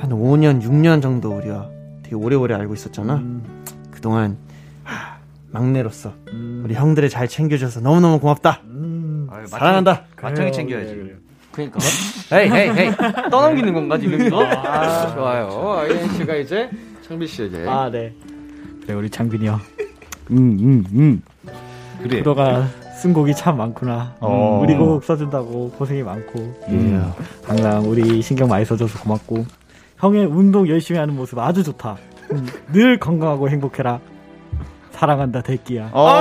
한 0.00 0.10
5년 0.10 0.62
6년 0.62 1.00
정도 1.00 1.30
우리가 1.36 1.68
되게 2.06 2.14
오래오래 2.14 2.54
알고 2.54 2.74
있었잖아. 2.74 3.20
그동안 3.90 4.38
하, 4.84 5.18
막내로서 5.50 6.12
우리 6.62 6.74
형들을 6.74 7.08
잘 7.08 7.26
챙겨줘서 7.26 7.80
너무너무 7.80 8.20
고맙다. 8.20 8.62
사랑한다. 9.48 10.04
마청이 10.22 10.52
챙겨야지. 10.52 11.16
그러니까. 11.50 11.80
헤이, 12.32 12.48
헤이, 12.48 12.70
헤이. 12.70 12.92
떠넘기는 13.30 13.74
건가 13.74 13.98
지금 13.98 14.24
이거? 14.24 14.44
아, 14.44 15.12
좋아요. 15.14 15.78
아이엔 15.80 16.12
씨가 16.12 16.36
이제 16.36 16.70
창빈 17.08 17.26
씨에게. 17.26 17.64
아, 17.68 17.90
네. 17.90 18.14
그래, 18.82 18.94
우리 18.94 19.10
장빈이 19.10 19.48
형. 19.48 19.58
음, 20.30 20.58
음, 20.60 20.84
음. 20.92 21.22
그래. 22.02 22.20
너가 22.22 22.68
쓴 23.00 23.12
곡이 23.12 23.34
참 23.34 23.56
많구나. 23.56 24.14
어. 24.20 24.60
우리 24.62 24.76
곡 24.76 25.02
써준다고 25.02 25.70
고생이 25.72 26.04
많고. 26.04 26.38
음. 26.68 27.12
항상 27.44 27.82
우리 27.90 28.22
신경 28.22 28.48
많이 28.48 28.64
써줘서 28.64 29.00
고맙고. 29.00 29.44
형의 29.98 30.24
운동 30.26 30.68
열심히 30.68 30.98
하는 31.00 31.14
모습 31.16 31.38
아주 31.38 31.62
좋다. 31.64 31.96
음, 32.32 32.46
늘 32.72 32.98
건강하고 32.98 33.48
행복해라. 33.48 34.00
사랑한다, 34.90 35.42
대끼야. 35.42 35.90
어, 35.92 36.16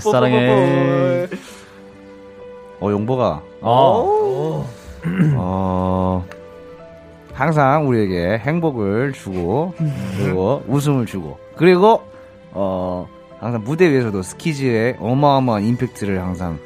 사랑해. 0.00 1.26
어, 2.80 2.90
용보가. 2.90 3.42
어. 3.62 4.66
어, 5.36 6.24
항상 7.32 7.88
우리에게 7.88 8.38
행복을 8.38 9.12
주고, 9.12 9.72
그리고 10.18 10.62
웃음을 10.68 11.06
주고, 11.06 11.38
그리고, 11.56 12.02
어, 12.52 13.08
항상 13.38 13.62
무대 13.64 13.90
위에서도 13.90 14.20
스키즈의 14.22 14.96
어마어마한 15.00 15.64
임팩트를 15.64 16.20
항상 16.20 16.58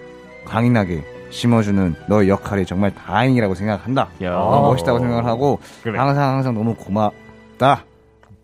강인하게 0.46 1.04
심어주는 1.30 1.94
너의 2.06 2.28
역할이 2.28 2.66
정말 2.66 2.94
다행이라고 2.94 3.54
생각한다. 3.54 4.08
야. 4.22 4.34
어, 4.36 4.62
멋있다고 4.70 4.98
생각을 4.98 5.24
하고, 5.24 5.58
그래. 5.82 5.98
항상 5.98 6.34
항상 6.34 6.54
너무 6.54 6.74
고맙다. 6.74 7.84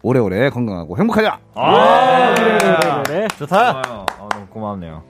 오래오래 0.03 0.51
건강하고 0.51 0.97
행복하자! 0.99 1.39
아, 1.55 2.35
그래, 2.37 2.59
그래, 2.59 3.03
그래. 3.07 3.29
좋다. 3.39 3.83
좋아요. 3.83 4.07
어, 4.21 4.29
너무 4.31 4.47
고맙네요. 4.47 5.03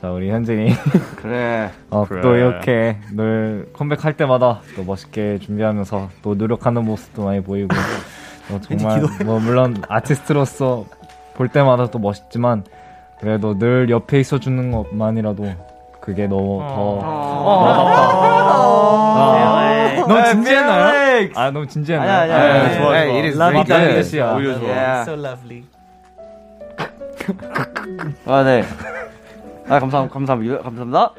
자, 0.00 0.10
우리 0.10 0.30
현진이. 0.30 0.72
그래. 1.20 1.70
어, 1.90 2.06
그래. 2.08 2.22
또 2.22 2.34
이렇게 2.34 2.96
늘 3.12 3.68
컴백할 3.74 4.16
때마다 4.16 4.60
또 4.74 4.82
멋있게 4.82 5.38
준비하면서 5.40 6.08
또 6.22 6.34
노력하는 6.34 6.86
모습도 6.86 7.24
많이 7.24 7.42
보이고 7.42 7.68
또 8.48 8.60
정말 8.64 9.02
뭐 9.26 9.38
물론 9.38 9.82
아티스트로서 9.88 10.86
볼 11.34 11.48
때마다 11.48 11.90
또 11.90 11.98
멋있지만 11.98 12.64
그래도 13.20 13.58
늘 13.58 13.90
옆에 13.90 14.20
있어주는 14.20 14.70
것만이라도 14.70 15.44
그게 16.00 16.26
너무 16.26 16.60
더 16.60 17.00
아, 17.02 17.94
너무 20.06 20.24
진지했나요? 20.24 21.28
아 21.34 21.50
너무 21.50 21.66
진지했나요? 21.66 22.10
아니야, 22.10 22.22
아니야, 22.22 22.36
아니야. 22.36 22.62
아, 22.64 22.74
좋아 22.74 22.80
좋아. 22.80 22.96
It 22.96 23.26
is 23.26 23.36
very 23.38 23.64
good. 23.64 24.04
씨야. 24.04 24.32
오히려 24.34 24.58
좋아. 24.58 24.68
Yeah. 24.68 25.02
So 25.02 25.14
lovely. 25.14 25.64
아, 28.26 28.42
네. 28.42 28.64
아, 29.68 29.78
감사, 29.78 30.08
감사합니다. 30.08 30.58
감사합니다. 30.62 31.12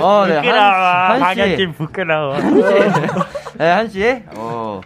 어, 0.00 0.26
네. 0.28 0.36
한, 0.36 1.22
한 1.22 1.34
씨. 1.34 1.66
부끄러워. 1.76 2.36
네, 3.58 3.70
한 3.70 3.88
씨. 3.88 4.22
어. 4.36 4.80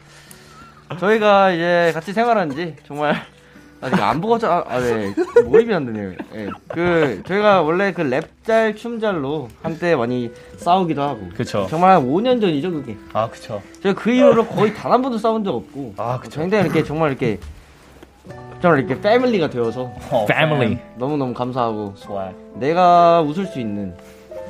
저희가 0.98 1.50
이제 1.50 1.90
같이 1.92 2.12
생활한 2.14 2.50
지 2.50 2.74
정말 2.86 3.16
아직 3.80 4.02
안 4.02 4.20
보고 4.20 4.38
자, 4.38 4.64
아, 4.68 4.80
네. 4.80 5.14
몰입이 5.44 5.72
안 5.72 5.86
되네요. 5.86 6.12
예. 6.34 6.48
그, 6.68 7.22
저희가 7.26 7.62
원래 7.62 7.92
그 7.92 8.02
랩잘, 8.02 8.76
춤잘로 8.76 9.48
한때 9.62 9.94
많이 9.94 10.32
싸우기도 10.56 11.00
하고. 11.00 11.28
그쵸. 11.36 11.66
정말 11.70 11.92
한 11.92 12.02
5년 12.04 12.40
전이죠, 12.40 12.72
그게. 12.72 12.96
아 13.12 13.28
그쵸. 13.28 13.62
저희가 13.82 14.00
그 14.00 14.10
이후로 14.10 14.46
거의 14.46 14.74
단 14.74 14.90
한 14.92 15.00
번도 15.02 15.18
싸운 15.18 15.44
적 15.44 15.54
없고. 15.54 15.94
아 15.96 16.18
그쵸. 16.18 16.40
굉장히 16.40 16.64
이렇게 16.64 16.82
정말 16.82 17.10
이렇게 17.10 17.38
정말 18.60 18.80
이렇게 18.80 19.00
패밀리가 19.00 19.48
되어서 19.50 19.92
Family. 20.28 20.78
너무너무 20.96 21.32
감사하고 21.32 21.94
좋아요. 22.00 22.32
내가 22.54 23.20
웃을 23.22 23.46
수 23.46 23.60
있는 23.60 23.94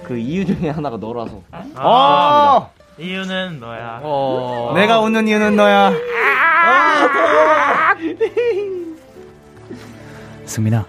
그 0.04 0.16
이유 0.16 0.46
중에 0.46 0.70
하나가 0.70 0.96
너라서 0.96 1.42
아, 1.74 2.68
이유는 2.98 3.60
너야. 3.60 4.00
어. 4.02 4.72
내가 4.74 5.00
웃는 5.00 5.28
이유는 5.28 5.56
너야. 5.56 5.92
승민아. 10.48 10.84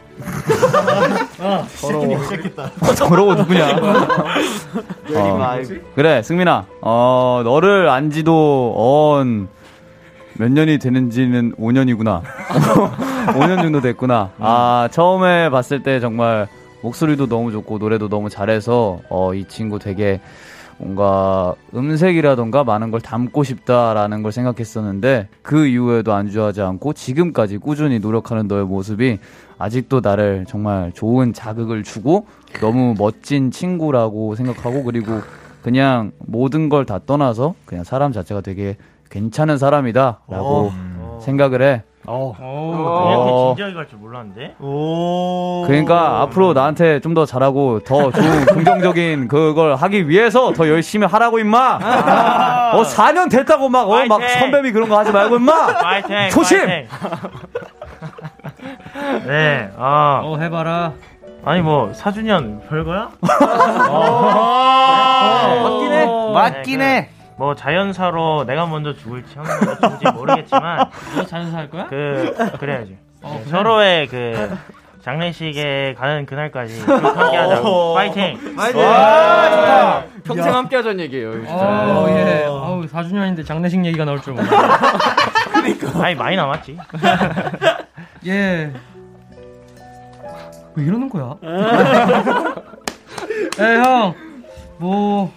더러워. 1.82 2.24
시작했다. 2.24 2.64
어, 2.82 2.96
더러워 2.96 3.36
누구냐? 3.36 3.68
어, 5.16 5.58
그래 5.96 6.22
승민아. 6.22 6.66
어 6.82 7.42
너를 7.44 7.90
안지도 7.90 8.74
언 8.78 9.50
몇 10.36 10.50
년이 10.54 10.78
되는지는 10.78 11.52
5년이구나. 11.60 12.22
5년 13.34 13.60
정도 13.62 13.82
됐구나. 13.82 14.30
아 14.40 14.88
처음에 14.90 15.50
봤을 15.50 15.84
때 15.84 16.00
정말 16.00 16.48
목소리도 16.82 17.28
너무 17.28 17.52
좋고 17.52 17.78
노래도 17.78 18.08
너무 18.08 18.30
잘해서 18.30 19.00
어 19.10 19.34
이 19.34 19.44
친구 19.50 19.80
되게 19.80 20.22
뭔가 20.80 21.56
음색이라던가 21.76 22.64
많은 22.64 22.90
걸 22.90 23.02
담고 23.02 23.44
싶다라는 23.44 24.24
걸 24.24 24.32
생각했었는데 24.32 25.28
그 25.42 25.68
이후에도 25.68 26.14
안주하지 26.14 26.62
않고 26.62 26.94
지금까지 26.94 27.58
꾸준히 27.58 28.00
노력하는 28.00 28.48
너의 28.48 28.66
모습이 28.66 29.20
아직도 29.58 30.00
나를 30.00 30.46
정말 30.48 30.92
좋은 30.94 31.34
자극을 31.34 31.84
주고 31.84 32.26
너무 32.62 32.96
멋진 32.98 33.52
친구라고 33.52 34.36
생각하고 34.36 34.84
그리고 34.84 35.20
그냥 35.62 36.12
모든 36.20 36.70
걸 36.70 36.86
다 36.86 37.00
떠나서 37.06 37.56
그냥 37.66 37.84
사람 37.84 38.14
자체가 38.14 38.40
되게 38.40 38.78
괜찮은 39.10 39.58
사람이다라고 39.58 40.72
생각을 41.22 41.62
해. 41.62 41.84
오, 42.12 42.34
어. 42.40 43.12
이렇게 43.12 43.32
진지하게 43.64 43.74
갈 43.76 43.88
줄 43.88 44.00
몰랐는데. 44.00 44.56
그러니까 45.68 46.22
앞으로 46.22 46.54
나한테 46.54 47.00
좀 47.02 47.14
더 47.14 47.26
잘하고 47.26 47.80
더 47.84 48.12
좋은 48.12 48.46
긍정적인 48.54 49.28
그걸 49.28 49.76
하기 49.76 50.08
위해서 50.10 50.52
더 50.54 50.68
열심히 50.70 51.06
하라고 51.08 51.40
임마. 51.40 51.80
어 52.74 52.82
4년 52.84 53.30
됐다고 53.32 53.68
막 53.70 53.88
어 53.90 54.06
막 54.06 54.20
파이팅! 54.20 54.40
선배미 54.40 54.72
그런 54.72 54.88
거 54.90 54.98
하지 54.98 55.12
말고 55.12 55.36
임마. 55.38 55.68
파이팅! 55.78 56.30
조심. 56.30 56.66
파이팅! 56.66 56.88
네, 59.28 59.70
아. 59.78 60.22
어, 60.24 60.38
해봐라. 60.38 60.94
아니, 61.46 61.62
뭐, 61.62 61.92
4주년 61.94 62.68
별거야? 62.68 63.10
맞긴 65.64 65.92
해. 65.94 66.06
맞긴 66.34 66.82
해. 66.82 67.10
뭐, 67.40 67.56
자연사로 67.56 68.44
내가 68.44 68.66
먼저 68.66 68.94
죽을지, 68.94 69.34
형이 69.38 69.48
먼저 69.48 69.76
죽을지 69.76 70.12
모르겠지만. 70.14 70.90
너 71.16 71.26
자연사 71.26 71.58
할 71.60 71.70
거야? 71.70 71.88
그, 71.88 72.36
그래야지. 72.60 72.98
어, 73.22 73.30
네, 73.32 73.40
그래. 73.40 73.50
서로의 73.50 74.08
그, 74.08 74.58
장례식에 75.02 75.96
가는 75.98 76.26
그날까지 76.26 76.82
쭉 76.82 76.90
함께 76.90 77.38
하자. 77.38 77.62
파이팅! 77.96 78.56
파이팅! 78.58 78.82
와, 78.82 79.50
좋다. 79.50 80.04
평생 80.26 80.54
함께 80.54 80.76
하자는 80.76 81.00
얘기예요, 81.00 81.32
진짜. 81.32 81.54
어, 81.56 82.08
예. 82.10 82.44
아우, 82.46 82.82
4주년인데 82.82 83.46
장례식 83.46 83.86
얘기가 83.86 84.04
나올 84.04 84.22
줄 84.22 84.34
몰라. 84.34 84.50
그러니까. 85.54 86.04
아니, 86.04 86.16
많이 86.16 86.36
남았지. 86.36 86.78
예. 88.28 88.74
왜 90.76 90.84
이러는 90.84 91.08
거야? 91.08 91.36
에, 93.62 93.76
형. 93.78 94.14
뭐. 94.78 95.32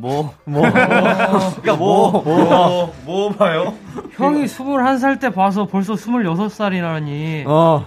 뭐, 0.00 0.32
뭐. 0.44 0.62
그러니까 0.62 1.74
뭐, 1.74 2.22
뭐, 2.22 2.94
뭐 3.04 3.30
봐요? 3.30 3.74
형이 4.12 4.44
21살 4.44 5.18
때 5.20 5.30
봐서 5.30 5.66
벌써 5.66 5.94
26살이라니. 5.94 7.44
어. 7.48 7.84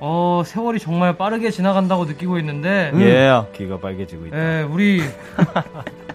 어, 0.00 0.42
세월이 0.44 0.78
정말 0.78 1.16
빠르게 1.16 1.50
지나간다고 1.50 2.04
느끼고 2.04 2.38
있는데. 2.40 2.92
예. 2.96 3.42
귀가 3.56 3.78
빨개지고 3.78 4.26
있다. 4.26 4.36
예, 4.36 4.62
우리 4.62 5.02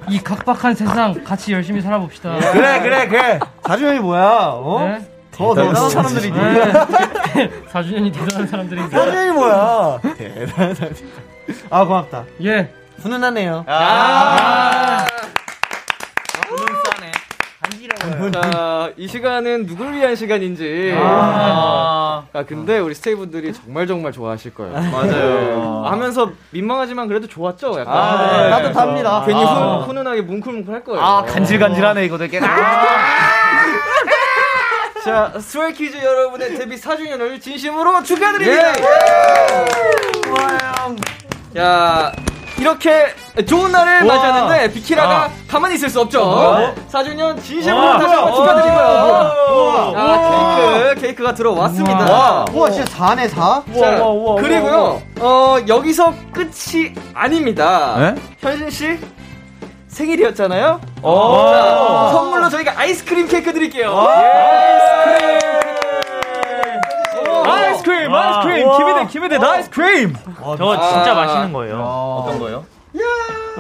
이 0.08 0.20
각박한 0.20 0.76
세상 0.76 1.24
같이 1.24 1.52
열심히 1.52 1.82
살아봅시다. 1.82 2.36
그래, 2.52 2.80
그래, 2.82 3.08
그래. 3.08 3.40
4주년이 3.64 4.02
뭐야? 4.02 4.52
어? 4.54 4.80
네? 4.84 5.10
더 5.32 5.56
대단한 5.56 5.90
사람들이지. 5.90 6.32
네. 6.32 7.50
4주년이 7.74 8.14
대단한 8.14 8.48
사람들인데. 8.48 8.96
4주년이 8.96 9.34
뭐야? 9.34 10.00
대단한 10.16 10.76
사람. 10.76 10.94
아, 11.72 11.86
고맙다. 11.86 12.26
예. 12.44 12.70
훈훈하네요. 13.02 13.64
아. 13.68 15.06
자, 18.32 18.92
이 18.98 19.08
시간은 19.08 19.66
누굴 19.66 19.94
위한 19.94 20.16
시간인지. 20.16 20.96
아. 20.98 22.26
아, 22.32 22.44
근데 22.44 22.80
우리 22.80 22.94
스테이분들이 22.96 23.54
정말 23.54 23.88
정말 23.88 24.12
좋아하실 24.12 24.54
거예요. 24.54 24.74
맞아요. 24.74 25.84
아, 25.86 25.92
하면서 25.92 26.32
민망하지만 26.52 27.08
그래도 27.08 27.28
좋았죠? 27.28 27.80
약간. 27.80 27.88
아, 27.88 28.38
네. 28.44 28.50
따뜻합니다. 28.50 29.24
괜히 29.26 29.44
아. 29.44 29.80
훈, 29.80 29.88
훈훈하게 29.88 30.22
뭉클뭉클 30.22 30.74
할 30.74 30.84
거예요. 30.84 31.02
아, 31.02 31.24
간질간질하네, 31.24 32.06
이거 32.06 32.18
되게. 32.18 32.40
자, 35.04 35.34
스트레이키즈 35.40 35.98
여러분의 36.04 36.56
데뷔 36.56 36.76
4주년을 36.76 37.42
진심으로 37.42 38.04
축하드립니다. 38.04 38.74
좋아요. 40.24 40.96
자, 41.56 42.12
이렇게 42.60 43.08
좋은 43.48 43.72
날을 43.72 44.04
우와. 44.04 44.16
맞이하는데 44.16 44.74
비키라가 44.74 45.16
아. 45.26 45.30
가만히 45.48 45.76
있을 45.76 45.90
수 45.90 46.02
없죠. 46.02 46.22
어? 46.24 46.76
4주년 46.92 47.42
진심으로 47.42 47.82
우와. 47.82 48.00
다시 48.00 48.14
한번 48.16 48.34
우와. 48.34 48.36
축하드리고요. 48.36 49.34
우와. 49.52 49.94
자, 49.94 50.30
케이크, 50.30 51.02
케이크가 51.02 51.34
들어왔습니다. 51.34 52.46
우와, 52.52 52.70
진짜 52.72 52.92
4네, 52.98 53.30
4? 53.30 53.64
자, 53.80 54.04
그리고요, 54.42 55.02
어, 55.20 55.58
여기서 55.68 56.14
끝이 56.34 56.94
아닙니다. 57.14 57.96
네? 57.98 58.16
현진 58.40 58.70
씨 58.70 59.00
생일이었잖아요. 59.88 60.80
오. 61.02 61.52
자, 61.52 62.10
선물로 62.14 62.50
저희가 62.50 62.74
아이스크림 62.78 63.28
케이크 63.28 63.52
드릴게요. 63.54 63.92
아이스크림, 63.98 65.59
아이스크림, 67.94 68.78
기미대, 68.78 69.08
기미대, 69.08 69.38
아이스크림. 69.38 70.14
저 70.58 70.80
진짜 70.80 71.12
아. 71.12 71.16
맛있는 71.16 71.54
거예요. 71.54 71.78
어떤 71.82 72.40
거요? 72.40 72.66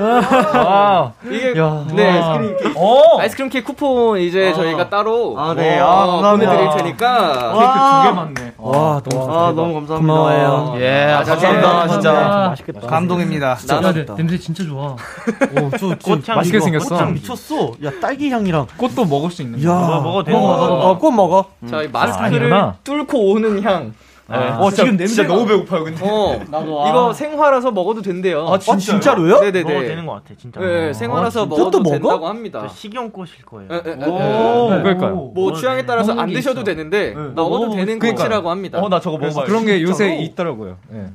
아, 0.01 1.11
이게 1.25 1.59
야. 1.59 1.85
네 1.93 2.19
와. 2.19 2.31
아이스크림 2.33 2.57
케이크, 2.57 2.79
오. 2.79 3.19
아이스크림 3.19 3.49
케이크 3.49 3.67
쿠폰 3.67 4.19
이제 4.19 4.53
저희가 4.53 4.89
따로 4.89 5.35
아, 5.37 5.53
네. 5.53 5.79
어, 5.79 5.85
아, 5.87 6.05
감사합니다. 6.07 6.51
보내드릴 6.51 6.77
테니까 6.77 7.53
케이크 7.53 7.73
두개 7.73 8.15
맞네. 8.15 8.53
와, 8.57 9.01
너무 9.03 9.31
아 9.31 9.51
너무 9.55 9.73
감사합니다. 9.75 9.95
고마워요. 9.97 10.75
예, 10.79 11.11
아, 11.13 11.23
감사합니다, 11.23 11.87
진짜. 11.89 12.13
맛있겠다. 12.49 12.87
감동입니다. 12.87 13.49
야, 13.51 13.91
네, 13.93 14.05
냄새 14.15 14.37
진짜 14.37 14.63
좋아. 14.63 14.95
오, 14.95 15.69
저, 15.77 15.95
저 15.99 16.15
꽃향 16.15 16.35
맛있게 16.37 16.57
이거, 16.57 16.65
생겼어. 16.65 16.89
꽃향 16.95 17.13
미쳤어. 17.13 17.71
야, 17.83 17.91
딸기 18.01 18.29
향이랑. 18.29 18.67
꽃도 18.77 19.05
먹을 19.05 19.31
수 19.31 19.41
있는 19.41 19.61
야, 19.63 19.73
먹어, 19.73 20.23
먹어. 20.23 20.89
어, 20.89 20.97
꽃 20.97 21.11
먹어. 21.11 21.45
자, 21.69 21.81
이 21.83 21.87
마스크를 21.87 22.25
아니구나. 22.25 22.75
뚫고 22.83 23.31
오는 23.31 23.61
향. 23.63 23.93
네. 24.29 24.37
어, 24.37 24.69
지금 24.71 24.95
냄새 24.95 25.23
너무 25.23 25.45
배고파요, 25.47 25.83
근데. 25.85 26.05
어, 26.07 26.39
이거 26.51 27.13
생화라서 27.13 27.71
먹어도 27.71 28.01
된대요. 28.01 28.47
아, 28.47 28.59
진- 28.59 28.77
진짜로요? 28.77 29.39
네네네. 29.39 29.63
먹어도 29.63 29.87
되는 29.87 30.05
것 30.05 30.13
같아, 30.13 30.33
진짜. 30.37 30.59
네, 30.61 30.93
생화라서 30.93 31.41
아, 31.41 31.43
진짜? 31.43 31.55
먹어도 31.57 31.71
또 31.71 31.79
먹어? 31.79 31.91
된다고 31.97 32.27
합니다. 32.27 32.59
저 32.61 32.67
식용꽃일 32.73 33.45
거예요. 33.45 33.69
에, 33.71 33.75
에, 33.75 33.91
에. 33.91 33.95
그러니까요. 33.95 35.31
뭐 35.33 35.53
취향에 35.53 35.85
따라서 35.85 36.13
안게 36.13 36.33
드셔도. 36.35 36.63
되는데 36.63 37.13
먹어도 37.13 37.71
되는. 37.71 37.97
꽃이라고 37.99 38.49
합니다. 38.49 38.79
어, 38.79 38.89
나 38.89 38.99
저거 38.99 39.17
먹어봐. 39.17 39.45
그런 39.45 39.65
게 39.65 39.81
요새 39.81 40.15
있더라고요. 40.17 40.77
예. 40.93 41.05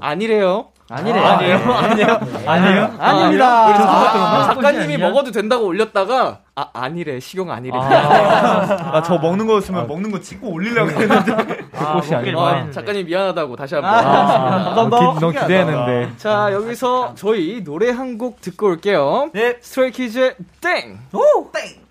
아니래요. 0.00 0.68
아니래요. 0.88 1.24
아 1.24 1.40
니에요. 1.40 1.56
아니에요. 1.56 2.20
아니에요? 2.46 2.94
아닙니다. 2.98 3.66
그래서 3.66 3.82
아, 3.84 4.36
아, 4.38 4.44
작가님이 4.54 4.94
아니야? 4.94 5.08
먹어도 5.08 5.32
된다고 5.32 5.66
올렸다가 5.66 6.38
아 6.54 6.68
아니래 6.72 7.18
식용 7.18 7.50
아니래. 7.50 7.76
아, 7.76 9.02
저 9.04 9.18
먹는 9.18 9.46
거였으면 9.48 9.88
먹는 9.88 10.12
거 10.12 10.20
찍고 10.20 10.48
올리려고 10.48 10.90
했는데. 10.90 11.32
아, 11.76 11.92
꽃이 11.94 12.10
먹길 12.10 12.14
아니구나. 12.14 12.40
아, 12.40 12.44
바랬는데. 12.44 12.72
작가님 12.72 13.06
미안하다고 13.06 13.56
다시 13.56 13.74
한번. 13.74 13.92
아, 13.94 14.74
기, 14.74 15.20
너무 15.20 15.32
기대했는데. 15.32 16.12
자 16.18 16.52
여기서 16.52 17.12
저희 17.16 17.62
노래 17.64 17.90
한 17.90 18.16
곡 18.16 18.40
듣고 18.40 18.68
올게요. 18.68 19.28
네. 19.34 19.56
스트레이키즈의 19.60 20.36
땡. 20.62 20.98
오, 21.12 21.50
땡. 21.52 21.85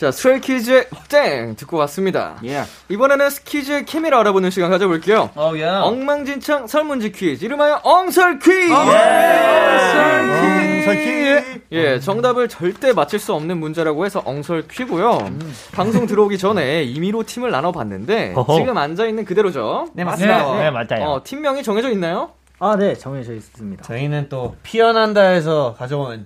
자 0.00 0.10
스트레이키즈의 0.10 0.86
땡 1.10 1.54
듣고 1.56 1.76
왔습니다. 1.76 2.38
예. 2.46 2.62
이번에는 2.88 3.28
스키즈의 3.28 3.84
케미를 3.84 4.16
알아보는 4.16 4.48
시간 4.48 4.70
가져볼게요. 4.70 5.28
어, 5.34 5.52
예. 5.56 5.64
엉망진창 5.64 6.68
설문지 6.68 7.12
퀴즈 7.12 7.44
이름하여 7.44 7.82
엉설 7.84 8.38
퀴즈. 8.38 8.72
엉설 8.72 10.96
퀴즈. 10.96 11.60
예, 11.72 12.00
정답을 12.00 12.48
절대 12.48 12.94
맞힐 12.94 13.18
수 13.18 13.34
없는 13.34 13.58
문제라고 13.58 14.06
해서 14.06 14.22
엉설 14.24 14.66
퀴고요. 14.68 15.18
방송 15.72 16.06
들어오기 16.06 16.38
전에 16.38 16.82
임의로 16.84 17.24
팀을 17.24 17.50
나눠봤는데 17.50 18.32
어허. 18.36 18.56
지금 18.56 18.78
앉아 18.78 19.04
있는 19.04 19.26
그대로죠. 19.26 19.88
네, 19.92 20.04
맞습니다. 20.04 20.60
네, 20.60 20.70
맞아요. 20.70 21.10
어, 21.10 21.20
팀명이 21.22 21.62
정해져 21.62 21.90
있나요? 21.90 22.30
아, 22.58 22.74
네, 22.74 22.94
정해져 22.94 23.34
있습니다. 23.34 23.82
저희는 23.82 24.30
또 24.30 24.56
피어난다에서 24.62 25.74
가져온 25.78 26.24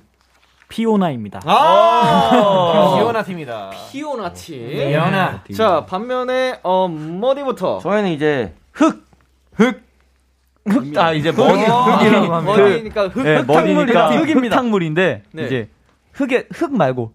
피오나입니다. 0.68 1.40
아, 1.44 2.94
피오나 2.96 3.22
팀이다. 3.22 3.70
피오나 3.90 4.32
팀. 4.32 4.68
피오나. 4.68 5.42
자, 5.56 5.84
반면에 5.86 6.58
어 6.62 6.88
머리부터. 6.88 7.78
저희는 7.80 8.10
이제 8.10 8.54
아 10.96 11.12
이제 11.12 11.30
머리 11.32 11.60
흙이라고 11.60 12.34
하면 12.34 12.44
머리니까 12.44 13.08
흙. 13.08 13.22
네, 13.22 13.42
머리니까 13.42 14.08
흙탕물이다. 14.10 14.10
흙탕물인데 14.56 15.22
네. 15.32 15.44
이제 15.44 15.68
흑에 16.14 16.46
흑 16.52 16.74
말고 16.76 17.12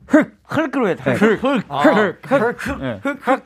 해야 0.87 0.95
돼. 0.95 1.13
흑. 1.13 1.43
흑. 1.43 1.63
아, 1.69 1.83
예. 2.81 2.99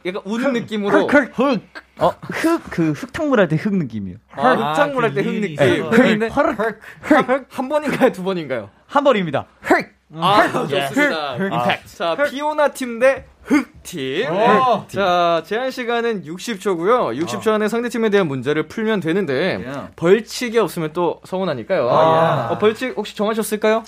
약간 0.05 0.21
우는 0.25 0.53
느낌으로. 0.53 1.07
흑. 1.07 1.13
흑. 1.13 1.39
흑. 1.39 1.61
어, 1.99 2.09
흑, 2.23 2.61
그 2.71 2.91
흑탕물 2.91 3.39
할때흑 3.39 3.75
느낌이에요. 3.75 4.17
아, 4.31 4.53
흑탕물 4.53 5.03
할때흑 5.05 5.33
느낌. 5.41 5.57
흑인데 5.91 6.27
흑, 6.29 6.59
흑, 7.01 7.45
한 7.49 7.69
번인가요, 7.69 8.11
두 8.11 8.23
번인가요? 8.23 8.69
한 8.87 9.03
번입니다. 9.03 9.45
흑. 9.61 9.93
아, 10.15 10.39
흑. 10.41 10.67
좋습니다. 10.69 11.35
흑. 11.37 11.53
임팩트. 11.53 11.97
자, 11.97 12.15
피오나 12.29 12.69
팀 12.69 12.99
대 12.99 13.25
흑팀. 13.43 14.31
오. 14.31 14.85
자, 14.87 15.43
제한 15.45 15.69
시간은 15.69 16.23
60초고요. 16.23 17.21
60초 17.25 17.51
안에 17.51 17.67
상대팀에 17.67 18.09
대한 18.09 18.27
문제를 18.27 18.67
풀면 18.69 19.01
되는데 19.01 19.57
벌칙이 19.97 20.57
없으면 20.57 20.93
또 20.93 21.19
서운하니까요. 21.25 21.89
아, 21.89 22.49
어, 22.51 22.57
벌칙 22.57 22.93
혹시 22.97 23.15
정하셨을까요? 23.15 23.83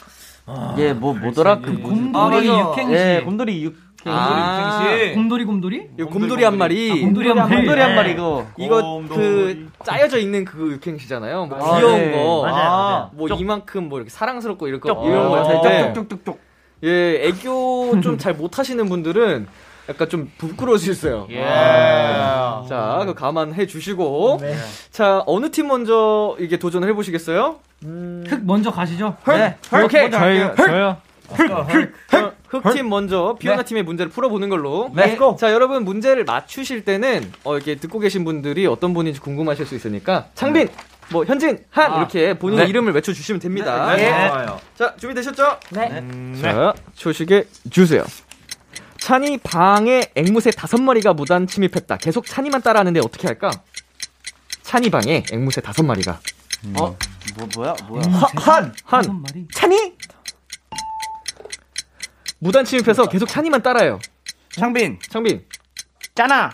예, 0.78 0.94
뭐 0.94 1.14
뭐더라? 1.14 1.60
그 1.60 1.82
곰돌이 1.82 2.48
육행시. 2.48 2.94
예, 2.94 3.22
곰돌이 3.26 3.64
육. 3.64 3.76
아, 4.08 4.86
곰돌이 5.16 5.46
곰돌이? 5.46 5.88
이 6.00 6.04
곰돌이 6.04 6.44
한 6.44 6.58
마리. 6.60 6.92
아, 6.92 6.94
곰돌이 6.94 7.28
한 7.30 7.38
마리. 7.38 7.56
곰돌이 7.56 7.82
한 7.82 7.96
마리 7.96 8.10
네. 8.10 8.14
이거. 8.14 8.46
이거 8.58 9.04
그 9.10 9.68
짜여져 9.84 10.20
있는 10.20 10.46
그 10.46 10.74
육행시잖아요. 10.74 11.48
뭐 11.48 11.58
아, 11.58 11.78
귀여운 11.80 11.98
네. 11.98 12.12
거, 12.12 12.44
맞아요, 12.44 12.70
맞아요. 12.70 13.10
뭐 13.14 13.28
이만큼 13.30 13.90
뭐 13.90 13.98
이렇게 13.98 14.12
사랑스럽고 14.12 14.68
이런 14.68 14.80
거 14.80 14.90
쪽. 14.90 15.06
이런 15.08 15.30
거 15.30 15.38
아, 15.38 15.94
쪽쪽쪽쪽. 15.94 16.40
예, 16.84 17.26
애교 17.28 18.02
좀 18.02 18.20
잘 18.20 18.34
못하시는 18.36 18.88
분들은 18.88 19.48
약간 19.90 20.10
좀 20.10 20.32
부끄러울 20.38 20.80
수 20.80 20.92
있어요. 20.92 21.28
예. 21.30 21.42
자, 21.44 23.04
그 23.06 23.14
감안해 23.14 23.68
주시고, 23.68 24.40
자 24.92 25.24
어느 25.26 25.52
팀 25.52 25.68
먼저 25.68 26.36
이게 26.40 26.58
도전을 26.58 26.88
해보시겠어요? 26.90 27.60
흑 27.82 28.46
먼저 28.46 28.72
가시죠. 28.72 29.16
네. 29.28 29.58
오케이. 29.84 30.10
저요. 30.10 30.56
저요. 30.56 30.98
흑팀 32.50 32.88
먼저 32.90 33.36
피오나 33.40 33.64
팀의 33.64 33.84
문제를 33.84 34.12
풀어보는 34.12 34.50
걸로. 34.50 34.92
Go. 35.18 35.36
자 35.36 35.52
여러분 35.52 35.84
문제를 35.84 36.24
맞추실 36.24 36.86
때는 36.86 37.32
어, 37.44 37.56
이렇게 37.56 37.76
듣고 37.76 38.00
계신 38.00 38.24
분들이 38.24 38.66
어떤 38.68 38.94
분인지 38.94 39.20
궁금하실 39.20 39.66
수 39.66 39.76
있으니까 39.76 40.28
창빈, 40.36 40.70
뭐 41.12 41.26
현진, 41.26 41.60
한 41.70 41.94
아. 41.94 41.98
이렇게 41.98 42.38
본인의 42.38 42.66
네. 42.66 42.70
이름을 42.70 42.94
외쳐주시면 42.94 43.40
됩니다. 43.40 43.96
네, 43.96 44.10
네. 44.10 44.46
자 44.76 44.96
준비되셨죠? 44.98 45.58
네. 45.72 46.04
자 46.42 46.74
초식에 46.96 47.46
주세요. 47.70 48.04
찬이 49.06 49.38
방에 49.38 50.02
앵무새 50.16 50.50
다섯 50.50 50.82
마리가 50.82 51.14
무단 51.14 51.46
침입했다. 51.46 51.98
계속 51.98 52.26
찬이만 52.26 52.64
따라하는데 52.64 53.00
어떻게 53.02 53.28
할까? 53.28 53.52
찬이 54.64 54.90
방에 54.90 55.24
앵무새 55.32 55.62
다섯 55.62 55.84
마리가. 55.84 56.20
어, 56.80 56.98
뭐 57.38 57.48
뭐야? 57.56 57.76
뭐야? 57.88 58.02
한, 58.34 58.74
한, 58.84 59.24
찬이? 59.54 59.94
무단 62.40 62.66
침입해서 62.66 63.08
계속 63.08 63.30
찬이만 63.30 63.62
따라요. 63.62 64.00
창빈. 64.56 64.98
창빈. 65.08 65.46
짜나. 66.16 66.52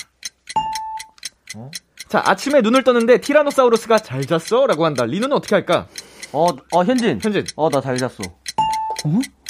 자, 2.09 2.21
아침에 2.25 2.59
눈을 2.59 2.83
떴는데 2.83 3.21
티라노사우루스가 3.21 3.99
잘 3.99 4.25
잤어? 4.25 4.67
라고 4.67 4.83
한다. 4.85 5.05
리노는 5.05 5.37
어떻게 5.37 5.55
할까? 5.55 5.87
어, 6.33 6.47
어, 6.73 6.83
현진. 6.83 7.17
현진. 7.23 7.47
어, 7.55 7.69
나 7.69 7.79
잘 7.79 7.95
잤어. 7.97 8.17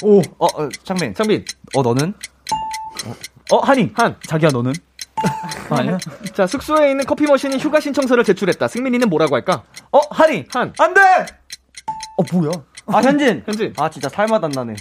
오. 0.04 0.20
어, 0.38 0.46
어, 0.46 0.70
창빈. 0.84 1.16
창빈. 1.16 1.46
어, 1.74 1.82
너는? 1.82 2.14
어, 3.52 3.58
한이. 3.60 3.92
한. 3.96 4.16
자기야, 4.28 4.50
너는? 4.52 4.74
아니야? 5.70 5.98
자, 6.34 6.48
숙소에 6.48 6.92
있는 6.92 7.06
커피 7.06 7.26
머신이 7.26 7.58
휴가 7.58 7.80
신청서를 7.80 8.24
제출했다. 8.24 8.68
승민이는 8.68 9.10
뭐라고 9.10 9.36
할까? 9.36 9.64
어, 9.92 10.00
한이. 10.10 10.46
한. 10.54 10.74
안 10.80 10.94
돼! 10.94 11.02
어, 12.18 12.24
뭐야? 12.34 12.52
아, 12.88 13.02
현진. 13.02 13.44
현진. 13.48 13.74
아, 13.78 13.90
진짜 13.90 14.10
살맛 14.10 14.44
안 14.44 14.52
나네. 14.52 14.76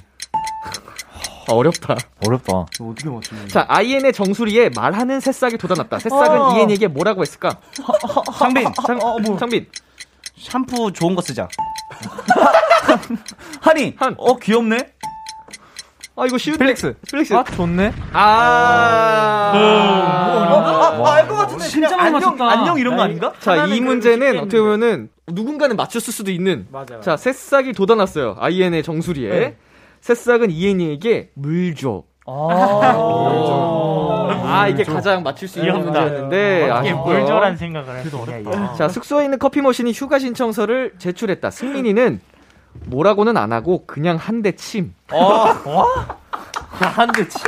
아, 1.49 1.53
어렵다. 1.53 1.97
어렵다. 2.27 2.53
어떻게 2.53 3.09
맞추냐. 3.09 3.49
자, 3.49 3.67
IN의 3.69 4.13
정수리에 4.13 4.71
말하는 4.75 5.21
새싹이 5.21 5.59
돋아났다. 5.59 5.99
새싹은 5.99 6.41
어. 6.41 6.57
이엔에게 6.57 6.87
뭐라고 6.89 7.23
했을까? 7.23 7.59
창빈. 8.39 8.73
창, 8.87 8.99
어, 9.03 9.19
뭐. 9.19 9.37
창빈. 9.37 9.67
샴푸 10.39 10.93
좋은 10.93 11.15
거 11.15 11.23
쓰자. 11.23 11.49
한이. 13.61 13.95
한. 13.99 14.15
어, 14.17 14.37
귀엽네? 14.37 14.93
아, 16.21 16.27
이거 16.27 16.37
쉬운데. 16.37 16.59
Flex. 16.59 16.95
Flex. 17.09 17.33
아, 17.35 17.43
좋네. 17.45 17.93
아. 18.13 19.53
아, 19.55 21.03
아, 21.03 21.15
알것 21.15 21.39
같은데. 21.39 21.65
진짜 21.65 21.97
안녕, 21.99 22.13
맞췄다. 22.13 22.51
안녕 22.51 22.79
이런 22.79 22.97
거 22.97 23.03
아닌가? 23.03 23.33
자, 23.41 23.65
이 23.65 23.81
문제는 23.81 24.39
어떻게 24.41 24.61
보면은 24.61 25.09
누군가는 25.29 25.75
맞췄을 25.75 26.13
수도 26.13 26.31
있는. 26.31 26.67
맞아요. 26.71 27.01
자, 27.01 27.17
새싹이 27.17 27.73
돋아났어요. 27.73 28.37
IN의 28.39 28.83
정수리에. 28.83 29.29
네. 29.31 29.57
새싹은 30.03 30.51
이엔이에게 30.51 31.31
물 31.35 31.75
줘. 31.75 32.03
아, 34.53 34.69
이게 34.69 34.85
가장 34.85 35.23
맞출 35.23 35.49
수 35.49 35.59
있는. 35.59 35.81
문제였는데 35.81 36.71
아쉽고요. 36.71 37.19
물 37.19 37.30
줘란 37.30 37.57
생각을 37.57 37.97
했어. 37.97 38.75
자, 38.77 38.89
숙소에 38.89 39.25
있는 39.25 39.39
커피 39.39 39.63
머신이 39.63 39.93
휴가 39.93 40.19
신청서를 40.19 40.93
제출했다. 40.99 41.51
승민이는 41.51 42.21
뭐라고는 42.87 43.37
안 43.37 43.53
하고 43.53 43.85
그냥 43.87 44.17
한 44.17 44.43
대 44.43 44.53
침. 44.53 44.95
한대 46.81 47.29
치. 47.29 47.39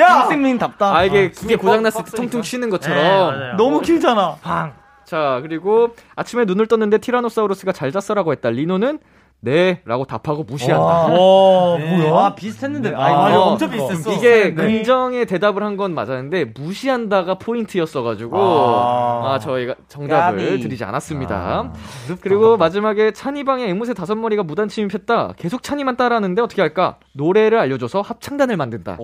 야! 0.00 0.22
김승민답다. 0.28 0.94
아, 0.94 1.04
이게 1.04 1.30
기계 1.30 1.56
고장났을 1.56 2.04
때 2.04 2.10
통통 2.10 2.42
치는 2.42 2.68
것처럼. 2.70 3.56
너무 3.56 3.80
길잖아. 3.80 4.36
방. 4.42 4.74
자, 5.04 5.40
그리고 5.42 5.94
아침에 6.16 6.44
눈을 6.44 6.66
떴는데 6.66 6.98
티라노사우루스가 6.98 7.72
잘 7.72 7.90
잤어라고 7.92 8.32
했다. 8.32 8.50
리노는 8.50 8.98
네 9.44 9.80
라고 9.84 10.04
답하고 10.04 10.44
무시한다. 10.44 10.84
와, 10.84 11.08
뭐야? 11.08 12.26
아, 12.26 12.34
비슷했는데. 12.36 12.94
아, 12.94 13.24
아, 13.24 13.30
이거 13.30 13.40
엄청 13.42 13.70
비슷했어. 13.70 14.12
이게 14.12 14.44
네. 14.44 14.54
긍정의 14.54 15.26
대답을 15.26 15.64
한 15.64 15.72
건 15.76 15.94
맞았는데 15.94 16.52
무시한다가 16.54 17.34
포인트였어가지고 17.38 18.38
아, 18.38 19.32
아. 19.34 19.38
저희가 19.40 19.74
정답을 19.88 20.38
까비. 20.50 20.60
드리지 20.60 20.84
않았습니다. 20.84 21.72
그리고 22.20 22.56
마지막에 22.56 23.10
찬이방에 23.10 23.66
앵무새 23.68 23.94
다섯 23.94 24.14
마리가 24.14 24.44
무단 24.44 24.68
침입 24.68 24.94
했다. 24.94 25.32
계속 25.36 25.62
찬이만 25.64 25.96
따라하는데 25.96 26.40
어떻게 26.40 26.62
할까? 26.62 26.98
노래를 27.14 27.58
알려줘서 27.58 28.00
합창단을 28.02 28.56
만든다. 28.56 28.98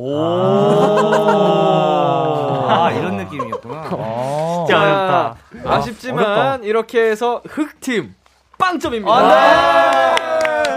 아, 2.71 2.91
이런 2.93 3.17
느낌이었구나. 3.17 3.83
진짜 4.69 4.83
어렵다. 4.83 5.37
아쉽지만 5.65 6.25
어렵다. 6.25 6.57
이렇게 6.67 7.01
해서 7.11 7.43
흑팀 7.49 8.15
빵점입니다. 8.59 10.18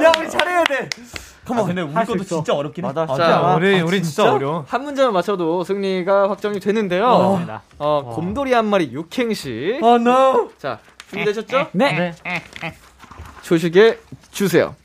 야, 0.04 0.12
우리 0.18 0.30
잘해야 0.30 0.64
돼. 0.66 0.90
컴온. 1.46 1.66
근데 1.68 1.82
우리 1.82 1.94
것도 1.94 2.16
있어. 2.18 2.36
진짜 2.38 2.54
어렵긴 2.54 2.86
해. 2.86 2.92
맞아. 2.94 3.08
자, 3.16 3.56
우리, 3.56 3.82
우리 3.82 4.02
진짜 4.04 4.32
어려워. 4.34 4.66
한 4.68 4.84
문제만 4.84 5.12
맞춰도 5.14 5.64
승리가 5.64 6.30
확정이 6.30 6.60
되는데요. 6.60 7.62
어, 7.80 8.12
곰돌이 8.16 8.54
한 8.54 8.66
마리 8.68 8.92
육행시. 8.92 9.80
어, 9.82 9.96
no. 9.96 10.50
자, 10.58 10.80
준비되셨죠? 11.10 11.68
네. 11.74 12.14
조식에 13.42 14.00
주세요. 14.32 14.76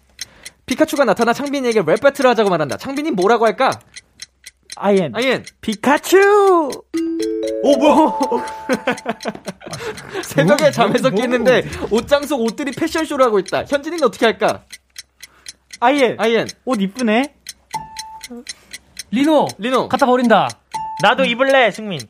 피카츄가 0.64 1.04
나타나 1.04 1.32
창빈이에게 1.32 1.82
랩 1.86 2.00
배틀을 2.00 2.30
하자고 2.30 2.50
말한다. 2.50 2.76
창빈이 2.76 3.12
뭐라고 3.12 3.46
할까? 3.46 3.70
아이엔. 4.78 5.12
아이엔. 5.14 5.44
피카츄! 5.60 6.18
오, 7.62 7.76
뭐야? 7.78 8.18
새벽에 10.22 10.70
잠에서 10.70 11.10
깼는데 11.10 11.64
옷장 11.90 12.26
속 12.26 12.40
옷들이 12.42 12.72
패션쇼를 12.72 13.24
하고 13.24 13.38
있다. 13.38 13.64
현진이는 13.64 14.04
어떻게 14.04 14.26
할까? 14.26 14.64
아이엔. 15.80 16.16
아이엔. 16.18 16.48
옷 16.64 16.80
이쁘네. 16.80 17.34
리노. 19.10 19.48
리노. 19.58 19.88
갖다 19.88 20.06
버린다. 20.06 20.48
나도 21.02 21.24
입을래, 21.24 21.70
승민. 21.70 22.00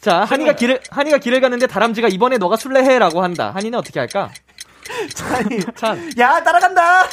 자, 0.00 0.24
한이가 0.24 0.52
길을 0.54 0.80
한이가 0.90 1.18
길을 1.18 1.40
가는데 1.40 1.66
다람쥐가 1.66 2.08
이번에 2.08 2.36
너가 2.38 2.56
술래해라고 2.56 3.22
한다. 3.22 3.52
한이는 3.54 3.78
어떻게 3.78 3.98
할까? 4.00 4.30
찬이. 5.14 5.60
찬. 5.76 6.10
야, 6.18 6.42
따라간다. 6.42 7.08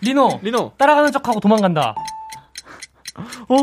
리노. 0.00 0.40
리노. 0.42 0.72
따라가는 0.76 1.10
척하고 1.12 1.40
도망간다. 1.40 1.94
어? 3.48 3.56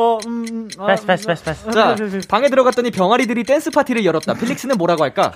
어, 0.00 0.18
음, 0.26 0.68
아, 0.78 0.86
패스, 0.86 1.06
패스, 1.06 1.26
패스, 1.26 1.44
패스. 1.44 1.70
자, 1.70 1.94
방에 2.28 2.48
들어갔더니 2.48 2.90
병아리들이 2.90 3.44
댄스 3.44 3.70
파티를 3.70 4.04
열었다. 4.04 4.34
필릭스는 4.34 4.76
뭐라고 4.76 5.04
할까? 5.04 5.32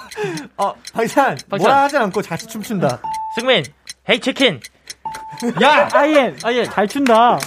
어, 0.57 0.74
방찬. 0.93 1.37
방찬. 1.49 1.59
뭐라 1.59 1.82
하지 1.84 1.97
않고 1.97 2.22
같이 2.22 2.47
춤춘다. 2.49 3.01
승민, 3.39 3.62
hey 4.09 4.19
chicken. 4.21 4.61
야! 5.62 5.89
아이엔. 5.93 6.39
아이엔. 6.43 6.64
잘 6.70 6.89
춘다. 6.89 7.39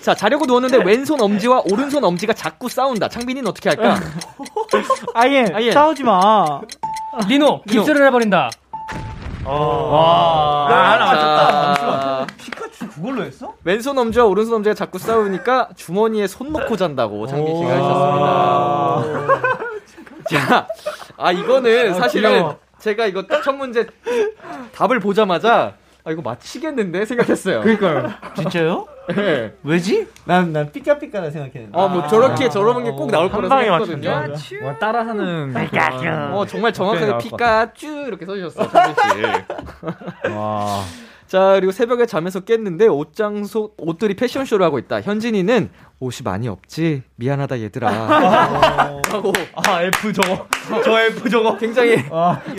자, 0.00 0.14
자려고 0.14 0.46
누웠는데 0.46 0.84
왼손 0.84 1.20
엄지와 1.20 1.62
오른손 1.64 2.04
엄지가 2.04 2.32
자꾸 2.32 2.68
싸운다. 2.68 3.08
창빈이는 3.08 3.48
어떻게 3.48 3.70
할까? 3.70 3.98
아이엔. 5.14 5.52
아이엔. 5.56 5.72
싸우지 5.72 6.04
마. 6.04 6.60
리노. 7.26 7.62
깁스를 7.62 8.06
해버린다. 8.06 8.50
와. 9.44 10.66
아, 10.70 10.92
하나 10.92 11.06
맞췄다. 11.06 11.74
자, 11.74 12.26
피카츄 12.38 12.88
그걸로 12.90 13.24
했어? 13.24 13.52
왼손 13.64 13.98
엄지와 13.98 14.26
오른손 14.26 14.54
엄지가 14.54 14.74
자꾸 14.74 14.98
싸우니까 15.00 15.70
주머니에 15.74 16.28
손 16.28 16.52
넣고 16.52 16.76
잔다고 16.76 17.26
창빈 17.26 17.56
씨가 17.56 17.70
하셨습니다. 19.04 19.48
자, 20.30 20.66
아 21.18 21.32
이거는 21.32 21.94
사실은 21.94 22.30
귀여워. 22.30 22.58
제가 22.84 23.06
이거 23.06 23.22
딱첫 23.22 23.56
문제 23.56 23.86
답을 24.74 25.00
보자마자 25.00 25.72
아 26.04 26.10
이거 26.10 26.20
맞히겠는데 26.20 27.06
생각했어요. 27.06 27.62
그러니까요. 27.62 28.12
진짜요? 28.36 28.86
네. 29.08 29.54
왜지? 29.62 30.06
난, 30.26 30.52
난 30.52 30.70
삐까삐까라 30.70 31.30
생각했는데. 31.30 31.78
아, 31.78 31.88
뭐 31.88 32.06
저렇게 32.08 32.50
저러는 32.50 32.84
게꼭 32.84 33.10
나올 33.10 33.30
거라 33.30 33.48
생각했거든요. 33.48 34.10
맞췄네. 34.10 34.62
뭐 34.62 34.74
따라하는 34.74 35.54
피카츄. 35.54 36.08
어, 36.36 36.44
정말 36.46 36.74
정확하게 36.74 37.16
피카츄 37.18 37.86
이렇게 38.06 38.26
써주셨어요, 38.26 38.68
정민 38.68 39.32
씨. 39.32 40.30
와. 40.30 40.82
자, 41.26 41.54
그리고 41.54 41.72
새벽에 41.72 42.04
잠에서 42.04 42.40
깼는데 42.40 42.86
옷장소, 42.86 43.72
옷들이 43.78 44.14
패션쇼를 44.14 44.64
하고 44.64 44.78
있다. 44.78 45.00
현진이는 45.00 45.70
옷이 46.00 46.18
많이 46.24 46.48
없지? 46.48 47.02
미안하다, 47.16 47.60
얘들아. 47.60 47.88
하고. 49.08 49.32
아, 49.54 49.82
F 49.82 50.12
저거. 50.12 50.46
저 50.84 51.00
F 51.00 51.30
저거. 51.30 51.56
굉장히 51.56 51.96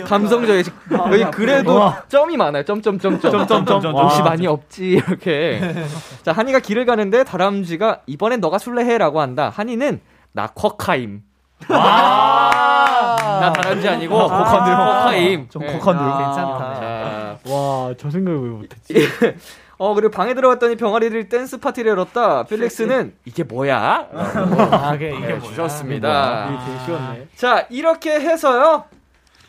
감성적이 0.04 0.68
여기 1.12 1.24
그래도 1.30 1.74
와. 1.76 2.02
점이 2.08 2.36
많아요. 2.36 2.64
점점점점. 2.64 3.30
점점점점. 3.30 3.94
옷이 3.94 4.18
와. 4.18 4.22
많이 4.24 4.46
없지 4.46 4.84
이렇게. 4.86 5.60
자 6.24 6.32
한이가 6.32 6.60
길을 6.60 6.86
가는데 6.86 7.24
다람쥐가 7.24 8.02
이번엔 8.06 8.40
너가 8.40 8.58
술래해라고 8.58 9.20
한다. 9.20 9.52
한이는 9.54 10.00
나 10.32 10.48
쿼카임. 10.48 11.22
나 11.68 13.52
다람쥐 13.52 13.88
아니고 13.88 14.18
아, 14.20 14.26
쿼카임. 14.44 14.76
쿼카임. 14.76 15.48
좀 15.50 15.62
쿼카임. 15.62 15.98
괜찮다. 15.98 16.74
자. 16.74 17.38
와, 17.48 17.94
저 17.98 18.10
생각을 18.10 18.40
왜 18.40 18.48
못했지? 18.48 18.94
어 19.78 19.92
그리고 19.94 20.10
방에 20.10 20.32
들어갔더니 20.34 20.76
병아리들이 20.76 21.28
댄스 21.28 21.58
파티를 21.58 21.90
열었다. 21.90 22.44
필릭스는 22.44 23.14
이게 23.26 23.42
뭐야? 23.42 24.08
아, 24.12 24.92
이게 24.94 25.10
뭐야? 25.10 25.40
주셨습니다. 25.40 26.48
이게 26.48 26.58
되게 26.72 26.84
쉬웠네. 26.86 27.26
자, 27.36 27.66
이렇게 27.68 28.12
해서요. 28.18 28.84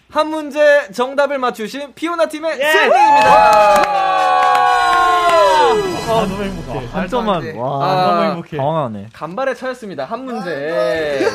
한 0.09 0.27
문제 0.29 0.89
정답을 0.91 1.37
맞추신 1.37 1.93
피오나 1.93 2.27
팀의 2.27 2.57
승리입니다. 2.57 2.97
아, 6.09 6.25
너무 6.27 6.43
행복해. 6.43 6.87
한 6.87 7.07
점만. 7.07 7.55
와, 7.57 7.85
아, 7.85 8.11
너무 8.11 8.23
행복해. 8.23 8.57
당황하네. 8.57 9.07
간발의 9.13 9.55
차였습니다. 9.55 10.05
한 10.05 10.23
문제. 10.25 11.25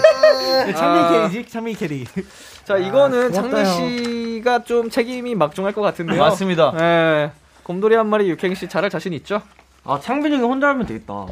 창빈 0.75 1.03
아. 1.05 1.29
carry지? 1.29 1.51
창빈 1.51 1.77
carry. 1.77 2.05
자, 2.65 2.77
이거는 2.79 3.31
고맙다요. 3.33 3.65
장미 3.65 3.67
씨가 4.41 4.65
좀 4.65 4.89
책임이 4.91 5.35
막중할 5.35 5.73
것 5.73 5.83
같은데요. 5.83 6.21
맞습니다. 6.21 6.73
네. 6.77 7.31
곰돌이 7.73 7.95
한 7.97 8.07
마리 8.09 8.29
육행 8.29 8.55
씨 8.55 8.69
잘할 8.69 8.91
자신 8.91 9.15
있죠? 9.15 9.41
아, 9.85 9.99
창빈 9.99 10.31
형이 10.33 10.45
혼자 10.45 10.69
하면 10.69 10.85
되겠다. 10.87 11.13
어, 11.15 11.29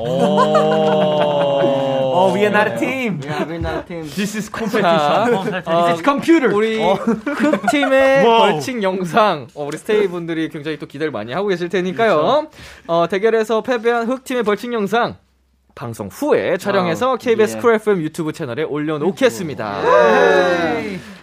we 2.34 2.41
are 2.41 2.49
not 2.49 2.72
a 2.72 2.78
team. 2.78 3.20
Yeah, 3.22 3.45
we're 3.47 3.61
not 3.61 3.76
a 3.76 3.84
team. 3.86 4.09
This 4.09 4.36
is 4.38 4.51
자, 4.51 4.59
competition. 4.59 5.62
어, 5.66 5.84
This 5.84 5.93
is 5.93 6.03
computer. 6.03 6.53
우리 6.57 6.82
어. 6.82 6.95
흑팀의. 6.95 8.24
벌칙 8.26 8.82
영상, 8.82 9.47
어, 9.55 9.66
우리 9.66 9.76
스테이 9.76 10.09
분들이 10.09 10.49
굉장히 10.49 10.78
또 10.78 10.86
기대를 10.86 11.12
많이 11.12 11.32
하고 11.34 11.49
계실 11.49 11.68
테니까요. 11.68 12.49
어, 12.88 13.07
대결에서 13.09 13.62
패배한 13.62 14.09
흑팀의 14.09 14.43
벌칙 14.43 14.72
영상, 14.72 15.16
방송 15.74 16.09
후에 16.11 16.57
촬영해서 16.57 17.09
와우. 17.09 17.18
KBS 17.18 17.59
예. 17.59 17.61
쿨 17.61 17.74
FM 17.74 18.01
유튜브 18.01 18.32
채널에 18.32 18.62
올려놓겠습니다. 18.64 19.82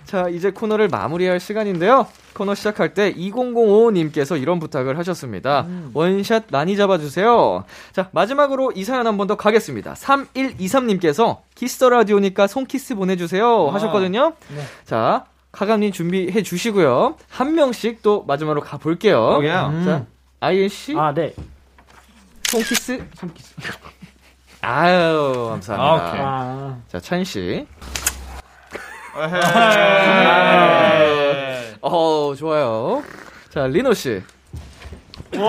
자, 0.08 0.30
이제 0.30 0.52
코너를 0.52 0.88
마무리할 0.88 1.40
시간인데요. 1.40 2.08
코너 2.34 2.56
시작할 2.56 2.94
때 2.94 3.14
2005님께서 3.14 4.42
이런 4.42 4.60
부탁을 4.60 4.98
하셨습니다. 4.98 5.66
원샷 5.94 6.46
많이 6.50 6.78
잡아주세요. 6.78 7.66
자, 7.92 8.10
마지막으로 8.14 8.72
이 8.76 8.84
사연 8.84 9.06
한 9.06 9.18
번 9.18 9.28
더 9.28 9.36
가겠습니다. 9.36 9.94
3123님께서 9.94 11.40
키스 11.56 11.77
더 11.77 11.90
라디오니까 11.90 12.48
손키스 12.48 12.96
보내주세요. 12.96 13.68
하셨거든요. 13.70 14.34
자, 14.86 15.26
카감님 15.52 15.92
준비해 15.92 16.42
주시고요. 16.44 17.16
한 17.30 17.56
명씩 17.56 18.02
또 18.02 18.24
마지막으로 18.24 18.62
가볼게요. 18.62 19.40
예. 19.44 19.48
자, 19.50 19.68
음. 19.68 20.08
아이엔 20.40 20.70
씨. 20.70 20.96
아, 20.98 21.14
네. 21.14 21.34
손키스. 22.44 23.04
손키스. 23.16 23.56
아유, 24.62 25.48
감사합니다. 25.50 26.06
아. 26.06 26.22
아. 26.26 26.78
자, 26.88 27.00
찬 27.00 27.24
씨. 27.24 27.66
에헤이. 30.48 31.76
어, 31.82 32.34
좋아요. 32.38 33.04
자, 33.50 33.66
리노씨. 33.68 34.22
오. 35.36 35.40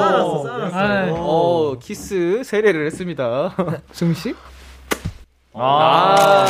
쌀았어, 0.00 0.42
쌀았어. 0.42 1.14
어, 1.14 1.78
키스 1.78 2.42
세례를 2.44 2.86
했습니다. 2.86 3.54
승 3.92 4.12
씨? 4.14 4.34
아, 5.54 6.46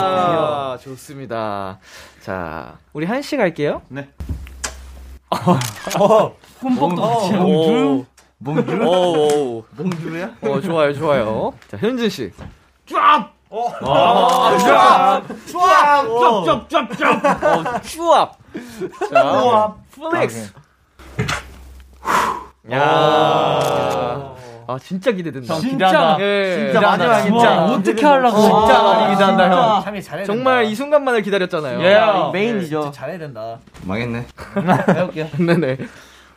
아, 0.75 0.79
좋습니다. 0.83 1.79
자, 2.23 2.79
우리 2.93 3.05
한 3.07 3.21
씨 3.23 3.37
갈게요. 3.37 3.83
네. 3.89 4.09
어, 5.99 6.35
흠뻑 6.61 6.99
어, 6.99 7.31
몽주? 7.31 8.05
몽주? 8.39 8.83
오, 8.85 9.65
몽주야? 9.77 10.35
어, 10.43 10.61
좋아요, 10.61 10.93
좋아요. 10.95 11.53
자, 11.69 11.77
현진 11.79 12.09
씨. 12.09 12.31
쫙! 12.87 13.33
어. 13.51 13.69
아, 13.83 14.32
쫙! 14.67 15.23
쫙! 15.53 16.07
쫙! 16.69 17.45
어, 17.45 17.81
쭈압. 17.83 18.33
자, 19.13 19.25
우와. 19.25 19.75
필릭스. 19.95 20.53
야. 22.73 22.79
아, 24.69 24.79
진짜 24.81 25.11
기대된다. 25.11 25.55
형, 25.55 25.61
기대한다. 25.61 26.17
예. 26.21 26.71
진짜 26.73 26.81
마지막에 26.81 27.23
진짜 27.23 27.51
우와, 27.55 27.65
어떻게 27.73 28.07
하려고. 28.07 28.41
진짜 28.41 28.83
많이 28.83 29.11
기대한다, 29.13 29.45
진짜. 29.45 29.75
형. 29.75 29.83
찬이 29.85 30.03
잘해야 30.03 30.25
정말 30.27 30.57
된다. 30.59 30.71
이 30.71 30.75
순간만을 30.75 31.23
기다렸잖아요. 31.23 31.83
예, 31.83 32.01
메인이죠. 32.33 32.83
진짜 32.85 33.01
잘해야 33.01 33.19
된다. 33.19 33.59
망했네. 33.83 34.27
해볼게요. 34.89 35.29
네네. 35.39 35.79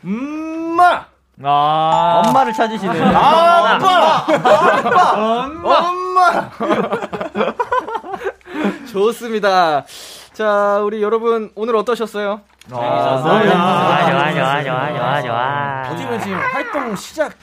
엄마! 0.04 1.06
아. 1.44 2.24
엄마를 2.26 2.54
찾으시네. 2.54 3.02
아, 3.14 3.76
아빠! 3.76 4.26
아빠! 4.28 5.12
엄마! 5.14 6.50
좋습니다. 8.96 9.86
자, 10.34 10.80
우리 10.84 11.02
여러분, 11.04 11.52
오늘 11.56 11.76
어떠셨어요? 11.76 12.42
좋아, 12.70 12.80
좋아, 12.80 14.02
좋아, 14.02 14.64
좋아, 14.64 14.94
좋아, 14.94 15.22
좋아. 15.22 15.84
어떻게 15.88 16.06
보면 16.06 16.22
지금 16.22 16.38
활동 16.38 16.96
시작 16.96 17.34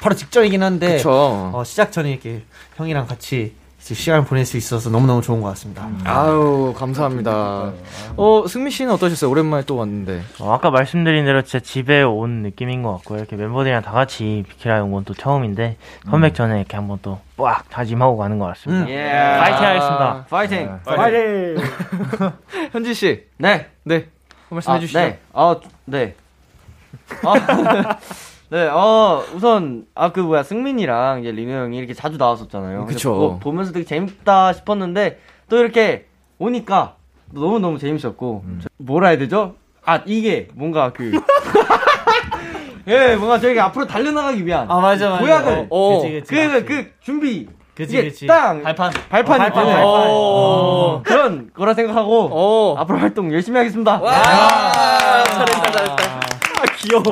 바로 0.00 0.14
직전이긴 0.16 0.62
한데 0.62 0.96
그쵸. 0.96 1.52
어, 1.54 1.62
시작 1.64 1.92
전에 1.92 2.10
이렇게 2.10 2.42
형이랑 2.76 3.06
같이 3.06 3.54
시간을 3.94 4.24
보낼 4.24 4.44
수 4.44 4.56
있어서 4.56 4.90
너무너무 4.90 5.22
좋은 5.22 5.40
것 5.40 5.48
같습니다. 5.50 5.88
아유, 6.04 6.74
감사합니다. 6.76 7.72
어, 8.16 8.44
승민 8.48 8.70
씨는 8.70 8.92
어떠셨어요? 8.94 9.30
오랜만에 9.30 9.64
또 9.66 9.76
왔는데. 9.76 10.22
어, 10.40 10.52
아까 10.52 10.70
말씀드린 10.70 11.24
대로 11.24 11.42
진짜 11.42 11.60
집에 11.60 12.02
온 12.02 12.42
느낌인 12.42 12.82
것 12.82 12.92
같고요. 12.96 13.18
이렇게 13.18 13.36
멤버들이랑 13.36 13.82
다 13.82 13.92
같이 13.92 14.44
비키라 14.48 14.82
온 14.82 14.92
건 14.92 15.04
또 15.04 15.14
처음인데 15.14 15.76
컴백 16.10 16.34
전에 16.34 16.58
이렇게 16.58 16.76
한번 16.76 16.98
또 17.02 17.20
빡 17.36 17.68
다짐하고 17.68 18.16
가는 18.16 18.38
것 18.38 18.46
같습니다. 18.46 18.88
예. 18.90 19.10
파이팅 19.38 19.66
하겠습니다. 19.66 20.26
파이팅. 20.30 20.78
파이팅! 20.86 21.56
현진 22.72 22.94
씨. 22.94 23.24
네. 23.36 23.66
네. 23.84 24.06
한 24.48 24.56
말씀 24.56 24.72
해주시죠. 24.74 24.98
네. 24.98 25.18
아, 25.34 25.56
네. 25.84 26.14
아, 27.22 27.34
네, 28.48 28.68
어, 28.68 29.24
우선, 29.34 29.86
아, 29.94 30.12
그, 30.12 30.20
뭐야, 30.20 30.44
승민이랑 30.44 31.20
이제 31.20 31.32
리노 31.32 31.52
형이 31.52 31.76
이렇게 31.78 31.94
자주 31.94 32.16
나왔었잖아요. 32.16 32.86
그쵸. 32.86 33.12
그거 33.12 33.38
보면서 33.40 33.72
되게 33.72 33.84
재밌다 33.84 34.52
싶었는데, 34.52 35.18
또 35.48 35.58
이렇게 35.58 36.06
오니까 36.38 36.94
너무너무 37.32 37.78
재밌었고, 37.78 38.44
저- 38.62 38.68
뭐라 38.78 39.08
해야 39.08 39.18
되죠? 39.18 39.56
아, 39.84 40.00
이게 40.06 40.46
뭔가 40.54 40.92
그, 40.92 41.10
예, 42.86 43.16
뭔가 43.16 43.40
저희가 43.40 43.64
앞으로 43.66 43.86
달려나가기 43.88 44.46
위한. 44.46 44.70
아, 44.70 44.78
맞아, 44.80 45.10
맞아. 45.10 45.24
도약을. 45.24 45.66
어, 45.70 45.96
그치, 46.02 46.12
그치, 46.20 46.34
그, 46.34 46.48
그치. 46.52 46.64
그, 46.66 46.90
준비. 47.00 47.48
그치, 47.74 47.98
이게 47.98 48.08
그치. 48.08 48.26
땅. 48.28 48.62
발판. 48.62 48.92
발판. 49.10 49.34
어, 49.40 49.42
발판, 49.42 49.66
네. 49.66 49.72
발판. 49.72 49.82
어, 49.84 51.02
그런 51.04 51.50
거라 51.52 51.74
생각하고, 51.74 52.76
앞으로 52.78 52.98
활동 52.98 53.32
열심히 53.32 53.58
하겠습니다. 53.58 54.00
와, 54.00 54.12
잘했다, 55.24 55.72
잘했다. 55.72 56.20
아, 56.58 56.64
귀여워. 56.78 57.02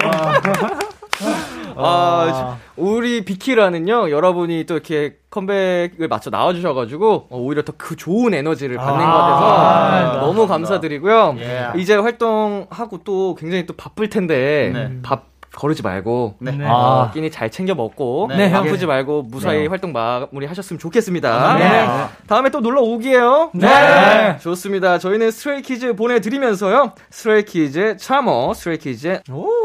아, 1.76 2.58
우리 2.76 3.24
비키라는요, 3.24 4.10
여러분이 4.10 4.64
또 4.64 4.74
이렇게 4.74 5.16
컴백을 5.30 6.08
맞춰 6.08 6.30
나와주셔가지고, 6.30 7.26
어, 7.30 7.38
오히려 7.38 7.62
더 7.62 7.72
그 7.76 7.96
좋은 7.96 8.32
에너지를 8.34 8.76
받는 8.76 9.04
것 9.04 9.12
같아서, 9.12 9.44
아, 9.56 10.20
너무 10.20 10.46
감사드리고요. 10.46 11.36
예. 11.40 11.70
이제 11.76 11.94
활동하고 11.96 12.98
또 13.04 13.34
굉장히 13.34 13.66
또 13.66 13.74
바쁠 13.74 14.08
텐데, 14.08 14.70
네. 14.72 14.98
밥 15.02 15.24
거르지 15.56 15.82
말고, 15.82 16.34
네. 16.40 16.58
아, 16.62 17.10
끼니 17.12 17.30
잘 17.30 17.50
챙겨 17.50 17.74
먹고, 17.74 18.28
네. 18.36 18.52
아프지 18.52 18.86
말고 18.86 19.22
무사히 19.22 19.62
네. 19.62 19.66
활동 19.66 19.92
마무리 19.92 20.46
하셨으면 20.46 20.78
좋겠습니다. 20.78 21.58
네. 21.58 21.86
다음에 22.26 22.50
또 22.50 22.60
놀러 22.60 22.82
오기에요. 22.82 23.50
네. 23.54 24.38
좋습니다. 24.40 24.98
저희는 24.98 25.30
스트레이키즈 25.30 25.94
보내드리면서요. 25.94 26.92
스트레이키즈의 27.10 27.98
차머, 27.98 28.52
스트레이키즈의 28.54 29.22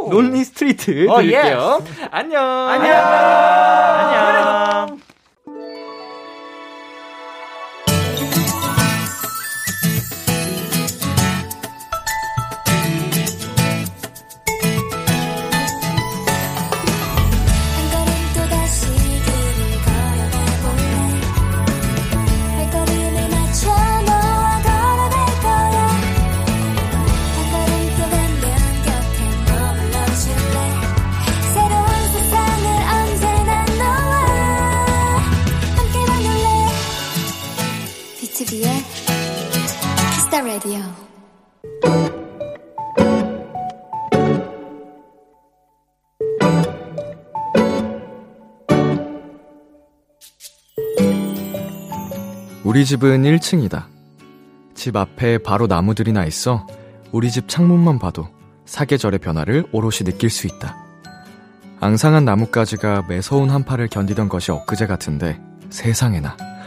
Lonely 0.09 0.43
Street 0.43 1.09
어, 1.09 1.17
드릴게요. 1.17 1.79
안녕. 2.11 2.43
안녕. 2.67 2.95
안녕. 2.95 4.99
Radio. 40.59 40.83
우리 52.65 52.85
집은 52.85 53.23
1층이다. 53.23 53.85
집 54.73 54.97
앞에 54.97 55.37
바로 55.37 55.67
나무들이 55.67 56.11
나 56.11 56.25
있어 56.25 56.67
우리 57.13 57.31
집 57.31 57.47
창문만 57.47 57.97
봐도 57.97 58.27
사계절의 58.65 59.19
변화를 59.19 59.65
오롯이 59.71 59.99
느낄 60.03 60.29
수 60.29 60.45
있다. 60.45 60.75
앙상한 61.79 62.25
나뭇가지가 62.25 63.05
매서운 63.07 63.49
한파를 63.49 63.87
견디던 63.87 64.27
것이 64.27 64.51
엊그제 64.51 64.87
같은데 64.87 65.39
세상에나. 65.69 66.58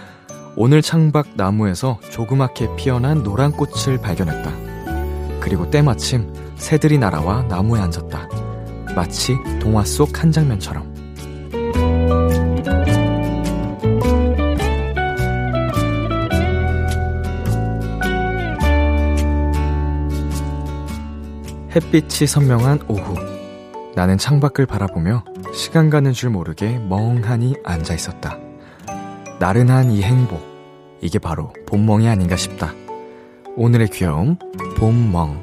오늘 0.55 0.83
창밖 0.83 1.29
나무에서 1.35 1.99
조그맣게 2.11 2.77
피어난 2.77 3.23
노란 3.23 3.53
꽃을 3.53 3.99
발견했다. 3.99 5.41
그리고 5.41 5.71
때마침 5.71 6.33
새들이 6.57 6.99
날아와 6.99 7.43
나무에 7.45 7.81
앉았다. 7.81 8.29
마치 8.95 9.37
동화 9.61 9.85
속 9.85 10.23
한 10.23 10.31
장면처럼. 10.31 10.93
햇빛이 21.75 22.27
선명한 22.27 22.81
오후. 22.89 23.15
나는 23.95 24.19
창밖을 24.19 24.67
바라보며 24.67 25.25
시간 25.55 25.89
가는 25.89 26.13
줄 26.13 26.29
모르게 26.29 26.79
멍하니 26.79 27.57
앉아 27.65 27.95
있었다. 27.95 28.42
나른한 29.43 29.91
이 29.91 30.03
행복. 30.03 30.41
이게 31.01 31.19
바로 31.19 31.53
봄멍이 31.67 32.09
아닌가 32.09 32.37
싶다. 32.37 32.73
오늘의 33.57 33.89
귀여움, 33.89 34.37
봄멍. 34.79 35.43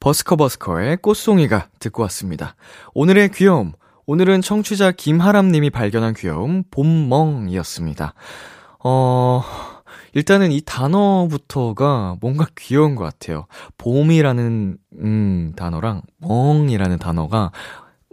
버스커버스커의 0.00 0.96
꽃송이가 0.96 1.68
듣고 1.78 2.02
왔습니다. 2.02 2.56
오늘의 2.92 3.30
귀여움. 3.30 3.74
오늘은 4.06 4.40
청취자 4.40 4.90
김하람님이 4.90 5.70
발견한 5.70 6.14
귀여움, 6.14 6.64
봄멍이었습니다. 6.72 8.14
어, 8.82 9.44
일단은 10.14 10.50
이 10.50 10.60
단어부터가 10.60 12.16
뭔가 12.20 12.48
귀여운 12.56 12.96
것 12.96 13.04
같아요. 13.04 13.46
봄이라는, 13.78 14.76
음, 14.98 15.52
단어랑 15.54 16.02
멍이라는 16.18 16.98
단어가 16.98 17.52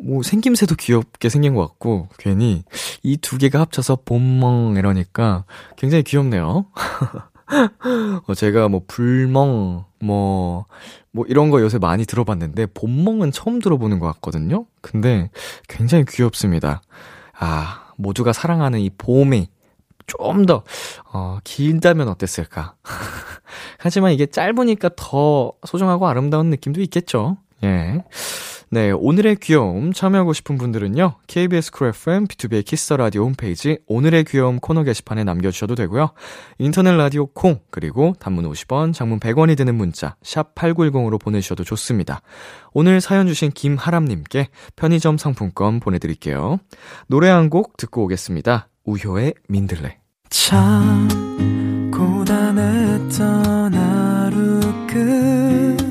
뭐 0.04 0.24
생김새도 0.24 0.76
귀엽게 0.76 1.30
생긴 1.30 1.54
것 1.56 1.62
같고, 1.68 2.10
괜히 2.18 2.64
이 3.04 3.18
두 3.18 3.38
개가 3.38 3.60
합쳐서 3.62 4.00
봄멍 4.06 4.76
이러니까 4.78 5.46
굉장히 5.78 6.04
귀엽네요. 6.04 6.66
어, 8.28 8.34
제가 8.34 8.68
뭐 8.70 8.82
불멍, 8.88 9.86
뭐, 10.00 10.66
뭐 11.12 11.26
이런 11.28 11.50
거 11.50 11.62
요새 11.62 11.78
많이 11.78 12.06
들어봤는데, 12.06 12.68
봄멍은 12.74 13.32
처음 13.32 13.60
들어보는 13.60 14.00
것 14.00 14.08
같거든요? 14.14 14.66
근데 14.82 15.30
굉장히 15.68 16.06
귀엽습니다. 16.08 16.82
아, 17.38 17.88
모두가 17.98 18.34
사랑하는 18.34 18.80
이 18.80 18.90
봄이 18.90 19.48
좀 20.08 20.46
더, 20.46 20.64
어, 21.14 21.40
길다면 21.44 22.08
어땠을까? 22.08 22.76
하지만 23.78 24.12
이게 24.14 24.26
짧으니까 24.26 24.92
더 24.96 25.52
소중하고 25.66 26.08
아름다운 26.08 26.50
느낌도 26.50 26.82
있겠죠? 26.82 27.38
예. 27.64 28.04
네, 28.74 28.90
오늘의 28.90 29.36
귀여움 29.42 29.92
참여하고 29.92 30.32
싶은 30.32 30.58
분들은요. 30.58 31.16
KBS 31.28 31.72
쿨 31.74 31.90
FM 31.90 32.26
BTOB의 32.28 32.64
키스 32.64 32.83
더 32.83 32.94
라디오 32.94 33.26
홈페이지 33.26 33.78
오늘의 33.86 34.24
귀여움 34.24 34.60
코너 34.62 34.84
게시판에 34.84 35.26
남겨 35.26 35.52
주셔도 35.52 35.76
되고요. 35.76 36.12
인터넷 36.58 36.94
라디오 36.94 37.26
콩 37.28 37.60
그리고 37.70 38.16
단문 38.22 38.50
50원, 38.50 38.94
장문 38.94 39.20
100원이 39.20 39.58
드는 39.58 39.76
문자 39.76 40.16
샵 40.24 40.56
8910으로 40.56 41.20
보내 41.20 41.42
주셔도 41.42 41.66
좋습니다. 41.66 42.22
오늘 42.72 43.02
사연 43.02 43.28
주신 43.28 43.52
김하람 43.52 44.06
님께 44.06 44.48
편의점 44.78 45.18
상품권 45.18 45.82
보내 45.82 46.00
드릴게요. 46.00 46.60
노래 47.08 47.28
한 47.28 47.50
곡 47.50 47.76
듣고 47.76 48.04
오겠습니다. 48.06 48.70
우효의 48.86 49.34
민들레. 49.50 49.98
참 50.30 51.10
고단했던 51.92 53.74
하루 53.74 54.62
끝널 54.88 55.91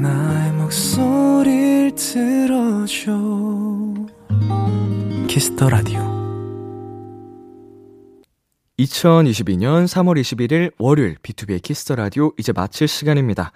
나의 0.00 0.52
목소리를 0.52 1.94
들어줘 1.94 3.12
키스 5.28 5.53
더 5.53 5.68
라디오 5.68 6.00
2022년 8.78 9.84
3월 9.84 10.18
21일 10.18 10.72
월요일 10.78 11.16
BTOB의 11.16 11.60
키스 11.60 11.82
더 11.82 11.96
라디오 11.96 12.32
이제 12.38 12.52
마칠 12.52 12.88
시간입니다. 12.88 13.52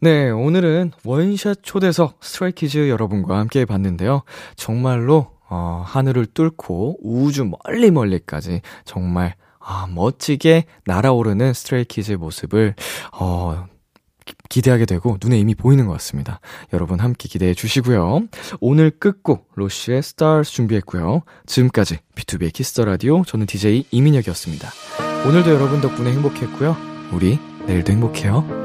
네, 0.00 0.30
오늘은 0.30 0.92
원샷 1.04 1.58
초대석 1.62 2.24
스트레이키즈 2.24 2.88
여러분과 2.88 3.38
함께 3.38 3.60
해 3.60 3.64
봤는데요. 3.66 4.22
정말로 4.56 5.32
어, 5.50 5.84
하늘을 5.86 6.24
뚫고 6.26 7.00
우주 7.02 7.44
멀리 7.44 7.90
멀리까지 7.90 8.62
정말 8.86 9.34
아, 9.58 9.86
멋지게 9.94 10.64
날아오르는 10.86 11.52
스트레이키즈의 11.52 12.16
모습을 12.16 12.74
어, 13.12 13.66
기대하게 14.48 14.86
되고 14.86 15.16
눈에 15.22 15.38
이미 15.38 15.54
보이는 15.54 15.86
것 15.86 15.92
같습니다. 15.94 16.40
여러분 16.72 17.00
함께 17.00 17.28
기대해 17.28 17.54
주시고요. 17.54 18.22
오늘 18.60 18.90
끝곡 18.90 19.50
로시의 19.54 20.02
Stars 20.02 20.50
준비했고요. 20.50 21.22
지금까지 21.46 21.98
BTOB의 22.14 22.52
키스 22.52 22.72
더 22.72 22.84
라디오 22.84 23.24
저는 23.24 23.46
DJ 23.46 23.86
이민혁이었습니다. 23.90 24.70
오늘도 25.26 25.50
여러분 25.50 25.80
덕분에 25.80 26.12
행복했고요. 26.12 26.76
우리 27.12 27.38
내일도 27.66 27.92
행복해요. 27.92 28.63